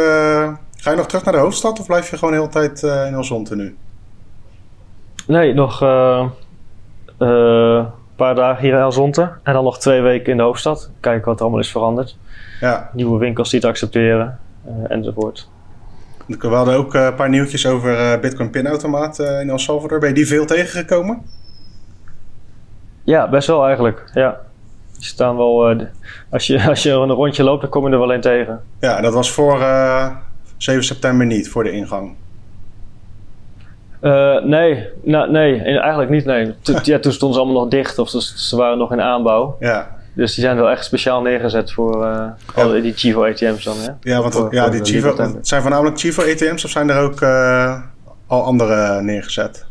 ga 0.75 0.89
je 0.89 0.95
nog 0.95 1.07
terug 1.07 1.23
naar 1.23 1.33
de 1.33 1.39
hoofdstad 1.39 1.79
of 1.79 1.85
blijf 1.85 2.09
je 2.09 2.17
gewoon 2.17 2.33
de 2.33 2.39
hele 2.39 2.51
tijd 2.51 2.83
in 2.83 3.13
Elzonte 3.13 3.55
nu? 3.55 3.77
Nee, 5.27 5.53
nog 5.53 5.81
een 7.17 7.87
paar 8.15 8.35
dagen 8.35 8.61
hier 8.61 8.73
in 8.73 8.79
Elzonte 8.79 9.31
en 9.43 9.53
dan 9.53 9.63
nog 9.63 9.79
twee 9.79 10.01
weken 10.01 10.31
in 10.31 10.37
de 10.37 10.43
hoofdstad. 10.43 10.91
Kijken 10.99 11.25
wat 11.25 11.35
er 11.35 11.41
allemaal 11.41 11.59
is 11.59 11.71
veranderd. 11.71 12.17
Ja. 12.59 12.89
Nieuwe 12.93 13.19
winkels 13.19 13.49
die 13.49 13.59
het 13.59 13.69
accepteren 13.69 14.39
enzovoort. 14.87 15.49
We 16.27 16.47
hadden 16.47 16.75
ook 16.75 16.93
een 16.93 17.15
paar 17.15 17.29
nieuwtjes 17.29 17.67
over 17.67 18.13
uh, 18.13 18.19
Bitcoin 18.19 18.49
pinautomaat 18.49 19.19
uh, 19.19 19.39
in 19.39 19.49
El 19.49 19.59
Salvador. 19.59 19.99
Ben 19.99 20.09
je 20.09 20.15
die 20.15 20.27
veel 20.27 20.45
tegengekomen? 20.45 21.21
Ja, 23.03 23.29
best 23.29 23.47
wel 23.47 23.65
eigenlijk. 23.65 24.03
Ja. 24.13 24.39
Die 24.93 25.05
staan 25.05 25.37
wel. 25.37 25.71
Uh, 25.71 25.85
als, 26.29 26.47
je, 26.47 26.63
als 26.69 26.83
je 26.83 26.91
een 26.91 27.11
rondje 27.11 27.43
loopt, 27.43 27.61
dan 27.61 27.69
kom 27.69 27.85
je 27.85 27.93
er 27.93 27.99
wel 27.99 28.13
een 28.13 28.21
tegen. 28.21 28.61
Ja, 28.79 29.01
dat 29.01 29.13
was 29.13 29.31
voor 29.31 29.65
7 30.57 30.83
september 30.83 31.25
niet, 31.25 31.49
voor 31.49 31.63
de 31.63 31.71
ingang. 31.71 32.15
Nee, 34.43 34.87
nou, 35.03 35.31
nee, 35.31 35.61
eigenlijk 35.79 36.09
niet. 36.09 36.25
Nee. 36.25 36.53
To, 36.61 36.73
ja, 36.83 36.99
toen 36.99 37.11
stonden 37.11 37.37
ze 37.37 37.43
allemaal 37.43 37.61
nog 37.61 37.71
dicht 37.71 37.99
of 37.99 38.09
ze 38.09 38.55
waren 38.55 38.77
nog 38.77 38.91
in 38.91 39.01
aanbouw. 39.01 39.55
Ja. 39.59 39.95
Dus 40.15 40.35
die 40.35 40.43
zijn 40.43 40.55
wel 40.55 40.69
echt 40.69 40.85
speciaal 40.85 41.21
neergezet 41.21 41.71
voor 41.71 42.05
uh, 42.05 42.27
ja. 42.55 42.81
die 42.81 42.93
Chivo 42.93 43.25
ATM's 43.25 43.63
dan, 43.63 43.77
hè? 43.77 43.89
Ja, 44.01 44.21
want 44.21 44.33
voor, 44.33 44.53
ja, 44.53 44.63
voor 44.63 44.71
die 44.71 44.83
Chivo, 44.83 45.15
zijn 45.41 45.61
voornamelijk 45.61 45.99
Chivo 45.99 46.21
ATM's 46.21 46.63
of 46.63 46.69
zijn 46.69 46.89
er 46.89 47.01
ook 47.01 47.21
uh, 47.21 47.79
al 48.27 48.43
andere 48.43 49.01
neergezet? 49.01 49.65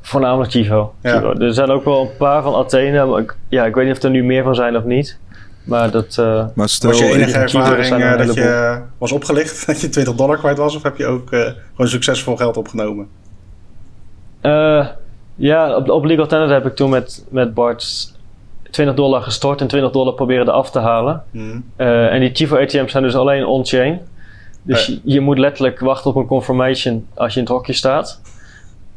Voornamelijk 0.00 0.50
Chivo. 0.50 0.94
Ja. 1.02 1.16
Chivo. 1.16 1.32
Er 1.32 1.54
zijn 1.54 1.70
ook 1.70 1.84
wel 1.84 2.00
een 2.00 2.16
paar 2.18 2.42
van 2.42 2.54
Athene, 2.54 3.04
maar 3.04 3.20
ik, 3.20 3.36
ja, 3.48 3.64
ik 3.64 3.74
weet 3.74 3.86
niet 3.86 3.96
of 3.96 4.02
er 4.02 4.10
nu 4.10 4.24
meer 4.24 4.42
van 4.42 4.54
zijn 4.54 4.76
of 4.76 4.84
niet. 4.84 5.18
Maar 5.64 5.90
dat... 5.90 6.16
Uh, 6.20 6.44
maar 6.54 6.68
stel, 6.68 6.90
was 6.90 6.98
je 6.98 7.06
enige 7.06 7.38
ervaring 7.38 8.16
dat 8.16 8.34
je 8.34 8.80
was 8.98 9.12
opgelicht, 9.12 9.62
dat 9.66 9.80
je 9.80 9.88
20 9.88 10.14
dollar 10.14 10.38
kwijt 10.38 10.58
was? 10.58 10.76
Of 10.76 10.82
heb 10.82 10.96
je 10.96 11.06
ook 11.06 11.28
gewoon 11.28 11.88
succesvol 11.88 12.36
geld 12.36 12.56
opgenomen? 12.56 13.08
Ja, 15.34 15.76
op, 15.76 15.88
op 15.88 16.04
Legal 16.04 16.26
Tenant 16.26 16.50
heb 16.50 16.66
ik 16.66 16.74
toen 16.74 16.90
met, 16.90 17.26
met 17.30 17.54
Bart 17.54 18.12
20 18.70 18.94
dollar 18.94 19.22
gestort 19.22 19.60
en 19.60 19.66
20 19.66 19.90
dollar 19.90 20.14
proberen 20.14 20.52
af 20.52 20.70
te 20.70 20.78
halen. 20.78 21.22
Mm. 21.30 21.64
Uh, 21.76 22.12
en 22.12 22.20
die 22.20 22.30
Chivo 22.32 22.56
ATM's 22.56 22.90
zijn 22.90 23.02
dus 23.02 23.16
alleen 23.16 23.46
on-chain. 23.46 24.00
Dus 24.62 24.86
je, 24.86 25.00
je 25.04 25.20
moet 25.20 25.38
letterlijk 25.38 25.80
wachten 25.80 26.10
op 26.10 26.16
een 26.16 26.26
confirmation 26.26 27.06
als 27.14 27.34
je 27.34 27.40
in 27.40 27.44
het 27.44 27.54
hokje 27.54 27.72
staat. 27.72 28.20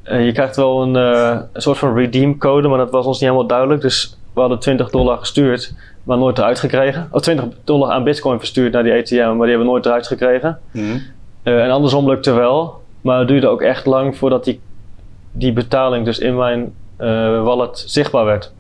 Uh, 0.06 0.26
je 0.26 0.32
krijgt 0.32 0.56
wel 0.56 0.82
een, 0.82 0.96
een 0.96 1.62
soort 1.62 1.78
van 1.78 1.96
redeem 1.96 2.38
code, 2.38 2.68
maar 2.68 2.78
dat 2.78 2.92
was 2.92 3.06
ons 3.06 3.20
niet 3.20 3.30
helemaal 3.30 3.48
duidelijk. 3.48 3.82
Dus 3.82 4.18
we 4.34 4.40
hadden 4.40 4.60
20 4.60 4.90
dollar 4.90 5.18
gestuurd, 5.18 5.74
maar 6.04 6.18
nooit 6.18 6.38
eruit 6.38 6.60
gekregen. 6.60 7.08
Of 7.12 7.22
20 7.22 7.46
dollar 7.64 7.92
aan 7.92 8.04
bitcoin 8.04 8.40
verstuurd 8.40 8.74
naar 8.74 8.84
die 8.84 8.94
ATM, 8.94 9.16
maar 9.16 9.48
die 9.48 9.56
hebben 9.56 9.66
we 9.66 9.72
nooit 9.72 9.86
eruit 9.86 10.08
gekregen. 10.08 10.60
Mm. 10.72 11.02
Uh, 11.44 11.64
en 11.64 11.70
andersom 11.70 12.10
lukte 12.10 12.32
wel, 12.32 12.82
maar 13.02 13.20
het 13.20 13.28
duurde 13.28 13.48
ook 13.48 13.62
echt 13.62 13.86
lang 13.86 14.18
voordat 14.18 14.44
die, 14.44 14.60
die 15.38 15.54
betaling 15.54 16.06
dus 16.06 16.20
in 16.20 16.36
mijn 16.36 16.74
uh, 17.00 17.08
wallet 17.44 17.84
zichtbaar 17.86 18.26
werd. 18.26 18.54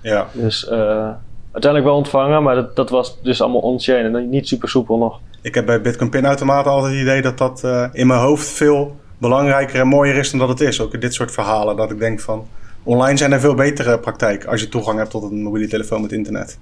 Ja. 0.00 0.26
Dus 0.32 0.64
uh, 0.64 1.08
uiteindelijk 1.52 1.84
wel 1.84 1.96
ontvangen, 1.96 2.42
maar 2.42 2.54
dat, 2.54 2.76
dat 2.76 2.90
was 2.90 3.22
dus 3.22 3.40
allemaal 3.40 3.60
on-chain 3.60 4.16
en 4.16 4.28
niet 4.28 4.48
super 4.48 4.68
soepel 4.68 4.98
nog. 4.98 5.20
Ik 5.40 5.54
heb 5.54 5.66
bij 5.66 5.80
Bitcoin 5.80 6.10
pinautomaten 6.10 6.70
altijd 6.70 6.92
het 6.92 7.02
idee 7.02 7.22
dat 7.22 7.38
dat 7.38 7.62
uh, 7.64 7.88
in 7.92 8.06
mijn 8.06 8.20
hoofd 8.20 8.48
veel 8.48 8.96
belangrijker 9.18 9.80
en 9.80 9.86
mooier 9.86 10.16
is 10.16 10.30
dan 10.30 10.38
dat 10.38 10.48
het 10.48 10.60
is. 10.60 10.80
Ook 10.80 10.94
in 10.94 11.00
dit 11.00 11.14
soort 11.14 11.32
verhalen. 11.32 11.76
Dat 11.76 11.90
ik 11.90 11.98
denk 11.98 12.20
van 12.20 12.46
online 12.82 13.16
zijn 13.16 13.32
er 13.32 13.40
veel 13.40 13.54
betere 13.54 13.98
praktijken 13.98 14.48
als 14.48 14.60
je 14.60 14.68
toegang 14.68 14.98
hebt 14.98 15.10
tot 15.10 15.22
een 15.22 15.42
mobiele 15.42 15.68
telefoon 15.68 16.02
met 16.02 16.12
internet. 16.12 16.58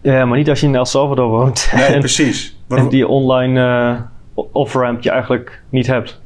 Ja, 0.00 0.24
maar 0.24 0.38
niet 0.38 0.48
als 0.48 0.60
je 0.60 0.66
in 0.66 0.74
El 0.74 0.84
Salvador 0.84 1.28
woont. 1.28 1.70
Nee, 1.74 1.84
en, 1.94 1.98
precies. 1.98 2.56
En 2.68 2.88
die 2.88 3.08
online 3.08 3.60
uh, 4.34 4.44
off-ramp 4.52 5.02
je 5.02 5.10
eigenlijk 5.10 5.62
niet 5.68 5.86
hebt. 5.86 6.20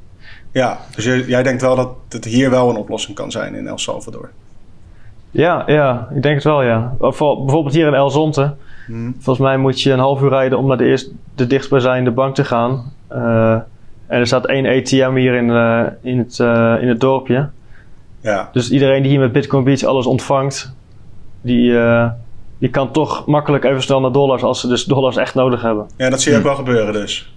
Ja, 0.53 0.79
dus 0.95 1.05
jij, 1.05 1.25
jij 1.25 1.43
denkt 1.43 1.63
wel 1.63 1.77
dat 1.77 1.91
het 2.09 2.25
hier 2.25 2.51
wel 2.51 2.71
een 2.71 2.77
oplossing 2.77 3.17
kan 3.17 3.31
zijn 3.31 3.55
in 3.55 3.67
El 3.67 3.79
Salvador. 3.79 4.31
Ja, 5.31 5.63
ja, 5.67 6.09
ik 6.15 6.23
denk 6.23 6.35
het 6.35 6.45
wel, 6.45 6.63
ja. 6.63 6.95
Bijvoorbeeld 6.99 7.75
hier 7.75 7.87
in 7.87 7.95
El 7.95 8.11
Zonte. 8.11 8.55
Hmm. 8.87 9.15
Volgens 9.19 9.47
mij 9.47 9.57
moet 9.57 9.83
je 9.83 9.93
een 9.93 9.99
half 9.99 10.23
uur 10.23 10.29
rijden 10.29 10.59
om 10.59 10.67
naar 10.67 10.77
de, 10.77 10.85
eerst, 10.85 11.11
de 11.35 11.47
dichtstbijzijnde 11.47 12.11
bank 12.11 12.35
te 12.35 12.45
gaan. 12.45 12.93
Uh, 13.13 13.53
en 14.07 14.19
er 14.19 14.27
staat 14.27 14.47
één 14.47 14.67
ATM 14.67 15.15
hier 15.15 15.35
in, 15.35 15.49
uh, 15.49 15.87
in, 16.03 16.19
het, 16.19 16.39
uh, 16.39 16.77
in 16.81 16.89
het 16.89 17.01
dorpje. 17.01 17.49
Ja. 18.21 18.49
Dus 18.53 18.71
iedereen 18.71 19.03
die 19.03 19.11
hier 19.11 19.21
met 19.21 19.33
Bitcoin 19.33 19.65
Beach 19.65 19.83
alles 19.83 20.07
ontvangt, 20.07 20.75
die, 21.41 21.79
die 22.59 22.69
kan 22.71 22.91
toch 22.91 23.27
makkelijk 23.27 23.65
even 23.65 23.83
snel 23.83 24.01
naar 24.01 24.13
dollars 24.13 24.43
als 24.43 24.61
ze 24.61 24.69
dus 24.69 24.85
dollars 24.85 25.17
echt 25.17 25.35
nodig 25.35 25.63
hebben. 25.63 25.87
Ja, 25.97 26.11
dat 26.11 26.21
zie 26.21 26.33
je 26.33 26.39
ook 26.39 26.45
wel 26.45 26.55
gebeuren 26.55 26.93
dus. 26.93 27.33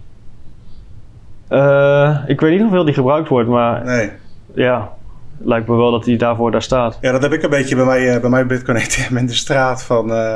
Ik 2.28 2.42
weet 2.42 2.52
niet 2.52 2.62
hoeveel 2.62 2.86
die 2.86 2.94
gebruikt 2.94 3.30
wordt, 3.30 3.50
maar 3.50 3.86
nee. 3.86 4.12
ja, 4.54 4.92
lijkt 5.38 5.68
me 5.68 5.76
wel 5.76 5.92
dat 5.92 6.04
die 6.04 6.18
daarvoor 6.18 6.52
daar 6.52 6.62
staat. 6.62 6.98
Ja, 7.02 7.12
dat 7.12 7.22
heb 7.22 7.34
ik 7.34 7.44
een 7.44 7.50
beetje 7.50 7.76
bij 7.76 7.86
mij, 7.86 8.16
uh, 8.16 8.22
bij 8.22 8.30
mijn 8.30 8.48
Bitcoin 8.48 8.78
ATM 8.78 9.18
in 9.18 9.26
de 9.26 9.34
straat. 9.34 9.84
Van, 9.84 10.10
uh, 10.10 10.36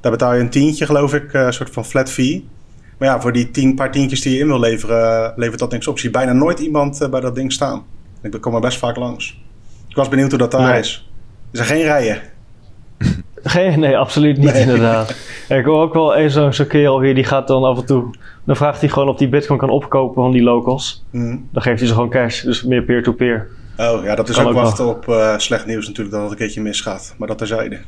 daar 0.00 0.10
betaal 0.10 0.34
je 0.34 0.40
een 0.40 0.50
tientje, 0.50 0.86
geloof 0.86 1.14
ik, 1.14 1.32
een 1.32 1.52
soort 1.52 1.70
van 1.70 1.84
flat 1.84 2.10
fee. 2.10 2.48
Maar 2.98 3.08
ja, 3.08 3.20
voor 3.20 3.32
die 3.32 3.50
tien, 3.50 3.74
paar 3.74 3.90
tientjes 3.90 4.20
die 4.20 4.34
je 4.34 4.40
in 4.40 4.46
wil 4.46 4.60
leveren, 4.60 5.32
levert 5.36 5.58
dat 5.58 5.70
niks 5.70 5.86
op. 5.86 5.98
Zie 5.98 6.10
je 6.10 6.16
bijna 6.16 6.32
nooit 6.32 6.58
iemand 6.58 7.06
bij 7.10 7.20
dat 7.20 7.34
ding 7.34 7.52
staan. 7.52 7.84
Ik 8.22 8.40
kom 8.40 8.54
er 8.54 8.60
best 8.60 8.78
vaak 8.78 8.96
langs. 8.96 9.42
Ik 9.88 9.96
was 9.96 10.08
benieuwd 10.08 10.30
hoe 10.30 10.38
dat 10.38 10.50
daar 10.50 10.70
nee. 10.70 10.78
is. 10.78 11.10
Er 11.50 11.56
zijn 11.56 11.68
geen 11.68 11.82
rijen. 11.82 12.20
Geen, 13.44 13.80
nee, 13.80 13.98
absoluut 13.98 14.36
niet 14.36 14.52
nee. 14.52 14.62
inderdaad. 14.62 15.16
ik 15.48 15.64
hoor 15.64 15.82
ook 15.82 15.94
wel 15.94 16.14
eens 16.14 16.34
zo'n 16.34 16.52
zo 16.52 16.64
kerel 16.64 17.00
hier, 17.00 17.14
die 17.14 17.24
gaat 17.24 17.48
dan 17.48 17.64
af 17.64 17.78
en 17.78 17.86
toe... 17.86 18.10
Dan 18.44 18.56
vraagt 18.56 18.80
hij 18.80 18.88
gewoon 18.88 19.08
of 19.08 19.16
die 19.16 19.28
bitcoin 19.28 19.58
kan 19.58 19.70
opkopen 19.70 20.22
van 20.22 20.32
die 20.32 20.42
locals. 20.42 21.04
Mm. 21.10 21.48
Dan 21.52 21.62
geeft 21.62 21.78
hij 21.78 21.88
ze 21.88 21.94
gewoon 21.94 22.10
cash, 22.10 22.42
dus 22.42 22.62
meer 22.62 22.82
peer-to-peer. 22.82 23.48
-peer. 23.76 23.86
Oh 23.88 24.04
ja, 24.04 24.14
dat 24.14 24.28
is 24.28 24.38
ook, 24.38 24.48
ook 24.48 24.54
wachten 24.54 24.84
nog. 24.84 24.94
op 24.94 25.08
uh, 25.08 25.38
slecht 25.38 25.66
nieuws 25.66 25.86
natuurlijk 25.86 26.14
dat 26.14 26.22
het 26.22 26.30
een 26.30 26.36
keertje 26.36 26.60
misgaat. 26.60 27.14
Maar 27.18 27.28
dat 27.28 27.38
terzijde. 27.38 27.78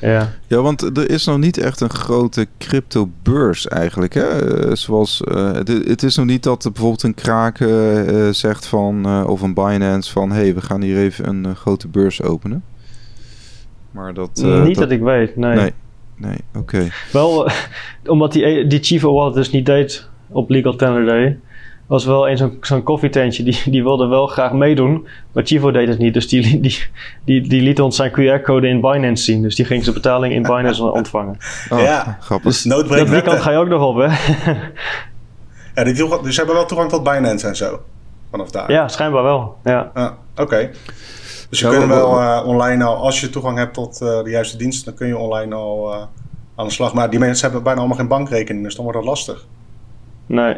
Ja. 0.00 0.32
ja, 0.46 0.60
want 0.60 0.82
er 0.82 1.10
is 1.10 1.24
nog 1.24 1.38
niet 1.38 1.58
echt 1.58 1.80
een 1.80 1.90
grote 1.90 2.46
crypto-beurs 2.58 3.68
eigenlijk. 3.68 4.14
Hè? 4.14 4.64
Uh, 4.66 4.74
zoals, 4.74 5.22
uh, 5.28 5.52
het 5.84 6.02
is 6.02 6.16
nog 6.16 6.26
niet 6.26 6.42
dat 6.42 6.62
bijvoorbeeld 6.62 7.02
een 7.02 7.14
kraken 7.14 7.68
uh, 8.14 8.28
zegt 8.30 8.66
van, 8.66 9.26
of 9.26 9.40
een 9.40 9.54
Binance 9.54 10.12
van... 10.12 10.30
hé, 10.30 10.40
hey, 10.40 10.54
we 10.54 10.60
gaan 10.60 10.82
hier 10.82 10.98
even 10.98 11.28
een 11.28 11.56
grote 11.56 11.88
beurs 11.88 12.22
openen. 12.22 12.64
Maar 13.94 14.14
dat... 14.14 14.30
niet 14.34 14.64
dat, 14.64 14.74
dat, 14.74 14.90
ik 14.90 15.00
weet, 15.02 15.36
nee. 15.36 15.54
nee. 15.56 15.72
Nee, 16.16 16.38
oké. 16.56 16.88
Wel, 17.12 17.46
eh, 17.46 17.54
omdat 18.12 18.32
die, 18.32 18.66
die 18.66 18.82
Chief 18.82 19.04
Award 19.04 19.34
dus 19.34 19.50
niet 19.50 19.66
deed 19.66 20.08
op 20.28 20.50
Legal 20.50 20.76
Tender 20.76 21.04
Day, 21.06 21.38
was 21.86 22.04
wel 22.04 22.28
een 22.28 22.36
zo'n 22.36 22.56
zo'n 22.60 22.82
koffietentje, 22.82 23.42
die, 23.42 23.62
die 23.64 23.82
wilde 23.82 24.06
wel 24.06 24.26
graag 24.26 24.52
meedoen, 24.52 25.06
maar 25.32 25.44
Chivo 25.46 25.70
deed 25.70 25.88
het 25.88 25.98
niet. 25.98 26.14
Dus 26.14 26.28
die, 26.28 26.60
die, 26.60 26.78
die, 27.24 27.48
die 27.48 27.62
liet 27.62 27.80
ons 27.80 27.96
zijn 27.96 28.10
QR-code 28.10 28.68
in 28.68 28.80
Binance 28.80 29.24
zien. 29.24 29.42
Dus 29.42 29.54
die 29.54 29.64
ging 29.64 29.82
zijn 29.82 29.94
betaling 29.94 30.34
in 30.34 30.42
Binance 30.42 30.84
ontvangen. 30.92 31.36
Oh, 31.70 31.80
Ja. 31.80 32.16
grappig. 32.20 32.46
Dus 32.52 32.62
dat 32.62 32.88
die 32.88 32.96
kant 32.96 33.08
wetten. 33.10 33.40
ga 33.40 33.50
je 33.50 33.56
ook 33.58 33.68
nog 33.68 33.82
op, 33.82 33.96
hè? 33.96 34.06
Ja, 35.74 35.84
die 35.84 35.94
toegang- 35.94 36.22
dus 36.22 36.32
ze 36.34 36.38
hebben 36.40 36.56
wel 36.56 36.66
toegang 36.66 36.90
tot 36.90 37.02
Binance 37.04 37.46
en 37.46 37.56
zo. 37.56 37.80
Vanaf 38.30 38.50
daar. 38.50 38.70
ja, 38.72 38.88
schijnbaar 38.88 39.22
wel. 39.22 39.56
Ja. 39.64 39.90
Ah, 39.94 40.10
Oké. 40.36 40.70
Dus 41.54 41.62
je 41.62 41.78
kunt 41.78 41.86
wel 41.92 42.20
eh, 42.20 42.42
online 42.46 42.84
al, 42.84 42.96
als 42.96 43.20
je 43.20 43.30
toegang 43.30 43.58
hebt 43.58 43.74
tot 43.74 44.00
eh, 44.00 44.22
de 44.22 44.30
juiste 44.30 44.56
dienst, 44.56 44.84
dan 44.84 44.94
kun 44.94 45.06
je 45.06 45.18
online 45.18 45.54
al 45.54 45.92
eh, 45.92 46.00
aan 46.56 46.66
de 46.66 46.72
slag. 46.72 46.94
Maar 46.94 47.10
die 47.10 47.18
mensen 47.18 47.44
hebben 47.44 47.62
bijna 47.62 47.78
allemaal 47.78 47.98
geen 47.98 48.08
bankrekening, 48.08 48.64
dus 48.64 48.74
dan 48.74 48.84
wordt 48.84 48.98
dat 48.98 49.08
lastig. 49.08 49.46
Nee. 50.26 50.56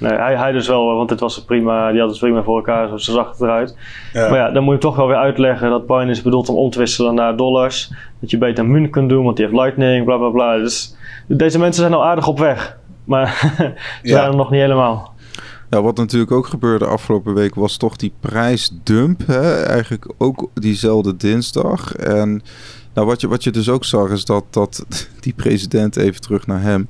Nee, 0.00 0.12
hij, 0.12 0.36
hij 0.36 0.52
dus 0.52 0.68
wel, 0.68 0.96
want 0.96 1.10
het 1.10 1.20
was 1.20 1.44
prima, 1.44 1.90
die 1.90 2.00
had 2.00 2.10
het 2.10 2.18
prima 2.18 2.42
voor 2.42 2.56
elkaar, 2.56 2.88
zo 2.88 2.96
zo 2.96 3.12
zag 3.12 3.30
het 3.30 3.40
eruit. 3.40 3.76
Ja. 4.12 4.28
Maar 4.28 4.38
ja, 4.38 4.50
dan 4.50 4.64
moet 4.64 4.74
je 4.74 4.80
toch 4.80 4.96
wel 4.96 5.06
weer 5.06 5.16
uitleggen 5.16 5.70
dat 5.70 5.86
Binance 5.86 6.10
is 6.10 6.22
bedoeld 6.22 6.48
om 6.48 6.56
om 6.56 6.70
te 6.70 6.78
wisselen 6.78 7.14
naar 7.14 7.36
dollars. 7.36 7.92
Dat 8.20 8.30
je 8.30 8.38
beter 8.38 8.66
munt 8.66 8.90
kunt 8.90 9.08
doen, 9.08 9.24
want 9.24 9.36
die 9.36 9.44
heeft 9.46 9.58
Lightning, 9.58 10.04
bla 10.04 10.16
bla 10.16 10.28
bla. 10.28 10.56
Dus 10.56 10.96
deze 11.26 11.58
mensen 11.58 11.82
zijn 11.82 11.94
al 11.94 12.04
aardig 12.04 12.28
op 12.28 12.38
weg. 12.38 12.78
Maar 13.04 13.26
ze 13.62 13.72
Ja. 14.02 14.16
zijn 14.16 14.30
er 14.30 14.36
nog 14.36 14.50
niet 14.50 14.60
helemaal. 14.60 15.09
Ja, 15.70 15.82
wat 15.82 15.96
natuurlijk 15.96 16.30
ook 16.30 16.46
gebeurde 16.46 16.86
afgelopen 16.86 17.34
week 17.34 17.54
was 17.54 17.76
toch 17.76 17.96
die 17.96 18.12
prijsdump. 18.20 19.26
Hè? 19.26 19.62
Eigenlijk 19.62 20.06
ook 20.18 20.50
diezelfde 20.54 21.16
dinsdag. 21.16 21.94
En 21.96 22.42
nou, 22.94 23.06
wat, 23.06 23.20
je, 23.20 23.28
wat 23.28 23.44
je 23.44 23.50
dus 23.50 23.68
ook 23.68 23.84
zag 23.84 24.10
is 24.10 24.24
dat, 24.24 24.44
dat 24.50 24.84
die 25.20 25.32
president, 25.32 25.96
even 25.96 26.20
terug 26.20 26.46
naar 26.46 26.62
hem... 26.62 26.88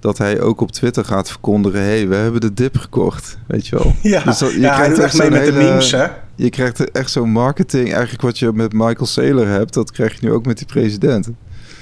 dat 0.00 0.18
hij 0.18 0.40
ook 0.40 0.60
op 0.60 0.72
Twitter 0.72 1.04
gaat 1.04 1.30
verkondigen... 1.30 1.80
hé, 1.80 1.86
hey, 1.86 2.08
we 2.08 2.14
hebben 2.14 2.40
de 2.40 2.54
dip 2.54 2.76
gekocht, 2.76 3.38
weet 3.46 3.66
je 3.66 3.76
wel. 3.76 3.94
Ja, 4.12 4.22
Dus 4.22 4.38
dat- 4.38 4.52
je 4.52 4.60
ja 4.60 4.74
krijgt 4.74 4.98
echt 4.98 5.18
mee 5.18 5.30
met 5.30 5.44
de 5.46 5.52
memes, 5.52 5.90
hè? 5.90 6.06
Je 6.34 6.50
krijgt 6.50 6.90
echt 6.90 7.10
zo'n 7.10 7.30
marketing... 7.30 7.92
eigenlijk 7.92 8.22
wat 8.22 8.38
je 8.38 8.52
met 8.52 8.72
Michael 8.72 9.06
Saylor 9.06 9.46
hebt... 9.46 9.74
dat 9.74 9.90
krijg 9.90 10.20
je 10.20 10.26
nu 10.26 10.32
ook 10.32 10.46
met 10.46 10.58
die 10.58 10.66
president. 10.66 11.28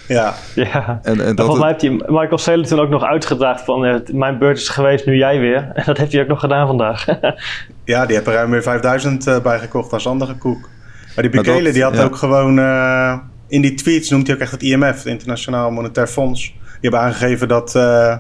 Ja, 0.09 0.35
Ja. 0.55 1.01
En, 1.03 1.21
en 1.21 1.27
En 1.27 1.35
dat 1.37 1.47
volgens 1.47 1.65
mij 1.65 1.73
het- 1.73 1.83
heeft 1.83 2.01
hij 2.01 2.11
Michael 2.11 2.39
Saylor 2.39 2.67
toen 2.67 2.81
ook 2.81 2.89
nog 2.89 3.03
uitgedaagd 3.05 3.65
van... 3.65 3.85
eh, 3.85 3.95
mijn 4.13 4.39
beurt 4.39 4.59
is 4.59 4.69
geweest, 4.69 5.07
nu 5.07 5.17
jij 5.17 5.39
weer. 5.39 5.71
En 5.75 5.83
dat 5.87 5.99
heeft 5.99 6.13
hij 6.13 6.23
ook 6.23 6.29
nog 6.29 6.41
gedaan 6.41 6.67
vandaag. 6.67 7.07
ja, 7.85 8.07
die 8.07 8.15
hebben 8.15 8.33
er 8.33 8.39
ruim 8.39 8.51
weer 8.51 8.63
5000 8.63 9.27
eh, 9.27 9.41
bijgekocht 9.41 9.93
als 9.93 10.07
andere 10.07 10.35
koek. 10.37 10.69
Maar 11.15 11.31
die 11.31 11.43
dat- 11.43 11.73
die 11.73 11.83
had 11.83 11.97
ja. 11.97 12.05
ook 12.05 12.17
gewoon... 12.17 12.59
eh, 12.59 13.19
in 13.49 13.61
die 13.63 13.75
tweets 13.75 14.11
noemt 14.11 14.27
hij 14.27 14.37
ook 14.37 14.43
echt 14.43 14.51
het 14.53 14.63
IMF, 14.63 14.97
het 14.97 15.05
Internationaal 15.07 15.71
Monetair 15.71 16.07
Fonds. 16.07 16.41
Die 16.53 16.79
hebben 16.81 17.01
aangegeven 17.01 17.49
dat 17.49 17.75
eh, 17.75 18.17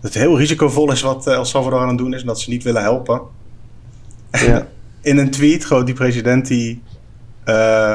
het 0.00 0.14
heel 0.14 0.38
risicovol 0.38 0.92
is 0.92 1.00
wat 1.02 1.26
eh, 1.26 1.34
El 1.34 1.44
Salvador 1.44 1.80
aan 1.80 1.88
het 1.88 1.98
doen 1.98 2.14
is... 2.14 2.20
en 2.20 2.26
dat 2.26 2.40
ze 2.40 2.50
niet 2.50 2.62
willen 2.62 2.82
helpen. 2.82 3.20
ja. 4.30 4.66
in 5.02 5.18
een 5.18 5.30
tweet, 5.30 5.64
gewoon 5.64 5.84
die 5.84 5.94
president 5.94 6.46
die 6.46 6.82
eh, 7.44 7.94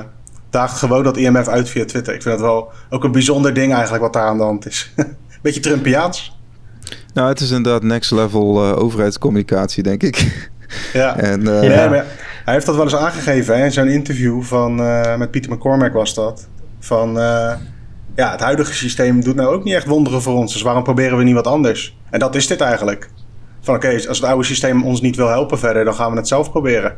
daagt 0.55 0.77
gewoon 0.77 1.03
dat 1.03 1.17
IMF 1.17 1.47
uit 1.47 1.69
via 1.69 1.85
Twitter. 1.85 2.13
Ik 2.13 2.21
vind 2.21 2.37
dat 2.37 2.45
wel 2.47 2.71
ook 2.89 3.03
een 3.03 3.11
bijzonder 3.11 3.53
ding 3.53 3.73
eigenlijk 3.73 4.03
wat 4.03 4.13
daar 4.13 4.27
aan 4.27 4.37
de 4.37 4.43
hand 4.43 4.65
is. 4.67 4.93
Beetje 5.41 5.59
Trumpiaans. 5.59 6.37
nou, 7.13 7.27
het 7.29 7.39
is 7.39 7.51
inderdaad 7.51 7.83
next 7.83 8.11
level 8.11 8.63
eh, 8.63 8.77
overheidscommunicatie, 8.83 9.83
denk 9.83 10.03
ik. 10.03 10.17
Ja. 10.93 11.17
en, 11.17 11.47
eh, 11.47 11.59
Nee, 11.59 11.69
Ja. 11.69 11.89
maar 11.89 12.05
hij 12.45 12.53
heeft 12.53 12.65
dat 12.65 12.75
wel 12.75 12.83
eens 12.83 12.95
aangegeven 12.95 13.57
hè, 13.57 13.63
in 13.65 13.71
zo'n 13.71 13.87
interview 13.87 14.41
van, 14.41 14.79
eh, 14.81 15.17
met 15.17 15.31
Pieter 15.31 15.51
McCormack 15.51 15.93
was 15.93 16.13
dat. 16.13 16.47
Van 16.79 17.13
ja, 18.15 18.31
het 18.31 18.39
huidige 18.39 18.73
systeem 18.73 19.21
doet 19.23 19.35
nou 19.35 19.55
ook 19.55 19.63
niet 19.63 19.73
echt 19.73 19.85
wonderen 19.87 20.21
voor 20.21 20.33
ons. 20.35 20.53
Dus 20.53 20.61
waarom 20.61 20.83
proberen 20.83 21.17
we 21.17 21.23
niet 21.23 21.33
wat 21.33 21.47
anders? 21.47 21.97
En 22.09 22.19
dat 22.19 22.35
is 22.35 22.47
dit 22.47 22.61
eigenlijk. 22.61 23.09
Van 23.61 23.75
oké, 23.75 23.93
als 24.07 24.19
het 24.19 24.23
oude 24.23 24.43
systeem 24.43 24.83
ons 24.83 25.01
niet 25.01 25.15
wil 25.15 25.27
helpen 25.27 25.59
verder, 25.59 25.85
dan 25.85 25.95
gaan 25.95 26.11
we 26.11 26.17
het 26.17 26.27
zelf 26.27 26.51
proberen. 26.51 26.95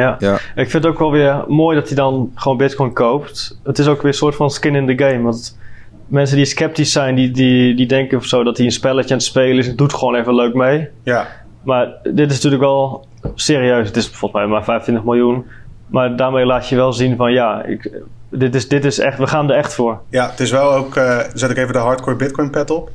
Ja. 0.00 0.16
ja. 0.18 0.34
Ik 0.34 0.70
vind 0.70 0.72
het 0.72 0.86
ook 0.86 0.98
wel 0.98 1.10
weer 1.10 1.44
mooi 1.48 1.76
dat 1.76 1.86
hij 1.86 1.96
dan 1.96 2.32
gewoon 2.34 2.56
Bitcoin 2.56 2.92
koopt. 2.92 3.58
Het 3.64 3.78
is 3.78 3.86
ook 3.86 4.02
weer 4.02 4.10
een 4.10 4.16
soort 4.18 4.34
van 4.34 4.50
skin 4.50 4.74
in 4.74 4.96
the 4.96 5.04
game. 5.04 5.22
Want 5.22 5.58
mensen 6.06 6.36
die 6.36 6.44
sceptisch 6.44 6.92
zijn, 6.92 7.14
die, 7.14 7.30
die, 7.30 7.74
die 7.74 7.86
denken 7.86 8.18
of 8.18 8.24
zo 8.24 8.42
dat 8.42 8.56
hij 8.56 8.66
een 8.66 8.72
spelletje 8.72 9.10
aan 9.10 9.16
het 9.16 9.26
spelen 9.26 9.58
is. 9.58 9.66
Het 9.66 9.78
doet 9.78 9.94
gewoon 9.94 10.14
even 10.14 10.34
leuk 10.34 10.54
mee. 10.54 10.88
Ja, 11.02 11.26
Maar 11.62 11.88
dit 12.02 12.30
is 12.30 12.34
natuurlijk 12.34 12.62
wel 12.62 13.06
serieus. 13.34 13.86
Het 13.86 13.96
is 13.96 14.08
volgens 14.08 14.32
mij 14.32 14.46
maar 14.50 14.64
25 14.64 15.04
miljoen. 15.04 15.44
Maar 15.86 16.16
daarmee 16.16 16.46
laat 16.46 16.68
je 16.68 16.76
wel 16.76 16.92
zien 16.92 17.16
van 17.16 17.32
ja, 17.32 17.62
ik, 17.64 17.90
dit, 18.30 18.54
is, 18.54 18.68
dit 18.68 18.84
is 18.84 18.98
echt, 18.98 19.18
we 19.18 19.26
gaan 19.26 19.50
er 19.50 19.56
echt 19.56 19.74
voor. 19.74 20.00
Ja, 20.10 20.30
het 20.30 20.40
is 20.40 20.50
wel 20.50 20.72
ook. 20.72 20.96
eh 20.96 21.18
zet 21.34 21.50
ik 21.50 21.56
even 21.56 21.72
de 21.72 21.78
hardcore 21.78 22.16
Bitcoin 22.16 22.50
pet 22.50 22.70
op. 22.70 22.90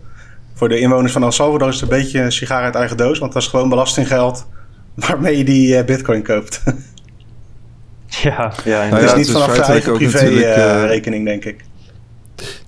Voor 0.54 0.70
de 0.70 0.80
inwoners 0.80 1.14
van 1.14 1.24
El 1.24 1.32
Salvador 1.32 1.68
is 1.68 1.82
het 1.82 1.92
een 1.92 1.98
beetje 1.98 2.22
een 2.22 2.32
sigaar 2.32 2.64
uit 2.64 2.76
eigen 2.76 2.98
doos, 2.98 3.20
want 3.20 3.34
dat 3.34 3.42
is 3.42 3.48
gewoon 3.48 3.70
belastinggeld 3.70 4.48
waarmee 5.08 5.38
je 5.38 5.44
die 5.44 5.76
eh, 5.78 5.86
Bitcoin 5.86 6.24
koopt. 6.24 6.64
Ja, 8.24 8.54
ja 8.64 8.90
Nou 8.90 9.02
het 9.02 9.12
is 9.12 9.16
niet 9.16 9.32
vanaf 9.32 9.54
zijn 9.54 9.66
feitelijk 9.66 9.70
eigen 9.70 9.92
ook 9.92 9.98
privé 9.98 10.24
natuurlijk, 10.24 10.46
eh, 10.46 10.84
eh, 10.84 10.88
rekening, 10.88 11.26
denk 11.26 11.46
ik. 11.46 11.64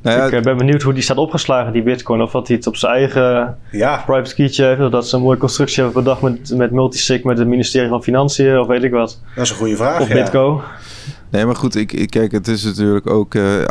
Nou 0.01 0.17
ja, 0.31 0.37
ik 0.37 0.43
ben 0.43 0.57
benieuwd 0.57 0.81
hoe 0.81 0.93
die 0.93 1.03
staat 1.03 1.17
opgeslagen, 1.17 1.73
die 1.73 1.83
Bitcoin. 1.83 2.21
Of 2.21 2.31
dat 2.31 2.47
hij 2.47 2.55
het 2.57 2.67
op 2.67 2.75
zijn 2.75 2.93
eigen 2.93 3.57
Ja, 3.71 4.03
private 4.05 4.35
keytje 4.35 4.65
heeft. 4.65 4.81
Of 4.81 4.89
dat 4.91 5.07
ze 5.07 5.15
een 5.15 5.21
mooie 5.21 5.37
constructie 5.37 5.83
hebben 5.83 6.03
bedacht 6.03 6.21
met, 6.21 6.53
met 6.55 6.71
multisig 6.71 7.23
met 7.23 7.37
het 7.37 7.47
ministerie 7.47 7.89
van 7.89 8.03
Financiën. 8.03 8.59
Of 8.59 8.67
weet 8.67 8.83
ik 8.83 8.91
wat. 8.91 9.21
dat 9.35 9.43
is 9.43 9.49
een 9.49 9.55
goede 9.55 9.75
vraag. 9.75 10.01
Of 10.01 10.07
ja. 10.07 10.13
Bitco. 10.13 10.61
Nee, 11.29 11.45
maar 11.45 11.55
goed, 11.55 11.75
ik, 11.75 11.91
ik, 11.91 12.09
kijk, 12.09 12.31
het 12.31 12.47
is 12.47 12.63
natuurlijk 12.63 13.09
ook. 13.09 13.35
eh, 13.35 13.61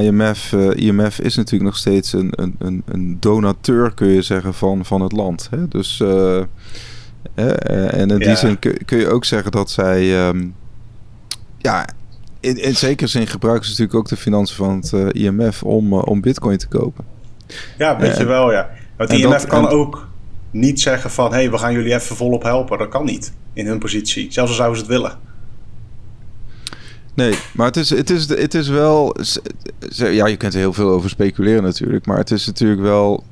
IMF, 0.00 0.52
eh, 0.52 0.86
IMF 0.86 1.18
is 1.20 1.36
natuurlijk 1.36 1.64
nog 1.64 1.76
steeds 1.76 2.12
een, 2.12 2.32
een, 2.58 2.82
een, 2.86 3.16
donateur, 3.20 3.94
kun 3.94 4.08
je 4.08 4.22
zeggen, 4.22 4.54
van, 4.54 4.84
van 4.84 5.00
het 5.00 5.12
land. 5.12 5.48
Hè? 5.50 5.68
Dus. 5.68 6.02
En 7.34 8.10
in 8.10 8.18
die 8.18 8.28
Ja. 8.28 8.34
zin 8.34 8.58
kun, 8.58 8.78
kun 8.84 8.98
je 8.98 9.08
ook 9.08 9.24
zeggen 9.24 9.50
dat 9.50 9.70
zij. 9.70 10.26
ehm, 10.28 10.46
ja, 11.58 11.88
in, 12.40 12.56
in 12.62 12.76
zekere 12.76 13.08
zin 13.08 13.26
gebruiken 13.26 13.64
ze 13.64 13.70
natuurlijk 13.70 13.98
ook 13.98 14.08
de 14.08 14.16
financiën 14.16 14.56
van 14.56 14.76
het 14.76 14.92
eh, 14.92 15.24
IMF 15.24 15.62
om, 15.62 15.92
eh, 15.92 16.02
om 16.06 16.20
Bitcoin 16.20 16.58
te 16.58 16.66
kopen. 16.68 17.04
Ja, 17.78 17.98
weet 17.98 18.16
je 18.16 18.24
wel, 18.24 18.52
ja. 18.52 18.70
Want 18.96 19.10
de 19.10 19.16
IMF 19.16 19.30
dat- 19.30 19.46
kan 19.46 19.64
en- 19.66 19.70
ook 19.72 20.08
niet 20.50 20.80
zeggen 20.80 21.10
van... 21.10 21.30
hé, 21.30 21.36
hey, 21.36 21.50
we 21.50 21.58
gaan 21.58 21.72
jullie 21.72 21.94
even 21.94 22.16
volop 22.16 22.42
helpen. 22.42 22.78
Dat 22.78 22.88
kan 22.88 23.04
niet 23.04 23.32
in 23.52 23.66
hun 23.66 23.78
positie. 23.78 24.32
Zelfs 24.32 24.50
al 24.50 24.56
zouden 24.56 24.78
ze 24.78 24.84
het 24.84 24.92
willen. 24.92 25.18
Nee, 27.14 27.34
maar 27.54 27.66
het 27.66 27.76
is, 27.76 27.90
het 27.90 28.10
is, 28.10 28.28
het 28.28 28.54
is 28.54 28.68
wel. 28.68 29.16
Ja, 29.88 30.26
je 30.26 30.36
kunt 30.36 30.52
er 30.54 30.58
heel 30.58 30.72
veel 30.72 30.88
over 30.90 31.10
speculeren 31.10 31.62
natuurlijk. 31.62 32.06
Maar 32.06 32.18
het 32.18 32.30
is 32.30 32.46
natuurlijk 32.46 32.80
wel. 32.80 33.24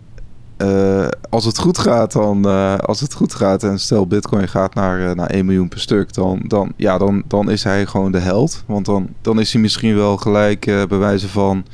Eh, 0.64 1.08
als 1.30 1.44
het 1.44 1.58
goed 1.58 1.78
gaat, 1.78 2.12
dan. 2.12 2.44
eh, 2.48 2.76
als 2.78 3.00
het 3.00 3.14
goed 3.14 3.34
gaat 3.34 3.62
en 3.62 3.78
stel 3.78 4.06
Bitcoin 4.06 4.48
gaat 4.48 4.74
naar, 4.74 5.08
eh, 5.08 5.14
naar 5.14 5.30
1 5.30 5.44
miljoen 5.44 5.68
per 5.68 5.80
stuk. 5.80 6.14
Dan, 6.14 6.40
dan, 6.46 6.72
ja, 6.76 6.98
dan, 6.98 7.22
dan 7.28 7.50
is 7.50 7.64
hij 7.64 7.86
gewoon 7.86 8.12
de 8.12 8.18
held. 8.18 8.62
Want 8.66 8.86
dan, 8.86 9.08
dan 9.22 9.40
is 9.40 9.52
hij 9.52 9.62
misschien 9.62 9.96
wel 9.96 10.16
gelijk 10.16 10.66
eh 10.66 10.82
bewijzen 10.88 11.28
van. 11.28 11.64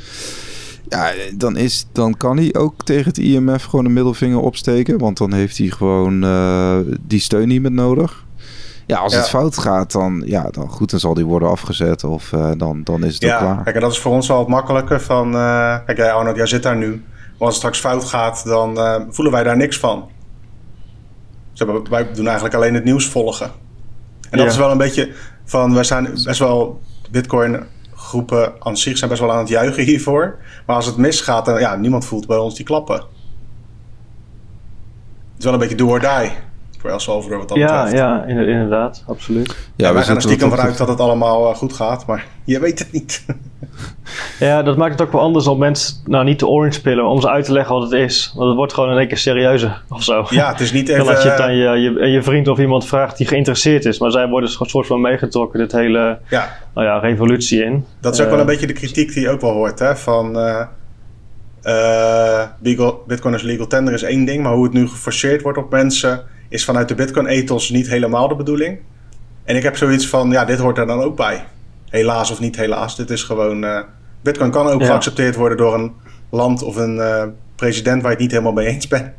Ja, 0.88 1.10
dan, 1.36 1.56
is, 1.56 1.86
dan 1.92 2.16
kan 2.16 2.36
hij 2.36 2.54
ook 2.54 2.84
tegen 2.84 3.04
het 3.04 3.18
IMF 3.18 3.64
gewoon 3.64 3.84
een 3.84 3.92
middelvinger 3.92 4.38
opsteken. 4.40 4.98
Want 4.98 5.16
dan 5.18 5.32
heeft 5.32 5.58
hij 5.58 5.66
gewoon 5.68 6.20
die 7.06 7.20
steun 7.20 7.48
niet 7.48 7.62
meer 7.62 7.72
nodig. 7.72 8.24
Ja, 8.86 8.98
als 8.98 9.12
Ja. 9.12 9.18
het 9.18 9.28
fout 9.28 9.58
gaat, 9.58 9.92
dan, 9.92 10.22
ja, 10.26 10.48
dan 10.50 10.68
goed, 10.68 10.90
dan 10.90 11.00
zal 11.00 11.14
die 11.14 11.24
worden 11.26 11.48
afgezet. 11.50 12.04
Of 12.04 12.32
dan, 12.56 12.80
dan 12.84 13.04
is 13.04 13.14
het 13.14 13.24
ook 13.24 13.38
klaar. 13.38 13.62
kijk, 13.62 13.74
en 13.76 13.80
dat 13.82 13.92
is 13.92 13.98
voor 13.98 14.12
ons 14.12 14.28
wel 14.28 14.38
het 14.38 14.48
makkelijker 14.48 15.00
van... 15.00 15.32
kijk, 15.86 15.96
jij 15.96 16.12
Arnold, 16.12 16.36
jij 16.36 16.46
zit 16.46 16.62
daar 16.62 16.76
nu. 16.76 17.02
Als 17.40 17.48
het 17.48 17.56
straks 17.58 17.78
fout 17.78 18.04
gaat, 18.04 18.44
dan 18.44 18.78
eh, 18.78 19.00
voelen 19.10 19.32
wij 19.32 19.42
daar 19.42 19.56
niks 19.56 19.78
van. 19.78 20.08
Dus 21.52 21.66
wij- 21.66 21.82
wij 21.90 22.12
doen 22.12 22.24
eigenlijk 22.26 22.54
alleen 22.54 22.74
het 22.74 22.84
nieuws 22.84 23.06
volgen. 23.08 23.46
En 24.30 24.36
dat 24.38 24.40
Ja. 24.40 24.46
is 24.46 24.56
wel 24.56 24.70
een 24.70 24.78
beetje 24.78 25.12
van... 25.44 25.74
Wij 25.74 25.84
zijn 25.84 26.04
best 26.24 26.38
wel... 26.38 26.80
Bitcoin 27.10 27.64
groepen 27.94 28.52
aan 28.58 28.76
zich 28.76 28.98
zijn 28.98 29.10
best 29.10 29.22
wel 29.22 29.32
aan 29.32 29.38
het 29.38 29.48
juichen 29.48 29.84
hiervoor. 29.84 30.38
Maar 30.66 30.76
als 30.76 30.86
het 30.86 30.96
misgaat, 30.96 31.44
dan... 31.44 31.60
Ja, 31.60 31.76
niemand 31.76 32.04
voelt 32.04 32.26
bij 32.26 32.36
ons 32.36 32.54
die 32.54 32.64
klappen. 32.64 32.96
Het 32.96 33.04
is 35.38 35.44
wel 35.44 35.52
een 35.52 35.58
beetje 35.58 35.74
do 35.76 35.88
or 35.88 36.00
die. 36.00 36.30
Voor 36.80 36.90
El 36.90 36.98
Salvador 37.00 37.38
wat 37.38 37.48
dat 37.48 37.56
Ja, 37.58 37.82
betreft. 37.82 38.02
ja 38.02 38.24
inder- 38.26 38.48
inderdaad. 38.48 39.04
Absoluut. 39.06 39.56
Ja, 39.76 39.88
we 39.88 39.94
wij 39.94 40.02
gaan 40.02 40.16
er 40.16 40.22
stiekem 40.22 40.50
vanuit 40.50 40.68
dat 40.68 40.78
dat 40.78 40.88
het 40.88 41.00
allemaal 41.00 41.50
eh, 41.50 41.56
goed 41.56 41.72
gaat. 41.72 42.06
Maar 42.06 42.26
je 42.44 42.60
weet 42.60 42.78
het 42.78 42.92
niet. 42.92 43.24
Ja, 44.38 44.62
dat 44.62 44.76
maakt 44.76 44.92
het 44.92 45.02
ook 45.02 45.12
wel 45.12 45.20
anders 45.20 45.46
om 45.46 45.58
mensen 45.58 45.96
nou 46.06 46.24
niet 46.24 46.38
te 46.38 46.46
orange 46.46 46.80
pillen, 46.80 47.04
om 47.04 47.20
ze 47.20 47.30
uit 47.30 47.44
te 47.44 47.52
leggen 47.52 47.74
wat 47.74 47.82
het 47.82 47.92
is. 48.00 48.32
Want 48.34 48.46
het 48.48 48.56
wordt 48.56 48.72
gewoon 48.72 48.90
in 48.90 48.98
één 48.98 49.08
keer 49.08 49.18
serieuzer 49.18 49.82
of 49.88 50.02
zo. 50.02 50.26
ja, 50.30 50.50
het 50.50 50.60
is 50.60 50.72
niet 50.72 50.86
Dan 50.86 50.96
even... 51.00 51.14
als 51.14 51.22
je 51.22 51.28
het 51.28 51.40
aan 51.40 51.54
je, 51.56 51.68
je, 51.80 52.06
je 52.06 52.22
vriend 52.22 52.48
of 52.48 52.58
iemand 52.58 52.86
vraagt 52.86 53.16
die 53.16 53.26
geïnteresseerd 53.26 53.84
is. 53.84 53.98
Maar 53.98 54.10
zij 54.10 54.28
worden 54.28 54.50
een 54.58 54.66
soort 54.68 54.86
van 54.86 55.00
meegetrokken 55.00 55.58
dit 55.58 55.72
hele 55.72 56.18
ja, 56.28 56.56
nou 56.74 56.86
ja, 56.86 56.98
revolutie 56.98 57.64
in. 57.64 57.84
Dat 58.00 58.14
is 58.14 58.20
ook 58.20 58.26
wel 58.26 58.34
Eh, 58.34 58.40
een 58.40 58.46
beetje 58.46 58.66
de 58.66 58.72
kritiek 58.72 59.12
die 59.12 59.22
je 59.22 59.30
ook 59.30 59.40
wel 59.40 59.52
hoort. 59.52 59.78
Hè? 59.78 59.96
Van 59.96 60.38
eh, 60.38 60.60
eh, 61.62 62.48
legal- 62.62 63.02
Bitcoin 63.06 63.34
als 63.34 63.42
legal 63.42 63.66
tender 63.66 63.94
is 63.94 64.02
één 64.02 64.24
ding, 64.24 64.42
maar 64.42 64.52
hoe 64.52 64.64
het 64.64 64.72
nu 64.72 64.88
geforceerd 64.88 65.42
wordt 65.42 65.58
op 65.58 65.70
mensen 65.70 66.22
is 66.50 66.64
vanuit 66.64 66.88
de 66.88 66.94
Bitcoin-ethos 66.94 67.70
niet 67.70 67.88
helemaal 67.88 68.28
de 68.28 68.34
bedoeling. 68.34 68.78
En 69.44 69.56
ik 69.56 69.62
heb 69.62 69.76
zoiets 69.76 70.08
van, 70.08 70.30
ja, 70.30 70.44
dit 70.44 70.58
hoort 70.58 70.78
er 70.78 70.86
dan 70.86 71.00
ook 71.02 71.16
bij. 71.16 71.44
Helaas 71.90 72.30
of 72.30 72.40
niet 72.40 72.56
helaas, 72.56 72.96
dit 72.96 73.10
is 73.10 73.22
gewoon 73.22 73.64
eh, 73.64 73.80
Bitcoin 74.22 74.50
kan 74.50 74.66
ook 74.66 74.80
Ja. 74.80 74.86
geaccepteerd 74.86 75.36
worden 75.36 75.58
door 75.58 75.74
een 75.74 75.92
land 76.30 76.62
of 76.62 76.76
een 76.76 76.98
eh, 77.00 77.24
president 77.56 78.02
waar 78.02 78.10
je 78.10 78.16
het 78.16 78.20
niet 78.24 78.30
helemaal 78.30 78.52
mee 78.52 78.66
eens 78.66 78.88
bent. 78.88 79.10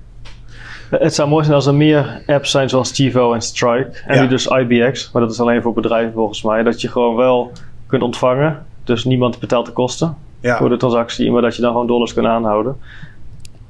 Het 0.90 1.14
zou 1.16 1.30
mooi 1.30 1.44
zijn 1.44 1.56
als 1.56 1.66
er 1.66 1.76
meer 1.76 2.24
apps 2.28 2.52
zijn 2.52 2.70
zoals 2.70 2.92
Chivo 2.92 3.34
en 3.34 3.42
Strike. 3.42 3.92
En 4.06 4.16
Ja. 4.16 4.22
nu 4.22 4.28
dus 4.28 4.46
IBX, 4.48 5.12
maar 5.12 5.22
dat 5.22 5.32
is 5.32 5.40
alleen 5.40 5.62
voor 5.62 5.74
bedrijven 5.74 6.14
volgens 6.14 6.44
mij. 6.44 6.64
Dat 6.64 6.82
je 6.82 6.88
gewoon 6.88 7.16
wel 7.16 7.52
kunt 7.88 8.02
ontvangen. 8.04 8.66
Dus 8.84 9.04
niemand 9.06 9.40
betaalt 9.40 9.66
de 9.66 9.72
kosten 9.72 10.16
Ja, 10.40 10.58
voor 10.58 10.70
de 10.70 10.78
transactie. 10.78 11.32
Maar 11.32 11.42
dat 11.42 11.56
je 11.56 11.62
dan 11.62 11.72
gewoon 11.72 11.88
dollars 11.88 12.14
kunt 12.14 12.26
aanhouden. 12.28 12.76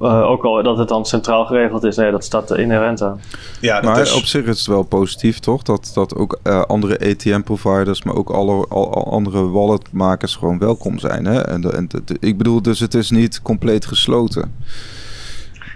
Eh, 0.02 0.22
ook 0.30 0.44
al 0.44 0.62
dat 0.62 0.78
het 0.78 0.88
dan 0.88 1.06
centraal 1.06 1.44
geregeld 1.46 1.84
is. 1.84 1.96
Nee, 1.96 2.10
dat 2.10 2.24
staat 2.24 2.50
er 2.50 2.58
inherent 2.60 3.02
aan. 3.02 3.20
ja 3.60 3.74
dat 3.80 3.90
Maar 3.90 4.00
is, 4.00 4.12
op 4.14 4.24
zich 4.24 4.44
is 4.44 4.58
het 4.58 4.66
wel 4.66 4.82
positief, 4.82 5.38
toch? 5.38 5.62
Dat, 5.62 5.90
dat 5.94 6.14
ook 6.16 6.38
eh, 6.42 6.62
andere 6.62 6.98
ATM-providers, 7.10 8.02
maar 8.02 8.14
ook 8.14 8.30
alle, 8.30 8.66
al, 8.68 8.94
al 8.94 9.12
andere 9.12 9.48
walletmakers 9.48 10.36
gewoon 10.36 10.58
welkom 10.58 10.98
zijn. 10.98 11.24
Hè? 11.24 11.40
En, 11.40 11.60
de, 11.60 11.70
en 11.72 11.88
de- 11.88 12.02
de- 12.04 12.16
ik 12.20 12.38
bedoel, 12.38 12.62
dus 12.62 12.80
het 12.80 12.94
is 12.94 13.10
niet 13.10 13.42
compleet 13.42 13.86
gesloten. 13.86 14.54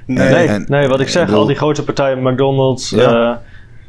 nee, 0.06 0.28
Nee, 0.32 0.46
en- 0.46 0.64
nee, 0.68 0.88
wat 0.88 1.00
ik 1.00 1.08
zeg, 1.08 1.24
bedoel- 1.24 1.40
al 1.40 1.46
die 1.46 1.56
grote 1.56 1.84
partijen, 1.84 2.22
McDonald's, 2.22 2.90
Ja. 2.90 3.30
eh, 3.30 3.36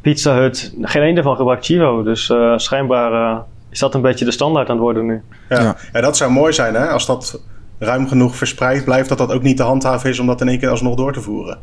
Pizza 0.02 0.36
Hut, 0.36 0.74
geen 0.82 1.02
één 1.02 1.16
daarvan 1.16 1.36
gebruikt 1.36 1.66
Chivo. 1.66 2.04
Dus 2.04 2.30
eh, 2.30 2.54
schijnbaar 2.58 3.12
eh, 3.32 3.40
is 3.70 3.80
dat 3.80 3.94
een 3.96 4.02
beetje 4.02 4.26
de 4.26 4.32
standaard 4.32 4.68
aan 4.68 4.76
het 4.76 4.84
worden 4.84 5.06
nu. 5.06 5.22
Ja. 5.50 5.62
Ja. 5.62 5.76
Ja. 5.94 6.02
dat 6.02 6.18
zou 6.18 6.32
mooi 6.32 6.54
zijn 6.54 6.74
hè, 6.74 6.88
als 6.88 7.06
dat 7.06 7.40
ruim 7.80 8.08
genoeg 8.08 8.36
verspreid 8.36 8.86
blijft, 8.86 9.10
dat 9.10 9.18
dat 9.18 9.32
ook 9.32 9.42
niet 9.42 9.58
te 9.58 9.64
handhaven 9.64 10.10
is 10.10 10.20
om 10.20 10.28
dat 10.28 10.42
in 10.42 10.48
één 10.48 10.60
keer 10.60 10.70
alsnog 10.70 10.96
door 10.96 11.14
te 11.14 11.22
voeren. 11.22 11.58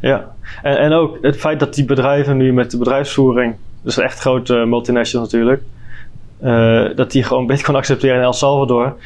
Ja, 0.00 0.30
en, 0.62 0.78
en 0.78 0.92
ook 0.92 1.18
het 1.22 1.36
feit 1.36 1.60
dat 1.60 1.74
die 1.74 1.84
bedrijven 1.84 2.36
nu 2.36 2.52
met 2.52 2.70
de 2.70 2.78
bedrijfsvoering, 2.78 3.54
dus 3.82 3.98
echt 3.98 4.18
grote 4.18 4.54
multinationals 4.54 5.32
natuurlijk, 5.32 5.62
eh, 6.40 6.96
dat 6.96 7.10
die 7.10 7.22
gewoon 7.22 7.46
Bitcoin 7.46 7.76
accepteren 7.76 8.16
in 8.16 8.22
El 8.22 8.32
Salvador. 8.32 8.96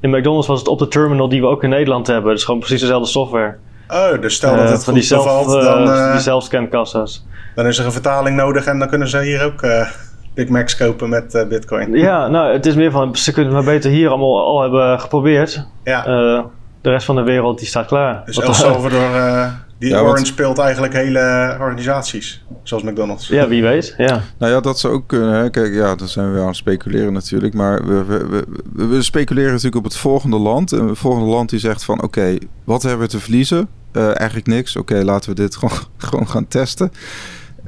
In 0.00 0.10
McDonald's 0.10 0.46
was 0.46 0.58
het 0.58 0.68
op 0.68 0.78
de 0.78 0.88
terminal 0.88 1.28
die 1.28 1.40
we 1.40 1.46
ook 1.46 1.62
in 1.62 1.70
Nederland 1.70 2.06
hebben. 2.06 2.32
Dus 2.32 2.44
gewoon 2.44 2.60
precies 2.60 2.80
dezelfde 2.80 3.08
software. 3.08 3.56
Oh, 3.88 4.20
dus 4.20 4.34
stel 4.34 4.56
dat 4.56 4.64
Eh, 4.64 4.70
het 4.70 4.84
van 4.84 4.92
goed 4.92 4.94
die 4.94 5.02
zelf, 5.02 5.24
bevalt, 5.24 5.54
eh, 5.54 5.64
dan, 5.64 5.90
eh, 5.90 6.12
die 6.12 6.20
zelfscankassa's. 6.20 7.26
dan 7.54 7.66
is 7.66 7.78
er 7.78 7.84
een 7.84 7.92
vertaling 7.92 8.36
nodig 8.36 8.64
en 8.64 8.78
dan 8.78 8.88
kunnen 8.88 9.08
ze 9.08 9.22
hier 9.22 9.44
ook 9.44 9.62
eh, 9.62 9.88
Big 10.34 10.48
Macs 10.48 10.76
kopen 10.76 11.08
met 11.08 11.34
eh, 11.34 11.46
bitcoin. 11.48 11.92
Ja, 12.08 12.28
nou, 12.28 12.52
het 12.52 12.66
is 12.66 12.74
meer 12.74 12.90
van, 12.90 13.16
ze 13.16 13.32
kunnen 13.32 13.54
het 13.54 13.64
maar 13.64 13.74
beter 13.74 13.90
hier 13.90 14.08
allemaal 14.08 14.44
al 14.46 14.60
hebben 14.62 15.00
geprobeerd. 15.00 15.66
Ja, 15.84 16.06
Eh, 16.06 16.44
de 16.80 16.90
rest 16.90 17.06
van 17.06 17.16
de 17.16 17.22
wereld 17.22 17.58
die 17.58 17.68
staat 17.68 17.86
klaar. 17.86 18.22
dus 18.24 18.38
El 18.40 18.54
Salvador, 18.54 19.14
eh, 19.14 19.52
die 19.78 19.90
Ja, 19.90 19.96
want- 19.96 20.08
Orange 20.08 20.24
speelt 20.26 20.58
eigenlijk 20.58 20.92
hele 20.92 21.56
organisaties, 21.60 22.44
zoals 22.62 22.82
McDonald's. 22.82 23.28
ja, 23.28 23.48
wie 23.48 23.62
weet. 23.62 23.94
Ja. 23.96 24.20
Nou 24.38 24.52
ja, 24.52 24.60
dat 24.60 24.78
zou 24.78 24.94
ook 24.94 25.06
kunnen. 25.08 25.32
Hè. 25.34 25.50
Kijk, 25.50 25.74
ja, 25.74 25.94
daar 25.94 26.08
zijn 26.08 26.32
we 26.34 26.40
aan 26.40 26.46
het 26.46 26.56
speculeren 26.56 27.12
natuurlijk. 27.12 27.54
Maar 27.54 27.86
we, 27.86 28.04
we, 28.04 28.44
we, 28.72 28.86
we 28.86 29.02
speculeren 29.02 29.50
natuurlijk 29.50 29.76
op 29.76 29.84
het 29.84 29.96
volgende 29.96 30.36
land. 30.38 30.72
En 30.72 30.88
het 30.88 30.98
volgende 30.98 31.28
land 31.28 31.50
die 31.50 31.58
zegt 31.58 31.84
van... 31.84 32.02
Oké, 32.02 32.36
wat 32.64 32.82
hebben 32.82 33.00
we 33.00 33.06
te 33.08 33.18
verliezen? 33.20 33.68
Eh, 33.92 34.04
eigenlijk 34.06 34.46
niks. 34.46 34.76
Oké, 34.76 34.94
laten 35.04 35.30
we 35.30 35.36
dit 35.36 35.56
gewoon, 35.56 35.76
gewoon 36.08 36.28
gaan 36.28 36.48
testen. 36.48 36.92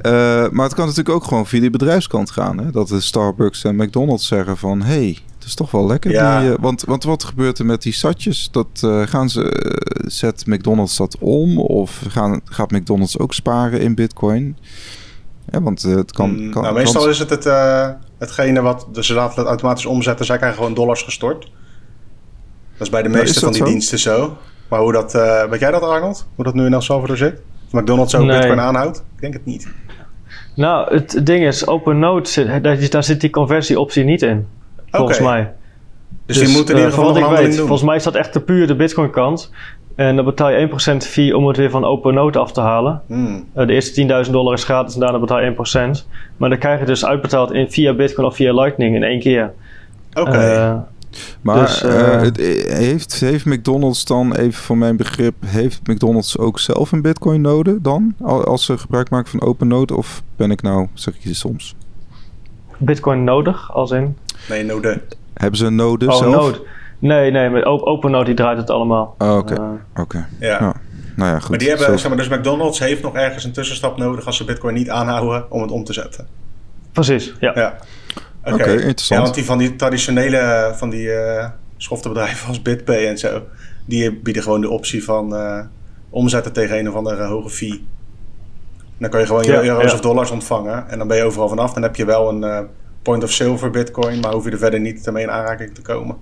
Eh, 0.05 0.49
maar 0.51 0.65
het 0.65 0.73
kan 0.73 0.85
natuurlijk 0.87 1.15
ook 1.15 1.23
gewoon 1.23 1.45
via 1.47 1.59
die 1.59 1.69
bedrijfskant 1.69 2.31
gaan. 2.31 2.57
Hè? 2.57 2.71
Dat 2.71 2.87
de 2.87 3.01
Starbucks 3.01 3.63
en 3.63 3.75
McDonald's 3.75 4.27
zeggen 4.27 4.57
van... 4.57 4.81
hey, 4.81 5.17
het 5.35 5.45
is 5.47 5.55
toch 5.55 5.71
wel 5.71 5.85
lekker. 5.87 6.11
Ja. 6.11 6.41
Die, 6.41 6.53
want, 6.59 6.83
want 6.83 7.03
wat 7.03 7.23
gebeurt 7.23 7.59
er 7.59 7.65
met 7.65 7.81
die 7.81 7.93
satjes? 7.93 8.47
Dat, 8.51 8.67
eh, 8.81 9.01
gaan 9.01 9.29
ze, 9.29 9.49
eh, 9.49 10.03
zet 10.07 10.45
McDonald's 10.47 10.97
dat 10.97 11.17
om? 11.19 11.59
Of 11.59 12.01
gaan, 12.09 12.41
gaat 12.45 12.71
McDonald's 12.71 13.19
ook 13.19 13.33
sparen 13.33 13.79
in 13.81 13.95
bitcoin? 13.95 14.57
Ja, 15.51 15.61
want 15.61 15.81
het 15.81 16.11
kan... 16.11 16.29
Mm, 16.43 16.51
kan 16.51 16.61
nou, 16.63 16.75
meestal 16.75 17.01
kan- 17.01 17.09
is 17.09 17.19
het, 17.19 17.29
het 17.29 17.45
eh, 17.45 17.89
hetgene 18.17 18.61
wat 18.61 18.87
dus 18.91 19.07
ze 19.07 19.13
laten 19.13 19.37
het 19.39 19.47
automatisch 19.47 19.85
omzetten. 19.85 20.25
Zij 20.25 20.37
krijgen 20.37 20.57
gewoon 20.57 20.73
dollars 20.73 21.01
gestort. 21.03 21.41
Dat 22.77 22.87
is 22.87 22.89
bij 22.89 23.01
de 23.03 23.09
Nou, 23.09 23.21
meeste 23.21 23.39
van 23.39 23.47
dat 23.47 23.57
die 23.57 23.63
zo? 23.67 23.71
diensten 23.71 23.99
zo. 23.99 24.37
Maar 24.69 24.79
hoe 24.79 24.91
dat, 24.91 25.15
eh, 25.15 25.43
weet 25.49 25.59
jij 25.59 25.71
dat 25.71 25.81
Arnold? 25.81 26.25
Hoe 26.35 26.45
dat 26.45 26.53
nu 26.53 26.65
in 26.65 26.73
El 26.73 26.81
Salvador 26.81 27.17
zit? 27.17 27.41
Of 27.65 27.71
McDonald's 27.71 28.15
ook 28.15 28.25
Nee. 28.25 28.37
bitcoin 28.37 28.59
aanhoudt? 28.59 28.97
Ik 28.97 29.21
denk 29.21 29.33
het 29.33 29.45
niet. 29.45 29.67
Nou, 30.55 30.93
het 30.93 31.25
ding 31.25 31.45
is, 31.45 31.67
OpenNote, 31.67 32.29
zit, 32.29 32.63
daar, 32.63 32.89
daar 32.89 33.03
zit 33.03 33.21
die 33.21 33.29
conversieoptie 33.29 34.03
niet 34.03 34.21
in. 34.21 34.47
Volgens 34.91 35.19
mij. 35.19 35.51
Dus, 36.25 36.37
die 36.37 36.47
moeten 36.47 36.75
in 36.75 36.81
eh, 36.81 36.85
ieder 36.85 36.99
geval 36.99 37.13
wat 37.13 37.31
ik 37.31 37.37
weet, 37.37 37.55
doen. 37.55 37.67
Volgens 37.67 37.87
mij 37.87 37.95
is 37.95 38.03
dat 38.03 38.15
echt 38.15 38.33
de 38.33 38.39
puur 38.39 38.67
de 38.67 38.75
Bitcoin 38.75 39.09
kant. 39.09 39.51
En 39.95 40.15
dan 40.15 40.25
betaal 40.25 40.49
je 40.49 40.69
1% 40.93 40.97
fee 40.97 41.37
om 41.37 41.47
het 41.47 41.57
weer 41.57 41.69
van 41.69 41.85
OpenNote 41.85 42.39
af 42.39 42.51
te 42.51 42.61
halen. 42.61 43.01
Hmm. 43.07 43.47
Eh, 43.53 43.67
de 43.67 43.73
eerste 43.73 44.23
10.000 44.25 44.31
dollar 44.31 44.53
is 44.53 44.63
gratis 44.63 44.93
en 44.93 44.99
daarna 44.99 45.19
betaal 45.19 45.41
je 45.41 45.45
1%. 45.45 46.07
Maar 46.37 46.49
dan 46.49 46.57
krijg 46.57 46.79
je 46.79 46.85
dus 46.85 47.05
uitbetaald 47.05 47.51
in, 47.51 47.71
via 47.71 47.93
Bitcoin 47.93 48.27
of 48.27 48.35
via 48.35 48.53
Lightning 48.53 48.95
in 48.95 49.03
één 49.03 49.19
keer. 49.19 49.53
Oké. 50.13 50.37
Eh, 50.37 50.75
Maar 51.41 51.59
Dus, 51.59 51.83
eh, 51.83 52.13
eh, 52.13 52.21
het- 52.21 52.37
heeft, 52.67 53.19
heeft 53.19 53.45
McDonald's 53.45 54.05
dan, 54.05 54.35
even 54.35 54.63
voor 54.63 54.77
mijn 54.77 54.97
begrip, 54.97 55.35
heeft 55.45 55.87
McDonald's 55.87 56.37
ook 56.37 56.59
zelf 56.59 56.91
een 56.91 57.01
bitcoin 57.01 57.41
node 57.41 57.81
dan? 57.81 58.15
Al- 58.21 58.43
Als 58.43 58.65
ze 58.65 58.77
gebruik 58.77 59.09
maken 59.09 59.29
van 59.29 59.41
OpenNode? 59.41 59.95
Of 59.95 60.23
ben 60.35 60.51
ik 60.51 60.61
nou, 60.61 60.87
zeg 60.93 61.15
ik 61.15 61.21
je 61.23 61.33
soms? 61.33 61.75
Bitcoin 62.77 63.23
nodig, 63.23 63.73
als 63.73 63.91
in... 63.91 64.17
nee, 64.49 64.63
no 64.63 64.79
de. 64.79 65.01
Hebben 65.33 65.59
ze 65.59 65.65
een 65.65 65.75
node 65.75 66.07
oh, 66.07 66.15
zelf? 66.17 66.35
Node. 66.35 66.61
Nee, 66.99 67.31
nee, 67.31 67.49
met 67.49 67.65
Op- 67.65 67.81
OpenNote 67.81 68.25
die 68.25 68.33
draait 68.35 68.57
het 68.57 68.69
allemaal. 68.69 69.15
Oh, 69.17 69.37
Oké, 69.37 69.53
Eh, 69.53 70.01
oké. 70.01 70.27
Ja. 70.39 70.47
Ja. 70.47 70.73
Nou 71.15 71.29
ja, 71.31 71.39
goed. 71.39 71.49
Maar 71.49 71.57
die 71.59 71.67
hebben, 71.67 71.85
Zo- 71.87 71.97
zeg 71.97 72.07
maar, 72.07 72.17
dus 72.17 72.29
McDonald's 72.29 72.79
heeft 72.79 73.01
nog 73.01 73.13
ergens 73.15 73.43
een 73.43 73.51
tussenstap 73.51 73.97
nodig 73.97 74.25
als 74.25 74.37
ze 74.37 74.43
bitcoin 74.45 74.73
niet 74.73 74.89
aanhouden 74.89 75.51
om 75.51 75.61
het 75.61 75.71
om 75.71 75.83
te 75.83 75.93
zetten. 75.93 76.27
precies, 76.91 77.33
ja. 77.39 77.51
Ja. 77.55 77.75
Oké, 78.45 78.71
interessant. 78.71 79.07
Ja, 79.07 79.21
want 79.21 79.33
die 79.33 79.45
van 79.45 79.57
die 79.57 79.75
traditionele, 79.75 80.71
van 80.75 80.89
die 80.89 81.11
eh 81.11 81.49
schoftenbedrijven 81.77 82.47
als 82.47 82.61
BitPay 82.61 83.05
en 83.05 83.17
zo, 83.17 83.41
die 83.85 84.11
bieden 84.15 84.43
gewoon 84.43 84.61
de 84.61 84.69
optie 84.69 85.03
van 85.03 85.35
eh, 85.35 85.59
omzetten 86.09 86.53
tegen 86.53 86.77
een 86.79 86.89
of 86.89 86.95
andere 86.95 87.23
hoge 87.23 87.49
fee. 87.49 87.85
Dan 88.97 89.09
kan 89.09 89.19
je 89.19 89.25
gewoon 89.25 89.43
je 89.43 89.51
Ja, 89.51 89.63
euro's 89.63 89.89
ja. 89.89 89.93
of 89.93 90.01
dollars 90.01 90.31
ontvangen 90.31 90.89
en 90.89 90.97
dan 90.97 91.07
ben 91.07 91.17
je 91.17 91.23
overal 91.23 91.47
vanaf. 91.49 91.73
Dan 91.73 91.83
heb 91.83 91.95
je 91.95 92.05
wel 92.05 92.29
een 92.29 92.43
eh, 92.43 92.59
point 93.01 93.23
of 93.23 93.31
sale 93.31 93.57
voor 93.57 93.69
bitcoin, 93.69 94.19
maar 94.19 94.31
hoef 94.31 94.45
je 94.45 94.51
er 94.51 94.57
verder 94.57 94.79
niet 94.79 95.11
mee 95.11 95.23
in 95.23 95.31
aanraking 95.31 95.75
te 95.75 95.81
komen. 95.81 96.17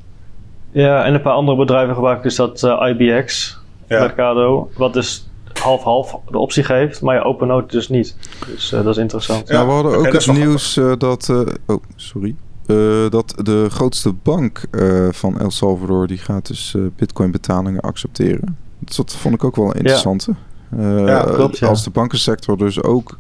Ja, 0.72 1.06
en 1.06 1.14
een 1.14 1.22
paar 1.22 1.34
andere 1.34 1.58
bedrijven 1.58 1.94
gebruiken 1.94 2.24
dus 2.24 2.36
dat 2.36 2.64
IBX, 2.64 3.58
Ja. 3.88 4.00
Mercado, 4.00 4.70
wat 4.78 4.94
dus 4.94 5.30
half-half 5.64 6.18
de 6.30 6.38
optie 6.38 6.64
geeft, 6.64 7.02
maar 7.02 7.16
ja, 7.16 7.22
OpenNote 7.22 7.76
dus 7.76 7.90
niet. 7.90 8.16
Dus 8.48 8.72
eh, 8.72 8.84
dat 8.84 8.96
is 8.96 9.02
interessant. 9.02 9.48
Ja, 9.48 9.66
we 9.66 9.72
hadden 9.72 9.98
ook 9.98 10.12
het 10.14 10.28
nieuws 10.32 10.78
eh, 10.78 10.92
dat... 10.98 11.30
eh, 11.30 11.40
oh, 11.66 11.84
sorry. 11.96 12.36
Eh, 12.66 12.76
dat 13.10 13.34
de 13.44 13.68
grootste 13.70 14.14
bank 14.24 14.64
eh, 14.72 15.08
van 15.12 15.40
El 15.40 15.52
Salvador... 15.52 16.08
die 16.08 16.18
gaat 16.18 16.48
dus 16.48 16.76
eh, 16.76 16.82
bitcoin 16.96 17.32
betalingen 17.32 17.82
accepteren. 17.82 18.58
Dus 18.80 18.96
dat 18.96 19.16
vond 19.16 19.34
ik 19.36 19.44
ook 19.44 19.56
wel 19.56 19.66
een 19.66 19.74
interessante. 19.74 20.34
Eh, 20.78 21.06
Ja, 21.06 21.24
klopt, 21.24 21.58
ja. 21.58 21.68
Als 21.68 21.84
de 21.84 21.90
bankensector 21.90 22.58
dus 22.58 22.84
ook 22.84 23.18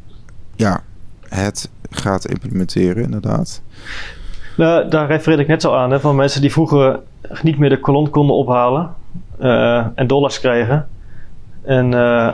ja, 0.56 0.82
het 1.30 1.70
gaat 1.90 2.26
implementeren, 2.26 3.04
inderdaad. 3.04 3.62
Nou, 4.58 4.90
daar 4.90 5.08
refereerde 5.08 5.42
ik 5.44 5.50
net 5.50 5.66
al 5.66 5.78
aan, 5.78 5.92
hè, 5.92 6.00
van 6.00 6.16
mensen 6.16 6.42
die 6.42 6.52
vroeger 6.52 7.00
niet 7.44 7.58
meer 7.58 7.70
de 7.70 7.80
kolon 7.80 8.10
konden 8.10 8.36
ophalen 8.36 8.94
eh, 9.40 9.86
en 9.96 10.08
dollars 10.08 10.40
kregen. 10.40 10.88
En 11.64 11.94
eh, 11.94 12.28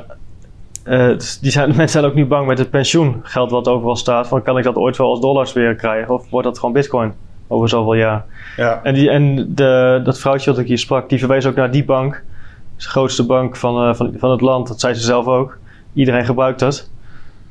eh, 0.83 1.17
dus 1.17 1.39
die 1.39 1.51
zijn, 1.51 1.67
mensen 1.75 1.89
zijn 1.89 2.05
ook 2.05 2.13
nu 2.13 2.25
bang 2.25 2.47
met 2.47 2.57
het 2.57 2.69
pensioengeld 2.69 3.51
wat 3.51 3.67
overal 3.67 3.95
staat. 3.95 4.27
Van 4.27 4.41
kan 4.41 4.57
ik 4.57 4.63
dat 4.63 4.75
ooit 4.75 4.97
wel 4.97 5.09
als 5.09 5.21
dollars 5.21 5.53
weer 5.53 5.75
krijgen? 5.75 6.13
Of 6.13 6.29
wordt 6.29 6.47
dat 6.47 6.59
gewoon 6.59 6.73
bitcoin 6.73 7.13
over 7.47 7.69
zoveel 7.69 7.93
jaar? 7.93 8.25
Ja, 8.57 8.79
En, 8.83 8.93
die, 8.93 9.09
en 9.09 9.55
de, 9.55 10.01
dat 10.03 10.19
vrouwtje 10.19 10.51
dat 10.51 10.59
ik 10.59 10.67
hier 10.67 10.77
sprak, 10.77 11.09
die 11.09 11.19
verwees 11.19 11.45
ook 11.45 11.55
naar 11.55 11.71
die 11.71 11.85
bank. 11.85 12.13
Dat 12.13 12.83
de 12.83 12.89
grootste 12.89 13.25
bank 13.25 13.55
van, 13.55 13.89
eh, 13.89 13.95
van, 13.95 14.15
van 14.17 14.31
het 14.31 14.41
land. 14.41 14.67
Dat 14.67 14.79
zei 14.79 14.93
ze 14.93 15.01
zelf 15.01 15.25
ook. 15.25 15.57
Iedereen 15.93 16.25
gebruikt 16.25 16.59
dat. 16.59 16.89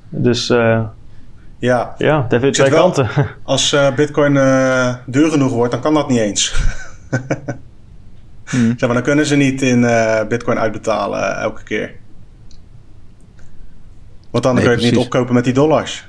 Dus 0.09 0.51
ja. 1.59 1.95
ja, 1.99 2.27
het 2.29 2.43
heeft 2.43 2.55
twee 2.55 2.71
kanten. 2.71 3.09
als 3.43 3.77
bitcoin 3.97 4.37
eh, 4.37 4.95
duur 5.07 5.31
genoeg 5.31 5.53
wordt, 5.53 5.73
dan 5.73 5.81
kan 5.81 5.95
dat 5.95 6.09
niet 6.09 6.19
eens. 6.19 6.55
Hmm. 8.49 8.69
Zeg 8.77 8.81
maar, 8.81 8.95
dan 8.95 9.03
kunnen 9.03 9.27
ze 9.27 9.37
niet 9.37 9.63
in 9.63 9.85
eh, 9.85 10.27
bitcoin 10.27 10.59
uitbetalen 10.59 11.37
eh, 11.37 11.43
elke 11.43 11.63
keer. 11.63 11.93
Want 14.31 14.45
dan 14.45 14.55
Nee, 14.55 14.65
kun 14.65 14.73
je 14.73 14.85
het 14.85 14.95
niet 14.95 15.05
opkopen 15.05 15.35
met 15.35 15.45
die 15.45 15.53
dollars. 15.53 16.07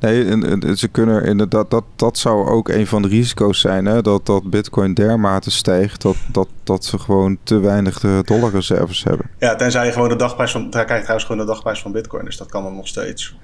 Nee, 0.00 0.76
ze 0.76 0.88
kunnen 0.88 1.24
inderdaad, 1.24 1.70
dat, 1.70 1.84
dat 1.96 2.18
zou 2.18 2.48
ook 2.48 2.68
een 2.68 2.86
van 2.86 3.02
de 3.02 3.08
risico's 3.08 3.60
zijn, 3.60 3.86
hè? 3.86 4.02
Dat, 4.02 4.26
dat 4.26 4.50
Bitcoin 4.50 4.94
dermate 4.94 5.50
stijgt 5.50 6.02
dat, 6.02 6.16
dat, 6.32 6.48
dat 6.64 6.84
ze 6.84 6.98
gewoon 6.98 7.38
te 7.42 7.58
weinig 7.58 8.00
dollarreserves 8.24 9.04
hebben. 9.04 9.30
Ja, 9.38 9.54
tenzij 9.54 9.86
je 9.86 9.92
gewoon 9.92 10.08
de 10.08 10.16
dagprijs 10.16 10.50
van... 10.50 10.66
Hij 10.70 10.84
krijgt 10.84 11.02
trouwens 11.02 11.24
gewoon 11.28 11.46
de 11.46 11.52
dagprijs 11.52 11.80
van 11.80 11.92
bitcoin, 11.92 12.24
dus 12.24 12.36
dat 12.36 12.50
kan 12.50 12.62
dan 12.62 12.76
nog 12.76 12.88
steeds. 12.88 13.36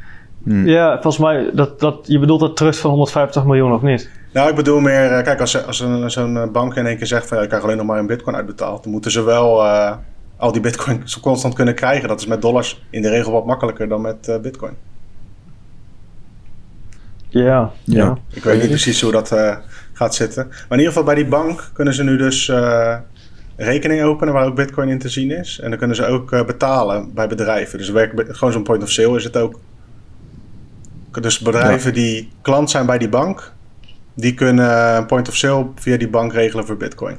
Hmm. 0.43 0.67
Ja, 0.67 0.93
volgens 0.93 1.19
mij, 1.19 1.51
dat, 1.53 1.81
dat, 1.81 1.99
je 2.03 2.19
bedoelt 2.19 2.41
dat 2.41 2.57
trust 2.57 2.81
van 2.81 2.91
150 2.91 3.45
miljoen 3.45 3.73
of 3.73 3.83
niet? 3.83 4.11
Nou, 4.33 4.49
ik 4.51 4.55
bedoel 4.57 4.81
meer... 4.81 5.13
eh, 5.13 5.25
Kijk, 5.25 5.41
als, 5.41 5.67
als 5.67 5.81
een, 5.81 6.11
zo'n 6.11 6.37
eh, 6.37 6.49
bank 6.49 6.75
in 6.75 6.87
één 6.87 6.97
keer 6.97 7.07
zegt 7.07 7.27
van... 7.29 7.37
Ja, 7.37 7.43
ik 7.43 7.49
krijg 7.49 7.65
alleen 7.65 7.77
nog 7.77 7.87
maar 7.87 7.99
een 7.99 8.07
bitcoin 8.07 8.37
uitbetaald... 8.37 8.83
dan 8.83 8.93
moeten 8.93 9.11
ze 9.11 9.23
wel 9.23 9.65
eh, 9.65 9.97
al 10.37 10.53
die 10.53 10.61
bitcoin 10.61 11.01
zo 11.09 11.21
constant 11.21 11.55
kunnen 11.55 11.75
krijgen. 11.75 12.09
Dat 12.09 12.21
is 12.21 12.27
met 12.27 12.43
dollars 12.43 12.85
in 12.91 13.03
de 13.03 13.09
regel 13.09 13.33
wat 13.33 13.47
makkelijker 13.47 13.89
dan 13.89 14.01
met 14.01 14.29
eh, 14.29 14.39
bitcoin. 14.41 14.75
Ja, 17.29 17.43
ja. 17.45 17.71
Ja. 17.85 18.19
Ik 18.33 18.43
weet 18.45 18.61
niet 18.61 18.69
precies 18.69 19.01
hoe 19.01 19.13
dat 19.13 19.33
eh, 19.33 19.57
gaat 19.93 20.15
zitten. 20.15 20.47
Maar 20.47 20.57
in 20.69 20.79
ieder 20.79 20.87
geval 20.87 21.05
bij 21.05 21.15
die 21.15 21.27
bank 21.27 21.71
kunnen 21.73 21.95
ze 21.95 22.05
nu 22.05 22.17
dus 22.17 22.49
uh, 22.49 22.97
rekening 23.57 24.03
openen 24.03 24.35
waar 24.35 24.47
ook 24.47 24.55
bitcoin 24.55 24.89
in 24.89 24.99
te 24.99 25.09
zien 25.09 25.31
is. 25.31 25.61
En 25.61 25.69
dan 25.71 25.79
kunnen 25.79 25.97
ze 25.97 26.07
ook 26.07 26.33
uh, 26.33 26.45
betalen 26.45 27.15
bij 27.15 27.29
bedrijven. 27.29 27.79
Dus 27.79 27.91
werken, 27.91 28.37
gewoon 28.37 28.53
zo'n 28.53 28.63
point 28.63 28.83
of 28.83 28.91
sale 28.91 29.17
is 29.17 29.25
het 29.25 29.37
ook. 29.37 29.61
Dus 31.21 31.39
bedrijven 31.39 31.89
ja. 31.89 31.97
die 31.97 32.31
klant 32.43 32.71
zijn 32.71 32.87
bij 32.87 32.99
die 32.99 33.09
bank, 33.09 33.53
die 34.15 34.35
kunnen 34.35 34.97
een 34.97 35.07
point 35.07 35.29
of 35.29 35.37
sale 35.37 35.67
via 35.75 35.97
die 35.97 36.09
bank 36.09 36.33
regelen 36.33 36.67
voor 36.67 36.77
bitcoin. 36.77 37.17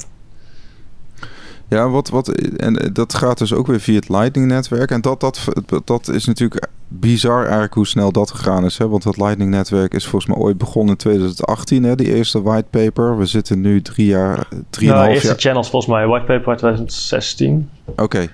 Ja, 1.67 1.89
wat, 1.89 2.09
wat, 2.09 2.27
en 2.57 2.89
dat 2.93 3.13
gaat 3.13 3.37
dus 3.37 3.53
ook 3.53 3.67
weer 3.67 3.79
via 3.79 3.95
het 3.95 4.09
Lightning-netwerk. 4.09 4.91
En 4.91 5.01
dat, 5.01 5.19
dat, 5.19 5.41
dat 5.85 6.07
is 6.07 6.25
natuurlijk 6.25 6.67
bizar 6.87 7.41
eigenlijk 7.41 7.73
hoe 7.73 7.87
snel 7.87 8.11
dat 8.11 8.31
gegaan 8.31 8.65
is. 8.65 8.77
Hè? 8.77 8.87
Want 8.87 9.03
het 9.03 9.17
Lightning-netwerk 9.17 9.93
is 9.93 10.07
volgens 10.07 10.31
mij 10.31 10.43
ooit 10.43 10.57
begonnen 10.57 10.91
in 10.91 10.97
2018, 10.97 11.83
hè? 11.83 11.95
die 11.95 12.15
eerste 12.15 12.41
whitepaper. 12.41 13.17
We 13.17 13.25
zitten 13.25 13.61
nu 13.61 13.81
drie 13.81 14.07
jaar, 14.07 14.47
drieënhalf 14.69 15.03
nou, 15.03 15.15
eerste 15.15 15.35
channels 15.37 15.69
volgens 15.69 15.93
mij, 15.93 16.07
whitepaper 16.07 16.57
2016. 16.57 17.69
Oké, 17.85 18.03
okay. 18.03 18.29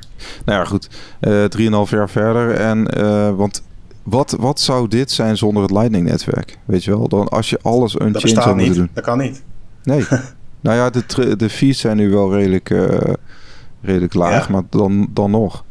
nou 0.45 0.59
ja, 0.59 0.65
goed. 0.65 0.89
Uh, 1.21 1.43
drieënhalf 1.43 1.89
jaar 1.89 2.09
verder. 2.09 2.51
En, 2.51 2.87
uh, 2.97 3.35
want 3.35 3.63
wat, 4.03 4.35
wat 4.39 4.59
zou 4.59 4.87
dit 4.87 5.11
zijn 5.11 5.37
zonder 5.37 5.63
het 5.63 5.71
Lightning-netwerk? 5.71 6.57
Weet 6.65 6.83
je 6.83 6.91
wel, 6.91 7.07
dan 7.07 7.27
als 7.27 7.49
je 7.49 7.59
alles 7.61 7.99
een 7.99 8.15
chain 8.15 8.35
zou 8.35 8.55
moeten 8.55 8.75
doen. 8.75 8.89
Dat 8.93 9.03
kan 9.03 9.17
niet. 9.17 9.43
Nee. 9.83 10.05
nou 10.61 10.77
ja, 10.77 10.89
de, 10.89 11.35
de 11.35 11.49
fees 11.49 11.79
zijn 11.79 11.97
nu 11.97 12.09
wel 12.09 12.33
redelijk, 12.33 12.69
uh, 12.69 12.99
redelijk 13.81 14.13
laag, 14.13 14.45
ja. 14.47 14.51
maar 14.51 14.63
dan, 14.69 15.07
dan 15.13 15.31
nog. 15.31 15.63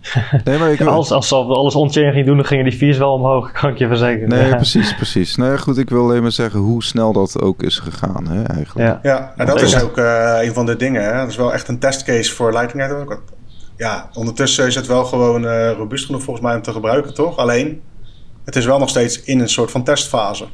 Nee, 0.44 0.58
maar 0.58 0.72
ik 0.72 0.80
als, 0.80 1.10
als 1.10 1.28
ze 1.28 1.34
alles 1.34 1.74
on-chain 1.74 2.12
ging 2.12 2.26
doen, 2.26 2.36
dan 2.36 2.44
gingen 2.44 2.64
die 2.64 2.78
fees 2.78 2.98
wel 2.98 3.12
omhoog, 3.12 3.52
kan 3.52 3.70
ik 3.70 3.78
je 3.78 3.86
verzekeren. 3.86 4.28
Nee, 4.28 4.48
ja. 4.48 4.56
precies, 4.56 4.94
precies. 4.94 5.36
Nee, 5.36 5.58
goed, 5.58 5.78
ik 5.78 5.90
wil 5.90 6.02
alleen 6.02 6.22
maar 6.22 6.32
zeggen 6.32 6.60
hoe 6.60 6.82
snel 6.82 7.12
dat 7.12 7.40
ook 7.40 7.62
is 7.62 7.78
gegaan, 7.78 8.28
hè, 8.28 8.42
eigenlijk. 8.42 8.88
Ja, 8.88 8.98
ja 9.02 9.32
en 9.36 9.46
dat 9.46 9.62
is 9.62 9.82
ook 9.82 9.98
uh, 9.98 10.38
een 10.40 10.52
van 10.52 10.66
de 10.66 10.76
dingen. 10.76 11.04
Hè. 11.04 11.12
Dat 11.12 11.28
is 11.28 11.36
wel 11.36 11.52
echt 11.52 11.68
een 11.68 11.78
testcase 11.78 12.34
voor 12.34 12.52
Lightning 12.52 12.88
Network. 12.88 13.20
Ja, 13.80 14.10
ondertussen 14.14 14.66
is 14.66 14.74
het 14.74 14.86
wel 14.86 15.04
gewoon 15.04 15.44
uh, 15.44 15.72
robuust 15.72 16.06
genoeg 16.06 16.22
volgens 16.22 16.46
mij 16.46 16.56
om 16.56 16.62
te 16.62 16.72
gebruiken, 16.72 17.14
toch? 17.14 17.36
Alleen, 17.36 17.82
het 18.44 18.56
is 18.56 18.64
wel 18.64 18.78
nog 18.78 18.88
steeds 18.88 19.22
in 19.22 19.40
een 19.40 19.48
soort 19.48 19.70
van 19.70 19.84
testfase. 19.84 20.46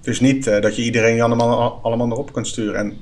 Dus 0.00 0.20
niet 0.20 0.46
uh, 0.46 0.60
dat 0.60 0.76
je 0.76 0.82
iedereen 0.82 1.20
allemaal, 1.20 1.80
allemaal 1.82 2.10
erop 2.10 2.32
kunt 2.32 2.46
sturen. 2.46 2.74
En 2.74 2.96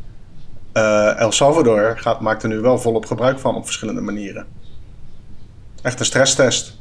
El 1.18 1.32
Salvador 1.32 1.98
gaat, 1.98 2.20
maakt 2.20 2.42
er 2.42 2.48
nu 2.48 2.58
wel 2.58 2.78
volop 2.78 3.06
gebruik 3.06 3.38
van 3.38 3.56
op 3.56 3.64
verschillende 3.64 4.00
manieren. 4.00 4.46
Echt 5.82 6.00
een 6.00 6.06
stresstest. 6.06 6.76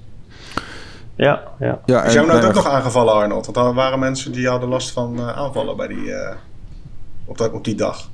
Ja, 1.15 1.41
ja. 1.59 1.81
ja 1.85 2.03
is 2.03 2.13
jou 2.13 2.27
nou 2.27 2.45
ook 2.45 2.53
nog 2.53 2.67
aangevallen, 2.67 3.13
Arnold? 3.13 3.45
Want 3.45 3.57
er 3.57 3.73
waren 3.73 3.99
mensen 3.99 4.31
die 4.31 4.47
hadden 4.47 4.69
last 4.69 4.91
van 4.91 5.19
uh, 5.19 5.37
aanvallen 5.37 5.77
bij 5.77 5.87
die, 5.87 6.05
uh, 6.05 6.35
op, 7.25 7.37
dat, 7.37 7.51
op 7.51 7.63
die 7.63 7.75
dag. 7.75 8.09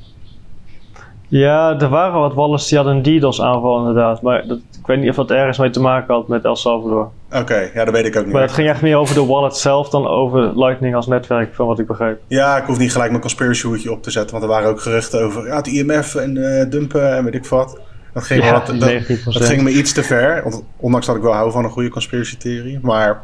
Ja, 1.32 1.80
er 1.80 1.90
waren 1.90 2.20
wat 2.20 2.34
wallets 2.34 2.68
die 2.68 2.78
hadden 2.78 2.96
een 2.96 3.20
DDoS 3.20 3.42
aanval 3.42 3.80
inderdaad. 3.80 4.22
Maar 4.22 4.48
dat, 4.48 4.58
ik 4.58 4.86
weet 4.86 5.00
niet 5.00 5.10
of 5.10 5.16
dat 5.16 5.32
ergens 5.32 5.58
mee 5.58 5.70
te 5.70 5.80
maken 5.80 6.14
had 6.14 6.28
met 6.28 6.44
El 6.44 6.56
Salvador. 6.56 7.10
Oké, 7.32 7.70
ja, 7.74 7.86
dat 7.86 7.94
weet 7.94 8.06
ik 8.06 8.16
ook 8.16 8.24
niet. 8.24 8.34
Maar 8.34 8.42
het 8.42 8.52
ging 8.52 8.70
echt 8.70 8.82
meer 8.82 8.98
over 8.98 9.16
de 9.16 9.26
wallet 9.26 9.58
zelf 9.58 9.90
dan 9.90 10.08
over 10.08 10.60
Lightning 10.60 10.96
als 10.96 11.08
netwerk, 11.08 11.56
van 11.56 11.68
wat 11.68 11.80
ik 11.80 11.88
begreep. 11.88 12.20
Ja, 12.28 12.58
ik 12.58 12.64
hoef 12.64 12.78
niet 12.78 12.92
gelijk 12.92 13.10
mijn 13.10 13.22
conspiracy 13.22 13.68
hoedje 13.68 13.92
op 13.92 14.04
te 14.04 14.12
zetten. 14.12 14.32
Want 14.32 14.44
er 14.44 14.50
waren 14.50 14.70
ook 14.70 14.82
geruchten 14.82 15.22
over 15.22 15.46
ja, 15.46 15.56
het 15.56 15.68
IMF 15.68 16.16
en 16.16 16.36
uh, 16.36 16.70
dumpen 16.70 17.16
en 17.16 17.24
weet 17.24 17.36
ik 17.36 17.46
wat. 17.46 17.80
Dat 18.14 18.24
ging, 18.24 18.44
ja, 18.44 18.52
wat, 18.52 18.66
dat, 18.68 18.80
dat, 18.80 19.44
ging 19.46 19.62
me 19.62 19.72
iets 19.72 19.94
te 19.94 20.04
ver. 20.04 20.44
Ondanks 20.78 21.06
dat 21.06 21.16
ik 21.16 21.22
wel 21.22 21.34
hou 21.34 21.52
van 21.52 21.64
een 21.64 21.70
goede 21.70 21.90
conspiracy-theorie. 21.90 22.80
Maar 22.82 23.24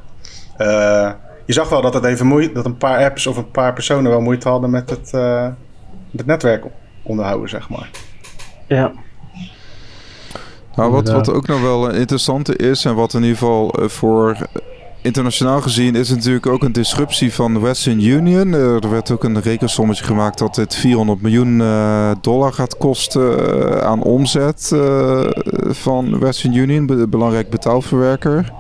uh, 0.57 1.11
je 1.45 1.53
zag 1.53 1.69
wel 1.69 1.81
dat, 1.81 1.93
het 1.93 2.03
even 2.03 2.27
moeite, 2.27 2.53
dat 2.53 2.65
een 2.65 2.77
paar 2.77 3.03
apps 3.03 3.27
of 3.27 3.37
een 3.37 3.51
paar 3.51 3.73
personen 3.73 4.11
wel 4.11 4.21
moeite 4.21 4.49
hadden 4.49 4.69
met 4.69 4.89
het, 4.89 5.11
uh, 5.15 5.47
het 6.17 6.25
netwerk 6.25 6.65
onderhouden, 7.07 7.49
zeg 7.49 7.69
maar. 7.69 7.89
Ja. 8.67 8.91
Nou, 10.75 10.91
wat, 10.91 11.09
wat 11.09 11.29
ook 11.29 11.47
nog 11.47 11.61
wel 11.61 11.89
interessant 11.89 12.59
is 12.59 12.85
en 12.85 12.95
wat 12.95 13.13
in 13.13 13.21
ieder 13.21 13.37
geval 13.37 13.73
voor 13.79 14.37
internationaal 15.01 15.61
gezien 15.61 15.95
is 15.95 16.07
het 16.07 16.17
natuurlijk 16.17 16.45
ook 16.45 16.63
een 16.63 16.71
disruptie 16.71 17.33
van 17.33 17.53
de 17.53 17.59
Western 17.59 18.05
Union. 18.05 18.53
er 18.53 18.89
werd 18.89 19.11
ook 19.11 19.23
een 19.23 19.41
rekensommetje 19.41 20.03
gemaakt 20.03 20.37
dat 20.37 20.55
dit 20.55 20.75
400 20.75 21.21
miljoen 21.21 21.57
dollar 22.21 22.53
gaat 22.53 22.77
kosten 22.77 23.83
aan 23.83 24.03
omzet 24.03 24.71
van 25.69 26.19
Western 26.19 26.53
Union, 26.53 26.85
be 26.85 27.07
belangrijk 27.07 27.49
betaalverwerker. 27.49 28.53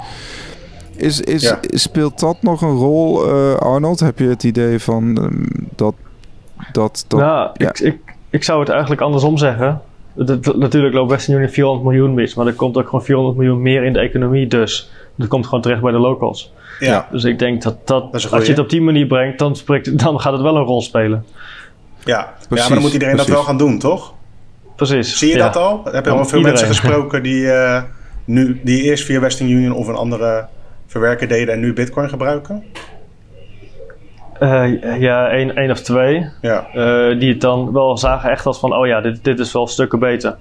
Is, 0.95 1.21
is, 1.21 1.41
ja. 1.41 1.59
Speelt 1.61 2.19
dat 2.19 2.41
nog 2.41 2.61
een 2.61 2.75
rol, 2.75 3.31
Arnold? 3.59 3.99
Heb 3.99 4.19
je 4.19 4.27
het 4.27 4.43
idee 4.43 4.79
van 4.79 5.03
um, 5.03 5.45
dat, 5.75 5.95
dat, 6.71 7.05
dat... 7.07 7.19
Nou, 7.19 7.49
ja. 7.53 7.69
ik, 7.69 7.79
ik, 7.79 7.99
ik 8.29 8.43
zou 8.43 8.59
het 8.59 8.69
eigenlijk 8.69 9.01
andersom 9.01 9.37
zeggen. 9.37 9.81
Natuurlijk 10.55 10.93
loopt 10.93 11.11
Western 11.11 11.37
Union 11.37 11.51
400 11.51 11.85
miljoen 11.85 12.13
mis, 12.13 12.35
maar 12.35 12.47
er 12.47 12.53
komt 12.53 12.77
ook 12.77 12.85
gewoon 12.85 13.03
400 13.03 13.37
miljoen 13.37 13.61
meer 13.61 13.83
in 13.83 13.93
de 13.93 13.99
economie 13.99 14.47
dus. 14.47 14.89
Dat 15.15 15.27
komt 15.27 15.45
gewoon 15.45 15.61
terecht 15.61 15.81
bij 15.81 15.91
de 15.91 15.97
locals. 15.97 16.53
Ja. 16.79 17.07
Dus 17.11 17.23
ik 17.23 17.39
denk 17.39 17.61
dat, 17.61 17.87
dat, 17.87 18.11
dat 18.11 18.31
als 18.31 18.43
je 18.43 18.51
het 18.51 18.59
op 18.59 18.69
die 18.69 18.81
manier 18.81 19.07
brengt, 19.07 19.39
dan, 19.39 19.55
spreekt, 19.55 19.99
dan 19.99 20.19
gaat 20.19 20.33
het 20.33 20.41
wel 20.41 20.55
een 20.55 20.63
rol 20.63 20.81
spelen. 20.81 21.25
Ja, 22.03 22.33
Precies. 22.33 22.47
ja 22.49 22.55
maar 22.55 22.69
dan 22.69 22.81
moet 22.81 22.93
iedereen 22.93 23.15
Precies. 23.15 23.33
dat 23.33 23.43
wel 23.43 23.45
gaan 23.45 23.57
doen, 23.57 23.79
toch? 23.79 24.13
Precies. 24.75 25.17
Zie 25.17 25.29
je 25.29 25.35
ja. 25.35 25.43
dat 25.45 25.55
al? 25.55 25.81
Heb 25.91 26.05
je 26.05 26.11
al 26.11 26.17
veel 26.17 26.37
iedereen. 26.37 26.43
mensen 26.43 26.67
gesproken 26.67 27.23
die, 27.23 27.41
uh, 27.41 27.81
nu, 28.25 28.61
die 28.63 28.83
eerst 28.83 29.03
via 29.03 29.19
Western 29.19 29.49
Union 29.49 29.73
of 29.73 29.87
een 29.87 29.95
andere 29.95 30.47
verwerker 30.87 31.27
deden 31.27 31.53
en 31.53 31.59
nu 31.59 31.73
Bitcoin 31.73 32.09
gebruiken? 32.09 32.63
Uh, 34.39 34.99
ja, 34.99 35.29
één, 35.29 35.55
één 35.55 35.71
of 35.71 35.81
twee. 35.81 36.29
Ja. 36.41 36.67
Uh, 36.75 37.19
die 37.19 37.31
het 37.31 37.41
dan 37.41 37.73
wel 37.73 37.97
zagen 37.97 38.29
echt 38.29 38.45
als 38.45 38.59
van, 38.59 38.73
oh 38.73 38.87
ja, 38.87 39.01
dit, 39.01 39.23
dit 39.23 39.39
is 39.39 39.51
wel 39.51 39.67
stukken 39.67 39.99
beter. 39.99 40.35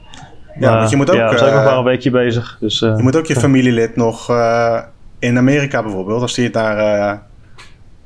Ja, 0.58 0.78
want 0.78 0.90
je 0.90 0.96
moet 0.96 1.10
ook... 1.10 1.16
Ja, 1.16 1.30
we 1.30 1.38
zijn 1.38 1.54
nog 1.54 1.64
maar 1.64 1.76
een 1.76 1.84
weekje 1.84 2.10
bezig. 2.10 2.56
Dus, 2.60 2.78
je 2.78 3.02
moet 3.02 3.16
ook 3.16 3.26
je 3.26 3.36
familielid 3.36 3.96
nog 3.96 4.30
in 5.18 5.38
Amerika 5.38 5.82
bijvoorbeeld, 5.82 6.22
als 6.22 6.34
die 6.34 6.44
het 6.44 6.54
naar, 6.54 7.22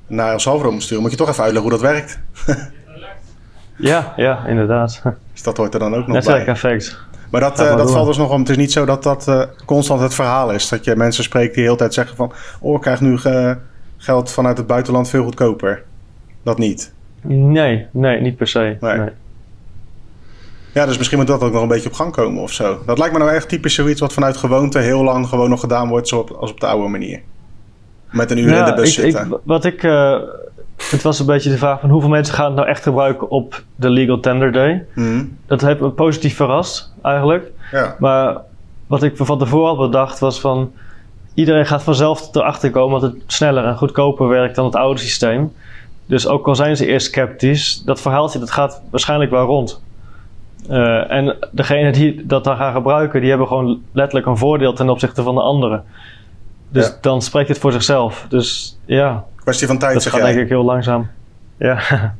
naar 0.06 0.32
El 0.32 0.38
Salvador 0.38 0.72
moet 0.72 0.82
sturen, 0.82 1.02
moet 1.02 1.10
je 1.10 1.16
toch 1.16 1.28
even 1.28 1.44
uitleggen 1.44 1.70
hoe 1.70 1.80
dat 1.80 1.90
werkt. 1.90 2.20
ja, 3.90 4.12
ja, 4.16 4.46
inderdaad. 4.46 5.02
Dus 5.32 5.42
dat 5.42 5.56
hoort 5.56 5.74
er 5.74 5.80
dan 5.80 5.94
ook 5.94 6.06
nog 6.06 6.16
Netwerk 6.16 6.44
bij. 6.44 6.54
effect. 6.54 6.98
Maar 7.30 7.40
dat, 7.40 7.60
uh, 7.60 7.76
dat 7.76 7.90
valt 7.90 8.06
dus 8.06 8.16
nog 8.16 8.30
om. 8.30 8.40
Het 8.40 8.48
is 8.48 8.56
niet 8.56 8.72
zo 8.72 8.84
dat 8.84 9.02
dat 9.02 9.28
uh, 9.28 9.42
constant 9.64 10.00
het 10.00 10.14
verhaal 10.14 10.52
is. 10.52 10.68
Dat 10.68 10.84
je 10.84 10.96
mensen 10.96 11.24
spreekt 11.24 11.54
die 11.54 11.62
de 11.62 11.68
hele 11.68 11.76
tijd 11.76 11.94
zeggen 11.94 12.16
van... 12.16 12.32
oh, 12.60 12.74
ik 12.74 12.80
krijg 12.80 13.00
nu 13.00 13.18
geld 14.00 14.30
vanuit 14.30 14.56
het 14.56 14.66
buitenland 14.66 15.08
veel 15.08 15.24
goedkoper. 15.24 15.82
Dat 16.42 16.58
niet. 16.58 16.92
Nee, 17.22 17.86
nee, 17.90 18.20
niet 18.20 18.36
per 18.36 18.46
se. 18.46 18.76
Nee. 18.80 18.96
nee. 18.96 19.08
Ja, 20.74 20.86
dus 20.86 20.96
misschien 20.96 21.18
moet 21.18 21.26
dat 21.26 21.42
ook 21.42 21.52
nog 21.52 21.62
een 21.62 21.68
beetje 21.68 21.88
op 21.88 21.94
gang 21.94 22.12
komen 22.12 22.42
of 22.42 22.52
zo. 22.52 22.78
Dat 22.86 22.98
lijkt 22.98 23.12
me 23.12 23.18
nou 23.18 23.30
echt 23.30 23.48
typisch 23.48 23.74
zoiets 23.74 24.00
wat 24.00 24.12
vanuit 24.12 24.36
gewoonte 24.36 24.78
heel 24.78 25.02
lang 25.04 25.26
gewoon 25.26 25.50
nog 25.50 25.60
gedaan 25.60 25.88
wordt 25.88 26.08
zoals 26.08 26.30
op, 26.30 26.36
als 26.36 26.50
op 26.50 26.60
de 26.60 26.66
oude 26.66 26.88
manier. 26.88 27.20
Met 28.10 28.30
een 28.30 28.38
uur 28.38 28.50
ja, 28.50 28.58
in 28.58 28.64
de 28.64 28.80
bus 28.80 28.98
ik, 28.98 29.04
zitten. 29.04 29.26
Ik, 29.26 29.38
wat 29.42 29.64
ik, 29.64 29.82
uh, 29.82 30.18
het 30.90 31.02
was 31.02 31.18
een 31.18 31.26
beetje 31.26 31.50
de 31.50 31.58
vraag 31.58 31.80
van 31.80 31.90
hoeveel 31.90 32.10
mensen 32.10 32.34
gaan 32.34 32.46
het 32.46 32.54
nou 32.54 32.68
echt 32.68 32.82
gebruiken 32.82 33.30
op 33.30 33.62
de 33.76 33.90
Legal 33.90 34.20
Tender 34.20 34.52
Day. 34.52 34.84
Mm. 34.94 35.36
Dat 35.46 35.60
heeft 35.60 35.80
me 35.80 35.90
positief 35.90 36.36
verrast 36.36 36.92
eigenlijk. 37.02 37.50
Ja. 37.72 37.96
Maar 37.98 38.36
wat 38.86 39.02
ik 39.02 39.16
van 39.16 39.38
tevoren 39.38 39.76
had 39.76 39.90
bedacht 39.90 40.18
was 40.18 40.40
van 40.40 40.72
iedereen 41.34 41.66
gaat 41.66 41.82
vanzelf 41.82 42.34
erachter 42.34 42.70
komen 42.70 43.00
dat 43.00 43.12
het 43.12 43.22
sneller 43.26 43.64
en 43.64 43.76
goedkoper 43.76 44.28
werkt 44.28 44.54
dan 44.54 44.64
het 44.64 44.76
oude 44.76 45.00
systeem. 45.00 45.52
Dus 46.06 46.26
ook 46.26 46.48
al 46.48 46.54
zijn 46.54 46.76
ze 46.76 46.86
eerst 46.86 47.06
sceptisch, 47.06 47.82
dat 47.84 48.00
verhaaltje 48.00 48.38
dat 48.38 48.50
gaat 48.50 48.82
waarschijnlijk 48.90 49.30
wel 49.30 49.46
rond. 49.46 49.82
Uh, 50.70 51.10
en 51.10 51.36
degene 51.50 51.92
die 51.92 52.26
dat 52.26 52.44
dan 52.44 52.56
gaan 52.56 52.72
gebruiken, 52.72 53.20
die 53.20 53.28
hebben 53.28 53.46
gewoon 53.46 53.82
letterlijk 53.92 54.26
een 54.26 54.36
voordeel 54.36 54.72
ten 54.72 54.88
opzichte 54.88 55.22
van 55.22 55.34
de 55.34 55.40
anderen. 55.40 55.84
Dus 56.68 56.86
ja. 56.86 56.96
dan 57.00 57.22
spreekt 57.22 57.48
het 57.48 57.58
voor 57.58 57.72
zichzelf. 57.72 58.26
Dus 58.28 58.78
ja. 58.84 59.24
Kwestie 59.36 59.66
van 59.66 59.78
tijd, 59.78 59.92
dat 59.92 60.02
zeg 60.02 60.12
gaat 60.12 60.20
jij. 60.20 60.30
denk 60.30 60.42
ik 60.44 60.48
heel 60.48 60.64
langzaam. 60.64 61.10
Ja. 61.56 61.80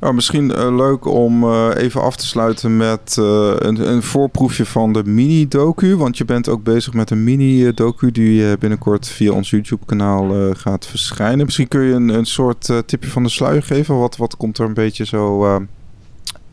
Nou, 0.00 0.14
misschien 0.14 0.50
uh, 0.50 0.76
leuk 0.76 1.06
om 1.06 1.44
uh, 1.44 1.68
even 1.76 2.02
af 2.02 2.16
te 2.16 2.26
sluiten 2.26 2.76
met 2.76 3.16
uh, 3.18 3.52
een, 3.58 3.88
een, 3.88 4.02
voorproefje 4.02 4.66
van 4.66 4.92
de 4.92 5.04
mini-docu. 5.04 5.96
Want 5.96 6.18
je 6.18 6.24
bent 6.24 6.48
ook 6.48 6.62
bezig 6.62 6.92
met 6.92 7.10
een 7.10 7.24
mini-docu 7.24 8.10
die 8.10 8.58
binnenkort 8.58 9.08
via 9.08 9.32
ons 9.32 9.50
YouTube-kanaal 9.50 10.54
gaat 10.54 10.86
verschijnen. 10.86 11.44
Misschien 11.44 11.68
kun 11.68 11.80
je 11.80 11.94
een, 11.94 12.08
een 12.08 12.24
soort 12.24 12.72
tipje 12.86 13.10
van 13.10 13.22
de 13.22 13.28
sluier 13.28 13.62
geven. 13.62 13.98
Wat, 13.98 14.16
wat 14.16 14.36
komt 14.36 14.58
er 14.58 14.64
een 14.64 14.74
beetje 14.74 15.06
zo 15.06 15.54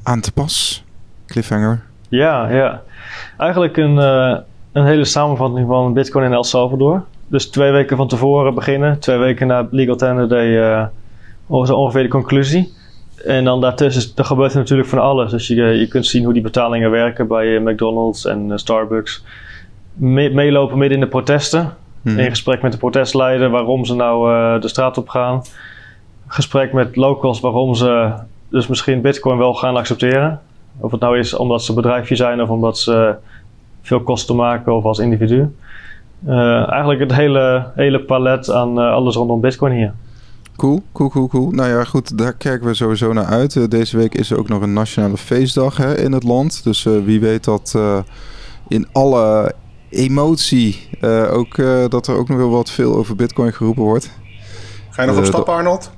aan 0.04 0.22
te 0.22 0.32
pas? 0.32 0.84
Cliffhanger. 1.26 1.84
Ja, 2.10 2.50
ja. 2.50 2.82
Eigenlijk 3.38 3.78
een, 3.78 3.98
een 4.72 4.86
hele 4.86 5.06
samenvatting 5.06 5.68
van 5.68 5.94
Bitcoin 5.94 6.26
in 6.26 6.34
El 6.34 6.44
Salvador. 6.44 7.06
Dus 7.28 7.50
twee 7.50 7.72
weken 7.72 7.98
van 7.98 8.08
tevoren 8.08 8.54
beginnen, 8.54 9.00
twee 9.00 9.18
weken 9.18 9.48
na 9.48 9.68
Legal 9.72 9.96
Tender 9.96 10.30
Day 10.30 10.90
ongeveer 11.48 12.04
de 12.04 12.10
conclusie. 12.10 12.76
En 13.26 13.44
dan 13.44 13.62
daartussen 13.62 14.26
gebeurt 14.26 14.52
er 14.52 14.58
natuurlijk 14.58 14.90
van 14.90 15.00
alles. 15.00 15.32
Dus 15.32 15.48
je, 15.48 15.56
je 15.56 15.88
kunt 15.88 16.06
zien 16.06 16.24
hoe 16.24 16.34
die 16.34 16.42
betalingen 16.42 16.92
werken 16.92 17.28
bij 17.28 17.48
uh, 17.48 17.62
McDonald's 17.62 18.26
en 18.26 18.60
Starbucks. 18.60 19.24
Me 19.94 20.30
meelopen 20.30 20.78
midden 20.78 20.98
in 20.98 21.04
de 21.04 21.10
protesten. 21.10 21.74
Hmm. 22.02 22.20
In 22.20 22.30
gesprek 22.30 22.62
met 22.62 22.72
de 22.72 22.78
protestleider 22.78 23.50
waarom 23.50 23.86
ze 23.86 23.96
nou 23.96 24.60
de 24.60 24.68
straat 24.68 24.98
op 24.98 25.10
gaan. 25.10 25.42
gesprek 26.28 26.74
met 26.74 26.96
locals 26.96 27.40
waarom 27.40 27.76
ze 27.76 28.14
dus 28.50 28.68
misschien 28.68 29.02
Bitcoin 29.02 29.38
wel 29.38 29.54
gaan 29.54 29.76
accepteren. 29.76 30.42
Of 30.80 30.92
het 30.92 31.02
nou 31.02 31.18
is 31.18 31.34
omdat 31.34 31.64
ze 31.64 31.74
bedrijfje 31.74 32.16
zijn 32.16 32.42
of 32.42 32.50
omdat 32.50 32.80
ze 32.80 33.16
veel 33.82 34.02
kosten 34.02 34.36
maken 34.36 34.76
of 34.76 34.84
als 34.84 35.00
individu. 35.00 35.56
Uh, 36.28 36.72
eigenlijk 36.72 37.00
het 37.00 37.16
hele, 37.16 37.72
hele 37.76 38.00
palet 38.00 38.52
aan 38.52 38.80
uh, 38.80 38.92
alles 38.92 39.16
rondom 39.16 39.42
Bitcoin 39.42 39.74
hier. 39.74 39.94
Cool, 40.58 40.84
cool, 40.94 41.10
cool, 41.10 41.28
cool. 41.28 41.50
Nou 41.52 41.70
ja, 41.70 41.84
goed, 41.84 42.18
daar 42.18 42.34
kijken 42.34 42.68
we 42.68 42.74
sowieso 42.74 43.14
naar 43.14 43.26
uit. 43.26 43.56
Uh, 43.56 43.68
deze 43.68 43.98
week 43.98 44.16
is 44.16 44.32
er 44.32 44.38
ook 44.38 44.50
nog 44.50 44.62
een 44.62 44.74
nationale 44.74 45.18
feestdag 45.18 45.78
hè, 45.78 45.98
in 45.98 46.12
het 46.12 46.24
land. 46.24 46.64
Dus 46.64 46.84
wie 46.84 47.20
weet 47.20 47.44
dat 47.44 47.80
in 48.68 48.88
alle 48.92 49.54
emotie 49.90 50.90
ook, 51.32 51.56
dat 51.90 52.08
er 52.08 52.16
ook 52.16 52.28
nog 52.28 52.38
wel 52.38 52.50
wat 52.50 52.72
veel 52.72 52.96
over 52.96 53.16
Bitcoin 53.16 53.54
geroepen 53.54 53.84
wordt. 53.84 54.20
Ga 54.90 55.02
je 55.02 55.08
nog 55.08 55.18
op 55.18 55.26
stap, 55.26 55.50
Arnold? 55.50 55.92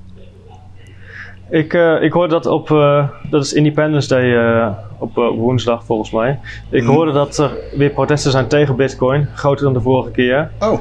Ik, 1.49 1.74
uh, 1.74 2.03
ik 2.03 2.12
hoorde 2.12 2.34
dat 2.34 2.45
op, 2.45 2.70
uh, 2.70 3.10
dat 3.30 3.43
is 3.43 3.53
Independence 3.53 4.07
Day 4.07 4.24
uh, 4.24 4.70
op 4.97 5.16
woensdag 5.16 5.86
volgens 5.86 6.12
mij. 6.12 6.39
Ik 6.70 6.84
mm. 6.84 6.89
hoorde 6.89 7.12
dat 7.12 7.38
er 7.38 7.51
weer 7.78 7.89
protesten 7.89 8.32
zijn 8.32 8.47
tegen 8.47 8.76
Bitcoin, 8.76 9.28
groter 9.36 9.64
dan 9.64 9.74
de 9.74 9.82
vorige 9.82 10.12
keer. 10.12 10.51
Oh. 10.60 10.80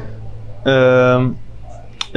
Um, 0.64 1.36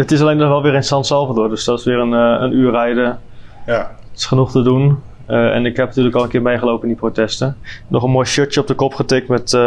het 0.02 0.12
is 0.12 0.22
alleen 0.22 0.38
nog 0.38 0.48
wel 0.48 0.62
weer 0.62 0.74
in 0.74 0.84
San 0.84 1.06
Salvador, 1.06 1.50
dus 1.50 1.64
dat 1.64 1.80
is 1.80 1.86
weer 1.86 2.00
een, 2.00 2.12
een 2.12 2.54
uur 2.54 2.72
rijden. 2.72 3.20
Ja. 3.66 3.96
Het 4.12 4.20
is 4.20 4.26
genoeg 4.26 4.52
te 4.52 4.62
doen. 4.62 5.00
en 5.26 5.66
ik 5.66 5.78
heb 5.78 5.88
natuurlijk 5.88 6.16
al 6.16 6.24
een 6.24 6.30
keer 6.30 6.42
meegelopen 6.42 6.82
in 6.82 6.88
die 6.88 6.98
protesten. 6.98 7.58
Nog 7.88 8.04
een 8.04 8.12
mooi 8.12 8.26
shirtje 8.26 8.62
op 8.62 8.68
de 8.68 8.74
kop 8.74 8.94
getikt 8.94 9.28
met 9.28 9.58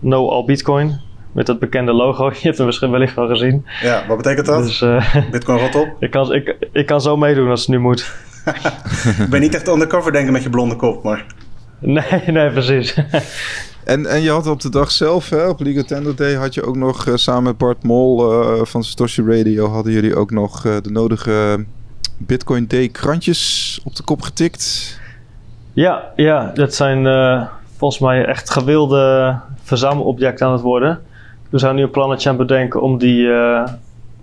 No 0.00 0.30
All 0.30 0.44
Bitcoin 0.44 1.00
met 1.32 1.46
dat 1.46 1.58
bekende 1.58 1.92
logo. 1.92 2.28
Je 2.30 2.38
hebt 2.40 2.56
hem 2.56 2.66
misschien 2.66 2.90
wellicht 2.90 3.14
wel 3.14 3.28
gezien. 3.28 3.66
Ja, 3.82 4.06
wat 4.06 4.16
betekent 4.16 4.46
dat? 4.46 4.62
Dus, 4.62 4.80
uh, 4.80 5.14
Bitcoin 5.30 5.58
rot 5.58 5.74
op? 5.74 5.96
ik, 5.98 6.10
kan, 6.10 6.34
ik, 6.34 6.56
ik 6.72 6.86
kan 6.86 7.00
zo 7.00 7.16
meedoen 7.16 7.50
als 7.50 7.60
het 7.60 7.68
nu 7.68 7.78
moet. 7.78 8.14
ik 9.24 9.30
ben 9.30 9.40
niet 9.40 9.54
echt 9.54 9.68
undercover 9.68 10.12
denken 10.12 10.32
met 10.32 10.42
je 10.42 10.50
blonde 10.50 10.76
kop, 10.76 11.02
maar... 11.02 11.24
Nee, 11.78 12.22
nee, 12.26 12.50
precies. 12.50 12.94
En, 13.84 14.06
en 14.06 14.20
je 14.20 14.30
had 14.30 14.46
op 14.46 14.60
de 14.60 14.70
dag 14.70 14.90
zelf, 14.90 15.30
hè, 15.30 15.48
op 15.48 15.60
Legal 15.60 15.84
Tender 15.84 16.16
Day, 16.16 16.34
had 16.34 16.54
je 16.54 16.62
ook 16.62 16.76
nog 16.76 17.06
uh, 17.06 17.14
samen 17.16 17.42
met 17.42 17.58
Bart 17.58 17.82
Mol 17.82 18.32
uh, 18.32 18.64
van 18.64 18.84
Satoshi 18.84 19.22
Radio, 19.22 19.68
hadden 19.68 19.92
jullie 19.92 20.16
ook 20.16 20.30
nog 20.30 20.64
uh, 20.64 20.76
de 20.82 20.90
nodige 20.90 21.64
Bitcoin 22.18 22.66
Day 22.66 22.88
krantjes 22.88 23.80
op 23.84 23.96
de 23.96 24.02
kop 24.02 24.22
getikt. 24.22 24.98
Ja, 25.72 26.02
ja 26.16 26.50
dat 26.54 26.74
zijn 26.74 27.04
volgens 27.76 28.00
mij 28.00 28.24
echt 28.24 28.50
gewilde 28.50 29.38
verzamelobjecten 29.62 30.46
aan 30.46 30.52
het 30.52 30.62
worden. 30.62 31.00
We 31.50 31.58
zijn 31.58 31.74
nu 31.74 31.82
een 31.82 31.90
plannetje 31.90 32.28
aan 32.28 32.38
het 32.38 32.46
bedenken 32.46 32.82
om 32.82 32.98
die 32.98 33.28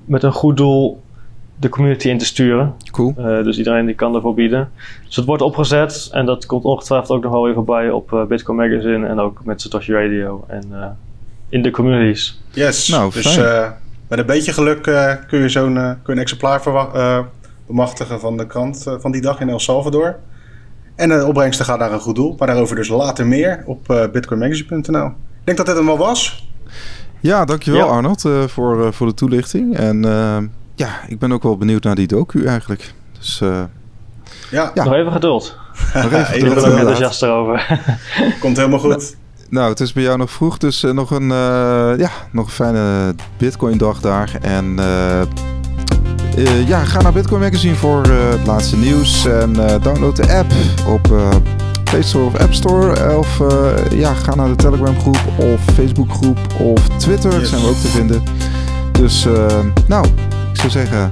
met 0.06 0.24
een 0.24 0.32
goed 0.32 0.58
doel 0.58 1.02
de 1.60 1.70
community 1.70 2.10
in 2.10 2.18
te 2.18 2.26
sturen. 2.26 2.74
Cool. 2.92 3.14
Uh, 3.18 3.44
dus 3.44 3.58
iedereen 3.58 3.86
die 3.86 3.96
kan 3.96 4.16
ervoor 4.16 4.34
bieden. 4.34 4.72
Dus 5.06 5.16
het 5.16 5.26
wordt 5.26 5.42
opgezet 5.42 6.10
en 6.12 6.26
dat 6.26 6.46
komt 6.46 6.64
ongetwijfeld 6.64 7.18
ook 7.18 7.24
nog 7.24 7.32
wel 7.32 7.44
weer 7.44 7.54
voorbij 7.54 7.90
op 7.90 8.12
uh, 8.12 8.24
Bitcoin 8.26 8.58
Magazine 8.58 9.08
en 9.08 9.20
ook 9.20 9.46
met 9.46 9.62
Satoshi 9.62 9.94
Radio 9.94 10.46
en 10.48 10.98
in 11.50 11.62
de 11.62 11.72
communities. 11.72 12.42
Yes, 12.52 12.88
nou, 12.88 13.12
dus 13.14 13.38
met 14.08 14.20
een 14.20 14.26
beetje 14.26 14.54
geluk 14.54 14.82
kun 15.28 15.40
je 15.40 15.50
zo'n 15.50 15.74
kun 15.74 16.00
je 16.06 16.12
een 16.12 16.18
exemplaar 16.18 16.62
bemachtigen 17.68 18.20
van 18.20 18.38
de 18.38 18.48
krant 18.48 18.86
van 19.00 19.12
die 19.12 19.22
dag 19.22 19.40
in 19.40 19.50
El 19.50 19.60
Salvador. 19.60 20.16
En 20.96 21.10
de 21.10 21.26
opbrengsten 21.26 21.66
gaat 21.66 21.80
naar 21.80 21.92
een 21.92 22.00
goed 22.00 22.16
doel, 22.16 22.36
maar 22.38 22.48
daarover 22.48 22.76
dus 22.76 22.88
later 22.88 23.28
meer 23.28 23.64
op 23.66 24.10
bitcoinmagazine.nl. 24.12 25.06
Ik 25.06 25.14
denk 25.44 25.58
dat 25.58 25.66
dit 25.66 25.76
hem 25.76 25.86
wel 25.86 25.98
was. 25.98 26.48
Ja, 27.20 27.46
dankjewel 27.46 27.86
ja. 27.86 27.92
Arnold 27.92 28.24
uh, 28.24 28.44
voor, 28.44 28.86
uh, 28.86 28.92
voor 28.92 29.08
de 29.08 29.14
toelichting. 29.14 29.76
En 29.78 30.06
uh, 30.06 30.38
ja, 30.78 31.00
ik 31.08 31.20
ben 31.20 31.32
ook 31.32 31.44
wel 31.44 31.58
benieuwd 31.58 31.84
naar 31.84 31.96
die 31.96 32.08
docu 32.08 32.46
eigenlijk. 32.46 32.94
Dus 33.20 33.40
ja. 34.52 34.72
ja. 34.74 34.84
Nog 34.84 34.94
even 34.94 35.12
geduld. 35.12 35.58
Nog 35.94 36.04
even 36.04 36.26
geduld. 36.34 36.58
Ik 36.58 36.64
ben 36.64 36.72
er 36.72 36.78
enthousiast 36.78 37.24
over. 37.24 37.82
Komt 38.40 38.58
helemaal 38.58 38.80
goed. 38.80 39.16
Nou, 39.50 39.70
het 39.70 39.80
is 39.80 39.94
bij 39.94 40.04
jou 40.04 40.18
nog 40.18 40.32
vroeg, 40.32 40.58
dus 40.58 40.82
nog, 40.82 41.12
een, 41.12 41.28
ja, 41.98 42.10
nog 42.32 42.46
een 42.46 42.52
fijne 42.52 43.16
Bitcoin 43.38 43.78
dag 43.78 44.00
daar. 44.00 44.38
En 44.42 44.76
ja, 46.66 46.84
ga 46.84 47.02
naar 47.02 47.14
Bitcoin 47.14 47.42
Magazine 47.42 47.76
voor 47.76 48.04
het 48.06 48.46
laatste 48.46 48.78
nieuws. 48.78 49.26
En 49.26 49.54
download 49.82 50.16
de 50.16 50.34
app 50.34 50.52
op 50.88 51.10
Play 51.90 52.02
Store 52.02 52.26
of 52.26 52.36
App 52.36 52.54
Store. 52.54 53.18
Of 53.18 53.40
uh, 53.40 54.00
ja, 54.00 54.14
ga 54.14 54.36
naar 54.36 54.48
de 54.48 54.56
Telegram 54.56 55.00
groep 55.00 55.20
of 55.38 55.62
Facebook 55.74 56.12
groep 56.12 56.38
of 56.60 56.88
Twitter. 56.88 57.40
Yes. 57.40 57.50
Zijn 57.50 57.62
we 57.62 57.68
ook 57.68 57.76
te 57.76 57.88
vinden. 57.88 58.24
Dus 58.92 59.26
uh, 59.26 59.46
nou, 59.88 60.06
ik 60.64 60.72
zou 60.72 60.86
zeggen, 60.86 61.10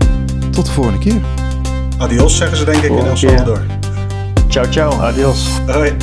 tot 0.51 0.65
de 0.65 0.71
volgende 0.71 0.99
keer. 0.99 1.21
Adios 1.97 2.37
zeggen 2.37 2.57
ze 2.57 2.65
denk 2.65 2.83
ik 2.83 2.91
in 2.91 3.05
El 3.05 3.17
Salvador. 3.17 3.61
Ciao, 4.47 4.71
ciao. 4.71 4.91
Adios. 5.01 5.47
Hoi. 5.67 5.95